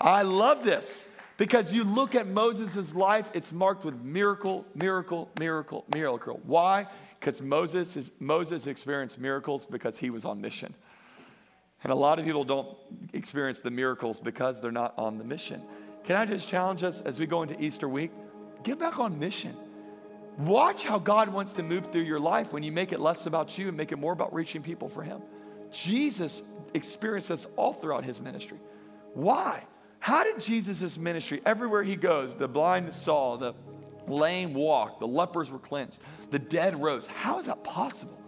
I 0.00 0.22
love 0.22 0.62
this 0.62 1.12
because 1.36 1.74
you 1.74 1.84
look 1.84 2.14
at 2.14 2.28
Moses' 2.28 2.94
life, 2.94 3.30
it's 3.34 3.52
marked 3.52 3.84
with 3.84 4.00
miracle, 4.02 4.64
miracle, 4.74 5.30
miracle, 5.38 5.84
miracle. 5.92 6.40
Why? 6.44 6.86
Because 7.18 7.42
Moses, 7.42 7.96
is, 7.96 8.12
Moses 8.20 8.66
experienced 8.66 9.18
miracles 9.18 9.66
because 9.66 9.96
he 9.96 10.10
was 10.10 10.24
on 10.24 10.40
mission. 10.40 10.74
And 11.82 11.92
a 11.92 11.96
lot 11.96 12.18
of 12.18 12.24
people 12.24 12.44
don't 12.44 12.76
experience 13.12 13.60
the 13.60 13.70
miracles 13.70 14.20
because 14.20 14.60
they're 14.60 14.72
not 14.72 14.94
on 14.98 15.18
the 15.18 15.24
mission. 15.24 15.62
Can 16.04 16.16
I 16.16 16.24
just 16.24 16.48
challenge 16.48 16.82
us 16.82 17.00
as 17.02 17.20
we 17.20 17.26
go 17.26 17.42
into 17.42 17.60
Easter 17.62 17.88
week? 17.88 18.10
Get 18.62 18.78
back 18.78 18.98
on 18.98 19.18
mission. 19.18 19.54
Watch 20.38 20.84
how 20.84 20.98
God 20.98 21.28
wants 21.28 21.52
to 21.54 21.62
move 21.62 21.90
through 21.92 22.02
your 22.02 22.20
life 22.20 22.52
when 22.52 22.62
you 22.62 22.72
make 22.72 22.92
it 22.92 23.00
less 23.00 23.26
about 23.26 23.58
you 23.58 23.68
and 23.68 23.76
make 23.76 23.92
it 23.92 23.98
more 23.98 24.12
about 24.12 24.32
reaching 24.32 24.62
people 24.62 24.88
for 24.88 25.02
Him. 25.02 25.20
Jesus 25.72 26.42
experienced 26.74 27.28
this 27.28 27.46
all 27.56 27.72
throughout 27.72 28.04
His 28.04 28.20
ministry. 28.20 28.58
Why? 29.14 29.64
How 29.98 30.22
did 30.22 30.40
Jesus' 30.40 30.96
ministry, 30.96 31.42
everywhere 31.44 31.82
He 31.82 31.96
goes, 31.96 32.36
the 32.36 32.48
blind 32.48 32.94
saw, 32.94 33.36
the 33.36 33.52
lame 34.10 34.54
walked, 34.54 35.00
the 35.00 35.06
lepers 35.06 35.50
were 35.50 35.58
cleansed, 35.58 36.02
the 36.30 36.38
dead 36.38 36.80
rose? 36.80 37.06
How 37.06 37.38
is 37.38 37.46
that 37.46 37.64
possible? 37.64 38.22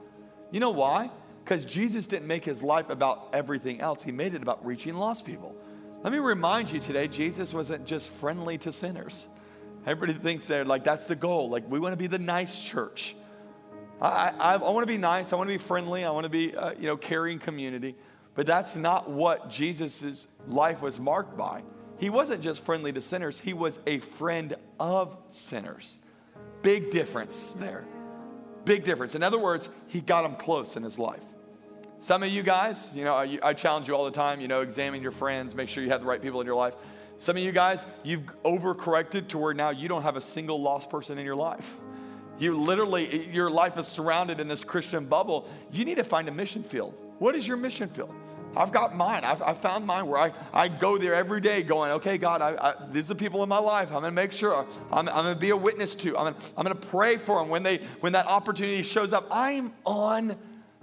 You 0.51 0.61
know 0.61 0.71
why? 0.71 1.11
Because 1.45 1.65
Jesus 1.65 2.07
didn't 2.07 2.27
make 2.27 2.45
His 2.45 2.63
life 2.63 2.91
about 2.91 3.29
everything 3.33 3.81
else, 3.81 4.03
He 4.03 4.13
made 4.13 4.35
it 4.35 4.43
about 4.43 4.65
reaching 4.65 4.95
lost 4.95 5.25
people. 5.25 5.57
Let 6.03 6.13
me 6.13 6.19
remind 6.19 6.71
you 6.71 6.81
today, 6.81 7.09
Jesus 7.09 7.53
wasn't 7.53 7.87
just 7.87 8.09
friendly 8.09 8.57
to 8.59 8.73
sinners. 8.73 9.27
Everybody 9.87 10.19
thinks 10.19 10.47
they're 10.47 10.65
like, 10.65 10.85
that's 10.85 11.05
the 11.05 11.17
goal. 11.17 11.51
Like, 11.51 11.69
we 11.69 11.79
want 11.79 11.93
to 11.93 11.99
be 11.99 12.07
the 12.07 12.19
nice 12.19 12.63
church. 12.63 13.15
I, 14.01 14.33
I, 14.39 14.55
I 14.55 14.57
want 14.57 14.83
to 14.83 14.93
be 14.93 14.99
nice. 14.99 15.33
I 15.33 15.37
want 15.37 15.49
to 15.49 15.55
be 15.55 15.63
friendly. 15.63 16.05
I 16.05 16.11
want 16.11 16.25
to 16.25 16.31
be, 16.31 16.57
uh, 16.57 16.73
you 16.73 16.87
know, 16.87 16.97
caring 16.97 17.39
community. 17.39 17.97
But 18.35 18.47
that's 18.47 18.77
not 18.77 19.11
what 19.11 19.51
Jesus' 19.51 20.27
life 20.47 20.81
was 20.81 20.99
marked 20.99 21.37
by. 21.37 21.63
He 22.01 22.09
wasn't 22.09 22.43
just 22.43 22.65
friendly 22.65 22.93
to 22.93 23.01
sinners, 23.03 23.39
he 23.39 23.53
was 23.53 23.79
a 23.87 23.99
friend 23.99 24.57
of 24.81 25.17
sinners. 25.29 25.99
Big 26.63 26.91
difference 26.91 27.53
there. 27.59 27.85
Big 28.65 28.85
difference. 28.85 29.15
In 29.15 29.23
other 29.23 29.39
words, 29.39 29.69
he 29.87 30.01
got 30.01 30.23
them 30.23 30.35
close 30.35 30.77
in 30.77 30.83
his 30.83 30.99
life. 30.99 31.23
Some 31.99 32.23
of 32.23 32.31
you 32.31 32.43
guys, 32.43 32.97
you 32.97 33.05
know, 33.05 33.15
I, 33.43 33.53
challenge 33.53 33.87
you 33.87 33.95
all 33.95 34.07
the 34.07 34.11
time, 34.11 34.41
you 34.41 34.49
know, 34.49 34.63
examine 34.63 35.03
your 35.03 35.11
friends, 35.11 35.55
make 35.55 35.69
sure 35.69 35.85
you 35.85 35.91
have 35.91 36.01
the 36.01 36.07
right 36.07 36.21
people 36.21 36.41
in 36.41 36.47
your 36.47 36.57
life. 36.57 36.75
Some 37.19 37.37
of 37.37 37.43
you 37.43 37.53
guys, 37.53 37.85
you've 38.03 38.25
overcorrected 38.45 39.29
to 39.29 39.39
where 39.39 39.53
now 39.53 39.69
you 39.69 39.87
don't 39.87 40.03
have 40.03 40.17
a 40.17 40.21
single 40.23 40.63
lost 40.63 40.89
person 40.89 41.19
in 41.19 41.27
your 41.27 41.37
life. 41.37 41.77
You 42.39 42.57
literally, 42.57 43.29
your 43.29 43.51
life 43.51 43.77
is 43.77 43.87
surrounded 43.87 44.41
in 44.41 44.49
this 44.49 44.65
Christian 44.65 45.05
bubble. 45.05 45.51
You 45.71 45.85
need 45.85 45.97
to 45.97 46.05
find 46.05 46.27
a 46.29 46.33
mission 46.33 46.63
field. 46.63 46.95
What 47.19 47.35
is 47.35 47.47
your 47.47 47.59
mission 47.59 47.89
field? 47.89 48.15
I've 48.57 48.73
got 48.73 48.97
mine. 48.97 49.25
I've, 49.25 49.43
I've 49.43 49.59
found 49.59 49.87
mine 49.87 50.07
where 50.07 50.21
I, 50.21 50.33
I 50.53 50.69
go 50.69 50.99
there 50.99 51.15
every 51.15 51.41
day 51.41 51.63
going, 51.63 51.93
okay, 51.93 52.19
God, 52.19 52.43
I, 52.43 52.71
I, 52.71 52.75
these 52.93 53.11
are 53.11 53.15
people 53.15 53.43
in 53.43 53.49
my 53.49 53.59
life. 53.59 53.89
I'm 53.89 54.01
going 54.01 54.05
to 54.05 54.11
make 54.11 54.33
sure 54.33 54.67
I'm, 54.91 55.09
I'm 55.09 55.25
going 55.25 55.35
to 55.35 55.41
be 55.41 55.51
a 55.51 55.57
witness 55.57 55.95
to. 55.97 56.19
I'm 56.19 56.33
going 56.33 56.37
I'm 56.57 56.67
to 56.67 56.75
pray 56.75 57.17
for 57.17 57.39
them 57.39 57.49
when, 57.49 57.63
they, 57.63 57.79
when 58.01 58.13
that 58.13 58.27
opportunity 58.27 58.83
shows 58.83 59.13
up. 59.13 59.27
I'm 59.31 59.73
on 59.87 60.37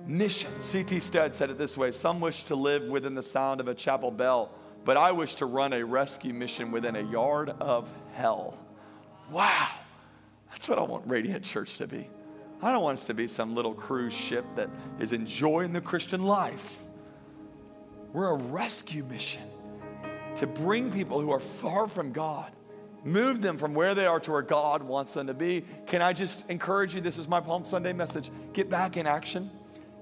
mission. 0.05 0.51
C.T. 0.61 0.99
Studd 1.01 1.35
said 1.35 1.49
it 1.49 1.57
this 1.57 1.75
way 1.75 1.91
Some 1.91 2.19
wish 2.19 2.43
to 2.45 2.55
live 2.55 2.83
within 2.83 3.15
the 3.15 3.23
sound 3.23 3.59
of 3.59 3.67
a 3.67 3.75
chapel 3.75 4.11
bell 4.11 4.51
but 4.87 4.95
I 4.95 5.11
wish 5.11 5.35
to 5.35 5.45
run 5.45 5.73
a 5.73 5.83
rescue 5.83 6.33
mission 6.33 6.71
within 6.71 6.95
a 6.95 7.01
yard 7.01 7.49
of 7.59 7.93
hell. 8.13 8.57
Wow. 9.29 9.67
That's 10.49 10.69
what 10.69 10.79
I 10.79 10.83
want 10.83 11.05
Radiant 11.05 11.43
Church 11.43 11.77
to 11.79 11.87
be. 11.87 12.07
I 12.61 12.71
don't 12.71 12.81
want 12.81 12.99
us 12.99 13.05
to 13.07 13.13
be 13.13 13.27
some 13.27 13.53
little 13.53 13.73
cruise 13.73 14.13
ship 14.13 14.45
that 14.55 14.69
is 14.97 15.11
enjoying 15.11 15.73
the 15.73 15.81
Christian 15.81 16.23
life. 16.23 16.86
We're 18.17 18.31
a 18.31 18.35
rescue 18.35 19.03
mission 19.03 19.43
to 20.37 20.47
bring 20.47 20.91
people 20.91 21.21
who 21.21 21.29
are 21.29 21.39
far 21.39 21.87
from 21.87 22.11
God, 22.11 22.51
move 23.03 23.43
them 23.43 23.59
from 23.59 23.75
where 23.75 23.93
they 23.93 24.07
are 24.07 24.19
to 24.21 24.31
where 24.31 24.41
God 24.41 24.81
wants 24.81 25.11
them 25.11 25.27
to 25.27 25.35
be. 25.35 25.63
Can 25.85 26.01
I 26.01 26.13
just 26.13 26.49
encourage 26.49 26.95
you? 26.95 27.01
This 27.01 27.19
is 27.19 27.27
my 27.27 27.39
Palm 27.39 27.63
Sunday 27.63 27.93
message. 27.93 28.31
Get 28.53 28.71
back 28.71 28.97
in 28.97 29.05
action. 29.05 29.51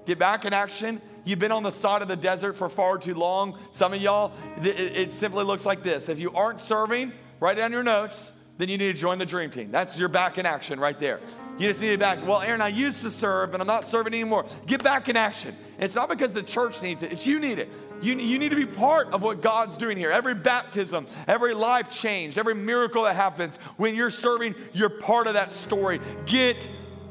Get 0.06 0.18
back 0.18 0.46
in 0.46 0.54
action 0.54 1.02
You've 1.26 1.40
been 1.40 1.52
on 1.52 1.64
the 1.64 1.70
side 1.70 2.00
of 2.00 2.08
the 2.08 2.16
desert 2.16 2.54
for 2.54 2.70
far 2.70 2.96
too 2.96 3.14
long. 3.14 3.58
Some 3.72 3.92
of 3.92 4.00
y'all, 4.00 4.32
it, 4.62 5.12
simply 5.12 5.44
looks 5.44 5.66
like 5.66 5.82
this. 5.82 6.08
If 6.08 6.20
you 6.20 6.30
aren't 6.30 6.60
serving, 6.60 7.12
write 7.40 7.56
down 7.56 7.72
your 7.72 7.82
notes, 7.82 8.30
then 8.58 8.68
you 8.68 8.78
need 8.78 8.92
to 8.92 8.98
join 8.98 9.18
the 9.18 9.26
dream 9.26 9.50
team. 9.50 9.72
That's 9.72 9.98
your 9.98 10.08
back 10.08 10.38
in 10.38 10.46
action 10.46 10.78
right 10.78 10.98
there. 10.98 11.20
You 11.58 11.68
just 11.68 11.80
need 11.80 11.90
to 11.90 11.98
back. 11.98 12.24
Well, 12.24 12.40
Aaron, 12.40 12.60
I 12.60 12.68
used 12.68 13.02
to 13.02 13.10
serve, 13.10 13.54
and 13.54 13.60
I'm 13.60 13.66
not 13.66 13.86
serving 13.86 14.14
anymore. 14.14 14.46
Get 14.66 14.84
back 14.84 15.08
in 15.08 15.16
action. 15.16 15.54
it's 15.80 15.96
not 15.96 16.08
because 16.08 16.32
the 16.32 16.44
church 16.44 16.80
needs 16.80 17.02
it, 17.02 17.10
it's 17.10 17.26
you 17.26 17.40
need 17.40 17.58
it. 17.58 17.68
You, 18.02 18.14
you 18.16 18.38
need 18.38 18.50
to 18.50 18.56
be 18.56 18.66
part 18.66 19.08
of 19.08 19.22
what 19.22 19.40
God's 19.40 19.76
doing 19.76 19.96
here. 19.96 20.10
Every 20.10 20.34
baptism, 20.34 21.06
every 21.26 21.54
life 21.54 21.90
change, 21.90 22.38
every 22.38 22.54
miracle 22.54 23.04
that 23.04 23.16
happens, 23.16 23.58
when 23.76 23.94
you're 23.94 24.10
serving, 24.10 24.54
you're 24.72 24.90
part 24.90 25.26
of 25.26 25.34
that 25.34 25.52
story. 25.52 26.00
Get 26.26 26.56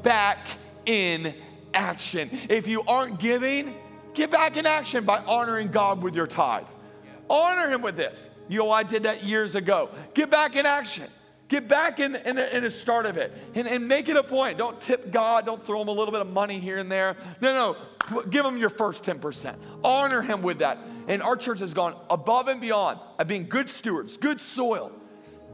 back 0.02 0.38
in 0.86 1.34
action. 1.74 2.30
If 2.48 2.68
you 2.68 2.82
aren't 2.86 3.18
giving, 3.18 3.74
Get 4.16 4.30
back 4.30 4.56
in 4.56 4.64
action 4.64 5.04
by 5.04 5.18
honoring 5.18 5.68
God 5.68 6.02
with 6.02 6.16
your 6.16 6.26
tithe. 6.26 6.64
Honor 7.28 7.68
Him 7.68 7.82
with 7.82 7.96
this. 7.96 8.30
You 8.48 8.60
know, 8.60 8.70
I 8.70 8.82
did 8.82 9.02
that 9.02 9.22
years 9.22 9.54
ago. 9.54 9.90
Get 10.14 10.30
back 10.30 10.56
in 10.56 10.64
action. 10.64 11.04
Get 11.48 11.68
back 11.68 12.00
in, 12.00 12.16
in, 12.16 12.36
the, 12.36 12.56
in 12.56 12.64
the 12.64 12.70
start 12.70 13.06
of 13.06 13.16
it 13.16 13.32
and, 13.54 13.68
and 13.68 13.86
make 13.86 14.08
it 14.08 14.16
a 14.16 14.22
point. 14.22 14.58
Don't 14.58 14.80
tip 14.80 15.12
God. 15.12 15.46
Don't 15.46 15.64
throw 15.64 15.80
Him 15.80 15.88
a 15.88 15.92
little 15.92 16.10
bit 16.10 16.20
of 16.20 16.32
money 16.32 16.58
here 16.58 16.78
and 16.78 16.90
there. 16.90 17.16
No, 17.40 17.54
no. 18.10 18.22
Give 18.30 18.44
Him 18.44 18.58
your 18.58 18.70
first 18.70 19.04
10%. 19.04 19.56
Honor 19.84 20.22
Him 20.22 20.42
with 20.42 20.58
that. 20.58 20.78
And 21.06 21.22
our 21.22 21.36
church 21.36 21.60
has 21.60 21.72
gone 21.72 21.94
above 22.10 22.48
and 22.48 22.60
beyond 22.60 22.98
of 23.18 23.28
being 23.28 23.48
good 23.48 23.70
stewards, 23.70 24.16
good 24.16 24.40
soil. 24.40 24.90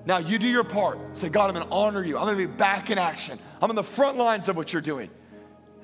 Now 0.06 0.18
you 0.18 0.38
do 0.38 0.48
your 0.48 0.64
part. 0.64 0.98
Say, 1.16 1.28
God, 1.28 1.48
I'm 1.48 1.54
going 1.54 1.66
to 1.66 1.72
honor 1.72 2.02
you. 2.02 2.16
I'm 2.16 2.24
going 2.24 2.38
to 2.38 2.46
be 2.46 2.52
back 2.52 2.90
in 2.90 2.96
action. 2.96 3.38
I'm 3.60 3.68
on 3.68 3.76
the 3.76 3.82
front 3.82 4.16
lines 4.16 4.48
of 4.48 4.56
what 4.56 4.72
you're 4.72 4.82
doing. 4.82 5.10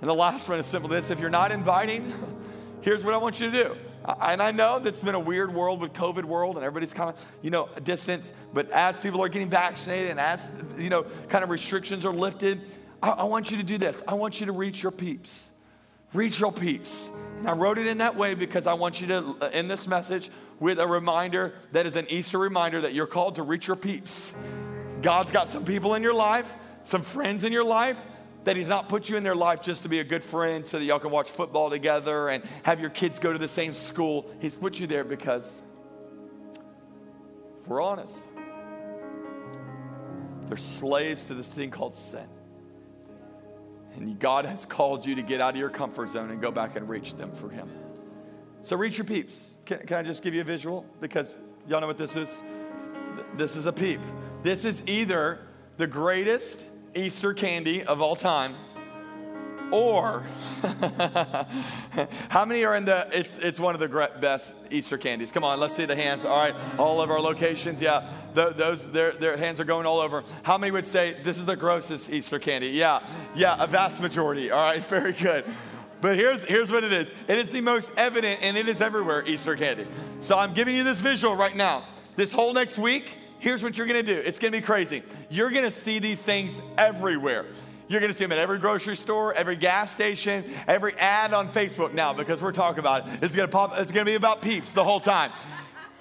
And 0.00 0.08
the 0.08 0.14
last 0.14 0.48
one 0.48 0.58
is 0.58 0.66
simple 0.66 0.88
this 0.88 1.10
if 1.10 1.20
you're 1.20 1.28
not 1.28 1.52
inviting, 1.52 2.14
here's 2.80 3.04
what 3.04 3.12
I 3.12 3.18
want 3.18 3.40
you 3.40 3.50
to 3.50 3.64
do. 3.64 3.76
And 4.08 4.40
I 4.40 4.52
know 4.52 4.78
that's 4.78 5.02
been 5.02 5.14
a 5.14 5.20
weird 5.20 5.52
world 5.52 5.80
with 5.80 5.92
COVID 5.92 6.24
world 6.24 6.56
and 6.56 6.64
everybody's 6.64 6.94
kind 6.94 7.10
of, 7.10 7.26
you 7.42 7.50
know, 7.50 7.68
a 7.76 7.80
distance. 7.80 8.32
But 8.54 8.70
as 8.70 8.98
people 8.98 9.22
are 9.22 9.28
getting 9.28 9.50
vaccinated 9.50 10.10
and 10.10 10.18
as, 10.18 10.48
you 10.78 10.88
know, 10.88 11.04
kind 11.28 11.44
of 11.44 11.50
restrictions 11.50 12.06
are 12.06 12.12
lifted, 12.12 12.58
I, 13.02 13.10
I 13.10 13.24
want 13.24 13.50
you 13.50 13.58
to 13.58 13.62
do 13.62 13.76
this. 13.76 14.02
I 14.08 14.14
want 14.14 14.40
you 14.40 14.46
to 14.46 14.52
reach 14.52 14.82
your 14.82 14.92
peeps. 14.92 15.50
Reach 16.14 16.40
your 16.40 16.52
peeps. 16.52 17.10
And 17.40 17.48
I 17.48 17.52
wrote 17.52 17.76
it 17.76 17.86
in 17.86 17.98
that 17.98 18.16
way 18.16 18.34
because 18.34 18.66
I 18.66 18.72
want 18.74 19.00
you 19.00 19.08
to 19.08 19.36
uh, 19.42 19.50
end 19.52 19.70
this 19.70 19.86
message 19.86 20.30
with 20.58 20.78
a 20.78 20.86
reminder 20.86 21.52
that 21.72 21.86
is 21.86 21.94
an 21.96 22.06
Easter 22.08 22.38
reminder 22.38 22.80
that 22.80 22.94
you're 22.94 23.06
called 23.06 23.34
to 23.34 23.42
reach 23.42 23.66
your 23.66 23.76
peeps. 23.76 24.32
God's 25.02 25.30
got 25.30 25.50
some 25.50 25.66
people 25.66 25.94
in 25.94 26.02
your 26.02 26.14
life, 26.14 26.52
some 26.82 27.02
friends 27.02 27.44
in 27.44 27.52
your 27.52 27.62
life 27.62 28.00
that 28.44 28.56
He's 28.56 28.68
not 28.68 28.88
put 28.88 29.08
you 29.08 29.16
in 29.16 29.22
their 29.22 29.34
life 29.34 29.62
just 29.62 29.82
to 29.82 29.88
be 29.88 30.00
a 30.00 30.04
good 30.04 30.22
friend 30.22 30.66
so 30.66 30.78
that 30.78 30.84
y'all 30.84 30.98
can 30.98 31.10
watch 31.10 31.30
football 31.30 31.70
together 31.70 32.28
and 32.28 32.42
have 32.62 32.80
your 32.80 32.90
kids 32.90 33.18
go 33.18 33.32
to 33.32 33.38
the 33.38 33.48
same 33.48 33.74
school. 33.74 34.30
He's 34.40 34.56
put 34.56 34.80
you 34.80 34.86
there 34.86 35.04
because, 35.04 35.58
if 37.60 37.68
we're 37.68 37.82
honest, 37.82 38.26
they're 40.46 40.56
slaves 40.56 41.26
to 41.26 41.34
this 41.34 41.52
thing 41.52 41.70
called 41.70 41.94
sin. 41.94 42.26
And 43.96 44.18
God 44.18 44.44
has 44.44 44.64
called 44.64 45.04
you 45.04 45.16
to 45.16 45.22
get 45.22 45.40
out 45.40 45.54
of 45.54 45.60
your 45.60 45.70
comfort 45.70 46.10
zone 46.10 46.30
and 46.30 46.40
go 46.40 46.50
back 46.50 46.76
and 46.76 46.88
reach 46.88 47.16
them 47.16 47.32
for 47.32 47.50
Him. 47.50 47.68
So 48.60 48.76
reach 48.76 48.96
your 48.96 49.04
peeps. 49.04 49.54
Can, 49.66 49.80
can 49.80 49.98
I 49.98 50.02
just 50.02 50.22
give 50.22 50.34
you 50.34 50.40
a 50.40 50.44
visual? 50.44 50.86
Because 51.00 51.36
y'all 51.66 51.80
know 51.80 51.86
what 51.86 51.98
this 51.98 52.16
is? 52.16 52.38
This 53.36 53.56
is 53.56 53.66
a 53.66 53.72
peep. 53.72 54.00
This 54.42 54.64
is 54.64 54.82
either 54.86 55.40
the 55.76 55.86
greatest 55.86 56.64
Easter 56.98 57.32
candy 57.32 57.84
of 57.84 58.02
all 58.02 58.16
time. 58.16 58.54
Or, 59.70 60.24
how 62.30 62.44
many 62.46 62.64
are 62.64 62.74
in 62.74 62.86
the, 62.86 63.06
it's, 63.12 63.36
it's 63.38 63.60
one 63.60 63.74
of 63.74 63.80
the 63.80 64.10
best 64.20 64.54
Easter 64.70 64.96
candies. 64.96 65.30
Come 65.30 65.44
on, 65.44 65.60
let's 65.60 65.76
see 65.76 65.84
the 65.84 65.94
hands. 65.94 66.24
All 66.24 66.36
right, 66.36 66.54
all 66.78 67.02
of 67.02 67.10
our 67.10 67.20
locations, 67.20 67.80
yeah, 67.80 68.08
the, 68.34 68.50
those, 68.50 68.90
their, 68.90 69.12
their 69.12 69.36
hands 69.36 69.60
are 69.60 69.64
going 69.64 69.84
all 69.84 70.00
over. 70.00 70.24
How 70.42 70.56
many 70.56 70.70
would 70.70 70.86
say 70.86 71.16
this 71.22 71.38
is 71.38 71.44
the 71.44 71.56
grossest 71.56 72.10
Easter 72.10 72.38
candy? 72.38 72.68
Yeah, 72.68 73.06
yeah, 73.34 73.62
a 73.62 73.66
vast 73.66 74.00
majority. 74.00 74.50
All 74.50 74.58
right, 74.58 74.82
very 74.88 75.12
good. 75.12 75.44
But 76.00 76.16
here's, 76.16 76.44
here's 76.44 76.70
what 76.70 76.84
it 76.84 76.92
is 76.92 77.08
it 77.26 77.38
is 77.38 77.50
the 77.50 77.60
most 77.60 77.92
evident 77.96 78.40
and 78.42 78.56
it 78.56 78.68
is 78.68 78.80
everywhere 78.80 79.24
Easter 79.26 79.54
candy. 79.56 79.86
So 80.18 80.38
I'm 80.38 80.54
giving 80.54 80.74
you 80.74 80.84
this 80.84 81.00
visual 81.00 81.36
right 81.36 81.54
now. 81.54 81.84
This 82.16 82.32
whole 82.32 82.52
next 82.54 82.78
week, 82.78 83.16
here's 83.38 83.62
what 83.62 83.76
you're 83.76 83.86
gonna 83.86 84.02
do 84.02 84.14
it's 84.14 84.38
gonna 84.38 84.52
be 84.52 84.60
crazy. 84.60 85.02
You're 85.30 85.50
gonna 85.50 85.70
see 85.70 85.98
these 85.98 86.22
things 86.22 86.60
everywhere. 86.76 87.46
You're 87.88 88.00
gonna 88.00 88.14
see 88.14 88.24
them 88.24 88.32
at 88.32 88.38
every 88.38 88.58
grocery 88.58 88.96
store, 88.96 89.32
every 89.32 89.56
gas 89.56 89.90
station, 89.90 90.44
every 90.66 90.94
ad 90.94 91.32
on 91.32 91.48
Facebook 91.48 91.94
now 91.94 92.12
because 92.12 92.42
we're 92.42 92.52
talking 92.52 92.80
about 92.80 93.06
it. 93.08 93.22
It's 93.22 93.34
gonna 93.34 93.48
pop, 93.48 93.78
it's 93.78 93.90
gonna 93.90 94.04
be 94.04 94.14
about 94.14 94.42
peeps 94.42 94.74
the 94.74 94.84
whole 94.84 95.00
time. 95.00 95.30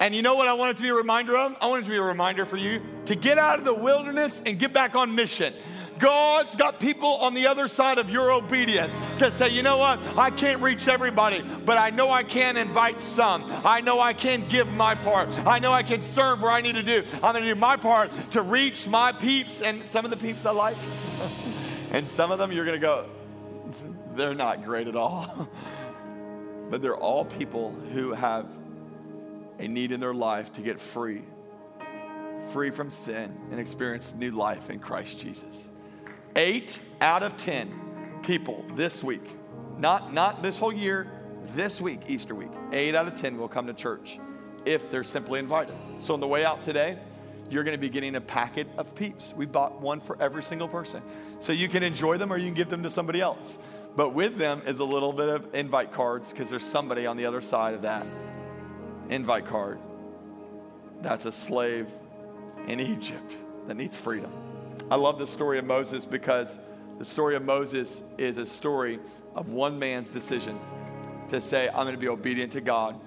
And 0.00 0.14
you 0.14 0.22
know 0.22 0.36
what 0.36 0.46
I 0.46 0.52
want 0.52 0.72
it 0.72 0.76
to 0.76 0.82
be 0.82 0.90
a 0.90 0.94
reminder 0.94 1.36
of? 1.36 1.56
I 1.60 1.66
want 1.68 1.82
it 1.82 1.84
to 1.84 1.90
be 1.90 1.96
a 1.96 2.02
reminder 2.02 2.46
for 2.46 2.56
you 2.56 2.80
to 3.06 3.16
get 3.16 3.36
out 3.36 3.58
of 3.58 3.64
the 3.64 3.74
wilderness 3.74 4.40
and 4.46 4.58
get 4.58 4.72
back 4.72 4.94
on 4.94 5.14
mission. 5.14 5.52
God's 5.98 6.56
got 6.56 6.80
people 6.80 7.16
on 7.16 7.34
the 7.34 7.46
other 7.46 7.68
side 7.68 7.98
of 7.98 8.10
your 8.10 8.32
obedience 8.32 8.96
to 9.18 9.30
say, 9.30 9.48
you 9.48 9.62
know 9.62 9.78
what? 9.78 9.98
I 10.16 10.30
can't 10.30 10.60
reach 10.62 10.88
everybody, 10.88 11.42
but 11.64 11.78
I 11.78 11.90
know 11.90 12.10
I 12.10 12.22
can 12.22 12.56
invite 12.56 13.00
some. 13.00 13.44
I 13.64 13.80
know 13.80 14.00
I 14.00 14.12
can 14.12 14.48
give 14.48 14.72
my 14.72 14.94
part. 14.94 15.28
I 15.46 15.58
know 15.58 15.72
I 15.72 15.82
can 15.82 16.02
serve 16.02 16.42
where 16.42 16.50
I 16.50 16.60
need 16.60 16.74
to 16.74 16.82
do. 16.82 17.02
I'm 17.14 17.32
going 17.32 17.44
to 17.44 17.54
do 17.54 17.54
my 17.54 17.76
part 17.76 18.10
to 18.32 18.42
reach 18.42 18.86
my 18.86 19.12
peeps 19.12 19.60
and 19.60 19.84
some 19.84 20.04
of 20.04 20.10
the 20.10 20.16
peeps 20.16 20.46
I 20.46 20.50
like. 20.50 20.76
and 21.90 22.08
some 22.08 22.30
of 22.30 22.38
them 22.38 22.52
you're 22.52 22.64
going 22.64 22.80
to 22.80 22.86
go, 22.86 23.06
they're 24.14 24.34
not 24.34 24.64
great 24.64 24.88
at 24.88 24.96
all. 24.96 25.48
but 26.70 26.82
they're 26.82 26.96
all 26.96 27.24
people 27.24 27.72
who 27.92 28.12
have 28.12 28.46
a 29.58 29.66
need 29.66 29.90
in 29.90 30.00
their 30.00 30.14
life 30.14 30.52
to 30.52 30.60
get 30.60 30.80
free 30.80 31.22
free 32.48 32.70
from 32.70 32.90
sin, 32.90 33.36
and 33.50 33.60
experience 33.60 34.14
new 34.14 34.30
life 34.30 34.70
in 34.70 34.78
Christ 34.78 35.18
Jesus. 35.18 35.68
Eight 36.36 36.78
out 37.00 37.22
of 37.22 37.36
10 37.38 38.20
people 38.22 38.64
this 38.74 39.02
week, 39.02 39.22
not, 39.78 40.12
not 40.12 40.42
this 40.42 40.58
whole 40.58 40.72
year, 40.72 41.10
this 41.54 41.80
week, 41.80 42.00
Easter 42.08 42.34
week, 42.34 42.50
eight 42.72 42.94
out 42.94 43.06
of 43.06 43.20
10 43.20 43.38
will 43.38 43.48
come 43.48 43.66
to 43.66 43.72
church 43.72 44.18
if 44.64 44.90
they're 44.90 45.04
simply 45.04 45.38
invited. 45.38 45.74
So 45.98 46.14
on 46.14 46.20
the 46.20 46.26
way 46.26 46.44
out 46.44 46.62
today, 46.62 46.98
you're 47.50 47.64
going 47.64 47.76
to 47.76 47.80
be 47.80 47.88
getting 47.88 48.16
a 48.16 48.20
packet 48.20 48.66
of 48.76 48.94
peeps. 48.94 49.32
We 49.34 49.46
bought 49.46 49.80
one 49.80 50.00
for 50.00 50.20
every 50.20 50.42
single 50.42 50.68
person. 50.68 51.02
So 51.40 51.52
you 51.52 51.68
can 51.68 51.82
enjoy 51.82 52.18
them 52.18 52.32
or 52.32 52.36
you 52.36 52.46
can 52.46 52.54
give 52.54 52.68
them 52.68 52.82
to 52.82 52.90
somebody 52.90 53.20
else. 53.20 53.58
But 53.96 54.10
with 54.10 54.36
them 54.36 54.60
is 54.66 54.80
a 54.80 54.84
little 54.84 55.12
bit 55.12 55.28
of 55.28 55.54
invite 55.54 55.92
cards 55.92 56.30
because 56.30 56.50
there's 56.50 56.66
somebody 56.66 57.06
on 57.06 57.16
the 57.16 57.24
other 57.24 57.40
side 57.40 57.74
of 57.74 57.82
that 57.82 58.04
invite 59.08 59.46
card 59.46 59.78
that's 61.00 61.24
a 61.24 61.32
slave 61.32 61.88
in 62.66 62.80
Egypt 62.80 63.34
that 63.66 63.76
needs 63.76 63.96
freedom. 63.96 64.30
I 64.90 64.96
love 64.96 65.18
the 65.18 65.26
story 65.26 65.58
of 65.58 65.66
Moses 65.66 66.06
because 66.06 66.58
the 66.98 67.04
story 67.04 67.36
of 67.36 67.44
Moses 67.44 68.02
is 68.16 68.38
a 68.38 68.46
story 68.46 68.98
of 69.34 69.50
one 69.50 69.78
man's 69.78 70.08
decision 70.08 70.58
to 71.28 71.42
say, 71.42 71.68
I'm 71.68 71.84
going 71.84 71.94
to 71.94 72.00
be 72.00 72.08
obedient 72.08 72.52
to 72.52 72.62
God 72.62 72.98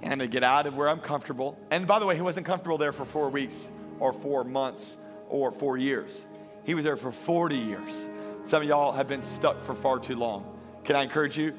and 0.00 0.12
I'm 0.12 0.18
going 0.18 0.30
to 0.30 0.32
get 0.32 0.42
out 0.42 0.66
of 0.66 0.76
where 0.76 0.88
I'm 0.88 1.00
comfortable. 1.00 1.58
And 1.70 1.86
by 1.86 1.98
the 1.98 2.06
way, 2.06 2.16
he 2.16 2.22
wasn't 2.22 2.46
comfortable 2.46 2.78
there 2.78 2.92
for 2.92 3.04
four 3.04 3.28
weeks 3.28 3.68
or 4.00 4.14
four 4.14 4.44
months 4.44 4.96
or 5.28 5.52
four 5.52 5.76
years. 5.76 6.24
He 6.64 6.74
was 6.74 6.84
there 6.84 6.96
for 6.96 7.12
40 7.12 7.56
years. 7.56 8.08
Some 8.44 8.62
of 8.62 8.68
y'all 8.68 8.92
have 8.92 9.06
been 9.06 9.22
stuck 9.22 9.60
for 9.60 9.74
far 9.74 9.98
too 9.98 10.16
long. 10.16 10.58
Can 10.84 10.96
I 10.96 11.02
encourage 11.02 11.36
you? 11.36 11.52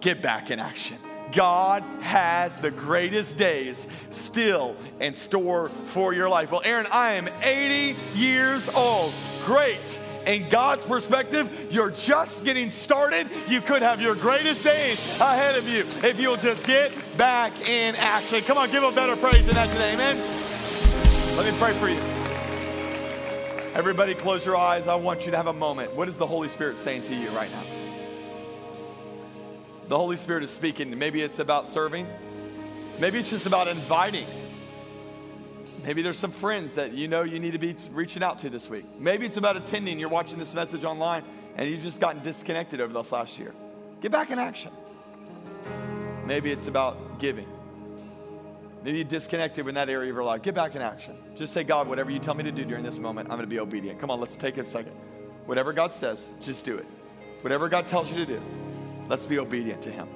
Get 0.00 0.22
back 0.22 0.50
in 0.50 0.58
action. 0.58 0.96
God 1.32 1.82
has 2.00 2.58
the 2.58 2.70
greatest 2.70 3.38
days 3.38 3.86
still 4.10 4.76
in 5.00 5.14
store 5.14 5.68
for 5.68 6.12
your 6.12 6.28
life. 6.28 6.52
Well, 6.52 6.62
Aaron, 6.64 6.86
I 6.90 7.12
am 7.12 7.28
80 7.42 7.96
years 8.14 8.68
old. 8.70 9.12
Great. 9.44 10.00
In 10.26 10.48
God's 10.50 10.84
perspective, 10.84 11.68
you're 11.70 11.90
just 11.90 12.44
getting 12.44 12.70
started. 12.70 13.26
You 13.48 13.60
could 13.60 13.82
have 13.82 14.00
your 14.00 14.14
greatest 14.14 14.62
days 14.62 15.20
ahead 15.20 15.56
of 15.56 15.68
you 15.68 15.80
if 16.08 16.20
you'll 16.20 16.36
just 16.36 16.66
get 16.66 16.92
back 17.18 17.52
in 17.68 17.96
action. 17.96 18.40
Come 18.42 18.58
on, 18.58 18.70
give 18.70 18.84
a 18.84 18.92
better 18.92 19.16
praise 19.16 19.46
than 19.46 19.56
that 19.56 19.68
today, 19.70 19.94
amen? 19.94 20.16
Let 21.36 21.52
me 21.52 21.58
pray 21.58 21.72
for 21.72 21.88
you. 21.88 21.98
Everybody, 23.74 24.14
close 24.14 24.44
your 24.44 24.56
eyes. 24.56 24.86
I 24.86 24.94
want 24.94 25.24
you 25.24 25.30
to 25.30 25.36
have 25.36 25.46
a 25.46 25.52
moment. 25.52 25.96
What 25.96 26.06
is 26.06 26.18
the 26.18 26.26
Holy 26.26 26.48
Spirit 26.48 26.78
saying 26.78 27.02
to 27.04 27.14
you 27.14 27.30
right 27.30 27.50
now? 27.50 27.81
The 29.92 29.98
Holy 29.98 30.16
Spirit 30.16 30.42
is 30.42 30.50
speaking. 30.50 30.98
Maybe 30.98 31.20
it's 31.20 31.38
about 31.38 31.68
serving, 31.68 32.06
maybe 32.98 33.18
it's 33.18 33.28
just 33.28 33.44
about 33.44 33.68
inviting. 33.68 34.24
Maybe 35.84 36.00
there's 36.00 36.18
some 36.18 36.30
friends 36.30 36.72
that 36.72 36.94
you 36.94 37.08
know 37.08 37.24
you 37.24 37.38
need 37.38 37.50
to 37.50 37.58
be 37.58 37.76
reaching 37.90 38.22
out 38.22 38.38
to 38.38 38.48
this 38.48 38.70
week. 38.70 38.86
Maybe 38.98 39.26
it's 39.26 39.36
about 39.36 39.58
attending. 39.58 39.98
You're 39.98 40.08
watching 40.08 40.38
this 40.38 40.54
message 40.54 40.86
online 40.86 41.24
and 41.56 41.68
you've 41.68 41.82
just 41.82 42.00
gotten 42.00 42.22
disconnected 42.22 42.80
over 42.80 42.90
this 42.90 43.12
last 43.12 43.38
year. 43.38 43.52
Get 44.00 44.10
back 44.10 44.30
in 44.30 44.38
action. 44.38 44.72
Maybe 46.24 46.50
it's 46.50 46.68
about 46.68 47.20
giving. 47.20 47.48
Maybe 48.84 48.96
you 48.96 49.04
disconnected 49.04 49.68
in 49.68 49.74
that 49.74 49.90
area 49.90 50.08
of 50.08 50.16
your 50.16 50.24
life. 50.24 50.40
Get 50.40 50.54
back 50.54 50.74
in 50.74 50.80
action. 50.80 51.18
Just 51.36 51.52
say, 51.52 51.64
God, 51.64 51.86
whatever 51.86 52.10
you 52.10 52.18
tell 52.18 52.32
me 52.32 52.44
to 52.44 52.52
do 52.52 52.64
during 52.64 52.82
this 52.82 52.98
moment, 52.98 53.28
I'm 53.28 53.36
going 53.36 53.46
to 53.46 53.54
be 53.54 53.60
obedient. 53.60 54.00
Come 54.00 54.10
on, 54.10 54.20
let's 54.20 54.36
take 54.36 54.56
a 54.56 54.64
second. 54.64 54.92
Whatever 55.44 55.74
God 55.74 55.92
says, 55.92 56.32
just 56.40 56.64
do 56.64 56.78
it. 56.78 56.86
Whatever 57.42 57.68
God 57.68 57.86
tells 57.86 58.10
you 58.10 58.16
to 58.16 58.24
do, 58.24 58.40
let's 59.08 59.26
be 59.26 59.38
obedient 59.38 59.82
to 59.82 59.90
Him. 59.90 60.08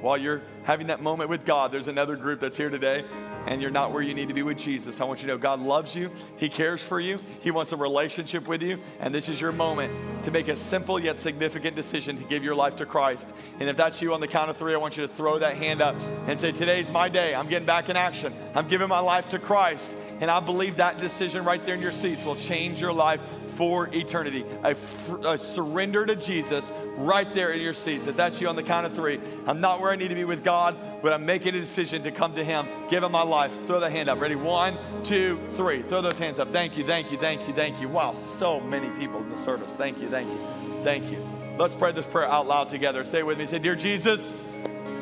While 0.00 0.18
you're 0.18 0.42
having 0.64 0.88
that 0.88 1.00
moment 1.00 1.30
with 1.30 1.44
God, 1.46 1.72
there's 1.72 1.88
another 1.88 2.16
group 2.16 2.40
that's 2.40 2.56
here 2.56 2.70
today 2.70 3.04
and 3.46 3.60
you're 3.60 3.70
not 3.70 3.92
where 3.92 4.02
you 4.02 4.14
need 4.14 4.28
to 4.28 4.34
be 4.34 4.42
with 4.42 4.58
Jesus, 4.58 5.00
I 5.00 5.04
want 5.04 5.20
you 5.20 5.26
to 5.28 5.34
know 5.34 5.38
God 5.38 5.60
loves 5.60 5.94
you. 5.94 6.10
He 6.36 6.48
cares 6.48 6.82
for 6.82 6.98
you. 6.98 7.18
He 7.42 7.50
wants 7.50 7.72
a 7.72 7.76
relationship 7.76 8.48
with 8.48 8.62
you. 8.62 8.78
And 9.00 9.14
this 9.14 9.28
is 9.28 9.40
your 9.40 9.52
moment 9.52 9.92
to 10.24 10.30
make 10.30 10.48
a 10.48 10.56
simple 10.56 10.98
yet 10.98 11.20
significant 11.20 11.76
decision 11.76 12.16
to 12.16 12.24
give 12.24 12.42
your 12.42 12.54
life 12.54 12.76
to 12.76 12.86
Christ. 12.86 13.28
And 13.60 13.68
if 13.68 13.76
that's 13.76 14.00
you 14.00 14.14
on 14.14 14.20
the 14.20 14.28
count 14.28 14.50
of 14.50 14.56
three, 14.56 14.74
I 14.74 14.78
want 14.78 14.96
you 14.96 15.06
to 15.06 15.12
throw 15.12 15.38
that 15.38 15.56
hand 15.56 15.82
up 15.82 15.96
and 16.26 16.38
say, 16.38 16.52
Today's 16.52 16.90
my 16.90 17.08
day. 17.08 17.34
I'm 17.34 17.48
getting 17.48 17.66
back 17.66 17.88
in 17.88 17.96
action. 17.96 18.32
I'm 18.54 18.68
giving 18.68 18.88
my 18.88 19.00
life 19.00 19.28
to 19.30 19.38
Christ. 19.38 19.92
And 20.20 20.30
I 20.30 20.40
believe 20.40 20.76
that 20.76 20.98
decision 20.98 21.44
right 21.44 21.64
there 21.66 21.74
in 21.74 21.80
your 21.80 21.92
seats 21.92 22.24
will 22.24 22.36
change 22.36 22.80
your 22.80 22.92
life 22.92 23.20
for 23.56 23.88
eternity. 23.92 24.44
A, 24.62 24.74
fr- 24.74 25.26
a, 25.26 25.38
surrender 25.38 26.04
to 26.06 26.16
Jesus 26.16 26.72
right 26.96 27.32
there 27.34 27.52
in 27.52 27.60
your 27.60 27.72
seats. 27.72 28.06
If 28.06 28.16
that's 28.16 28.40
you 28.40 28.48
on 28.48 28.56
the 28.56 28.62
count 28.62 28.86
of 28.86 28.94
three, 28.94 29.20
I'm 29.46 29.60
not 29.60 29.80
where 29.80 29.90
I 29.90 29.96
need 29.96 30.08
to 30.08 30.14
be 30.14 30.24
with 30.24 30.44
God, 30.44 30.76
but 31.02 31.12
I'm 31.12 31.26
making 31.26 31.54
a 31.54 31.60
decision 31.60 32.02
to 32.04 32.10
come 32.10 32.34
to 32.34 32.44
Him, 32.44 32.66
give 32.90 33.02
Him 33.02 33.12
my 33.12 33.22
life. 33.22 33.52
Throw 33.66 33.80
that 33.80 33.92
hand 33.92 34.08
up. 34.08 34.20
Ready? 34.20 34.36
One, 34.36 34.76
two, 35.04 35.38
three. 35.52 35.82
Throw 35.82 36.00
those 36.00 36.18
hands 36.18 36.38
up. 36.38 36.48
Thank 36.48 36.76
you, 36.76 36.84
thank 36.84 37.12
you, 37.12 37.18
thank 37.18 37.46
you, 37.46 37.54
thank 37.54 37.80
you. 37.80 37.88
Wow, 37.88 38.14
so 38.14 38.60
many 38.60 38.88
people 38.98 39.20
in 39.20 39.28
the 39.28 39.36
service. 39.36 39.74
Thank 39.74 40.00
you, 40.00 40.08
thank 40.08 40.28
you, 40.28 40.38
thank 40.82 41.10
you. 41.10 41.24
Let's 41.58 41.74
pray 41.74 41.92
this 41.92 42.06
prayer 42.06 42.28
out 42.28 42.46
loud 42.46 42.68
together. 42.68 43.04
Say 43.04 43.22
with 43.22 43.38
me. 43.38 43.46
Say, 43.46 43.60
Dear 43.60 43.76
Jesus, 43.76 44.32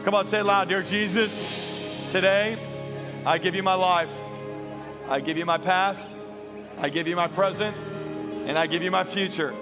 come 0.05 0.15
on, 0.15 0.27
say 0.27 0.41
it 0.41 0.45
loud. 0.45 0.69
Dear 0.69 0.83
Jesus, 0.83 2.11
today 2.13 2.57
I 3.25 3.39
give 3.39 3.55
you 3.55 3.63
my 3.63 3.75
life. 3.75 4.13
I 5.09 5.21
give 5.21 5.39
you 5.39 5.47
my 5.47 5.59
past. 5.59 6.09
I 6.79 6.89
give 6.89 7.07
you 7.07 7.17
my 7.17 7.29
present 7.29 7.77
and 8.47 8.59
I 8.59 8.67
give 8.67 8.83
you 8.83 8.91
my 8.91 9.05
future. 9.05 9.55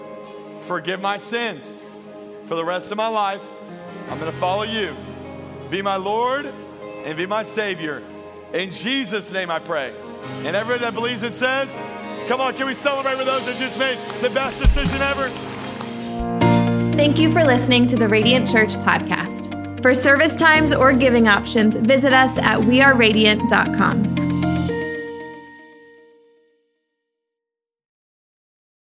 Forgive 0.62 1.00
my 1.00 1.16
sins 1.16 1.80
for 2.46 2.54
the 2.54 2.64
rest 2.64 2.90
of 2.90 2.96
my 2.96 3.08
life. 3.08 3.42
I'm 4.08 4.18
going 4.18 4.30
to 4.30 4.38
follow 4.38 4.62
you. 4.62 4.94
Be 5.70 5.82
my 5.82 5.96
Lord 5.96 6.46
and 7.04 7.16
be 7.16 7.26
my 7.26 7.42
Savior. 7.42 8.02
In 8.52 8.70
Jesus' 8.72 9.30
name 9.32 9.50
I 9.50 9.58
pray. 9.58 9.92
And 10.44 10.56
everyone 10.56 10.82
that 10.82 10.94
believes 10.94 11.22
it 11.22 11.34
says, 11.34 11.68
Come 12.28 12.40
on, 12.40 12.54
can 12.54 12.66
we 12.66 12.74
celebrate 12.74 13.16
with 13.16 13.26
those 13.26 13.46
that 13.46 13.56
just 13.56 13.78
made 13.78 13.98
the 14.20 14.30
best 14.30 14.60
decision 14.60 15.00
ever? 15.00 15.28
Thank 16.96 17.18
you 17.18 17.32
for 17.32 17.42
listening 17.44 17.86
to 17.86 17.96
the 17.96 18.08
Radiant 18.08 18.50
Church 18.50 18.74
podcast. 18.74 19.50
For 19.82 19.94
service 19.94 20.36
times 20.36 20.74
or 20.74 20.92
giving 20.92 21.26
options, 21.26 21.74
visit 21.76 22.12
us 22.12 22.36
at 22.38 22.60
weareradiant.com. 22.60 24.29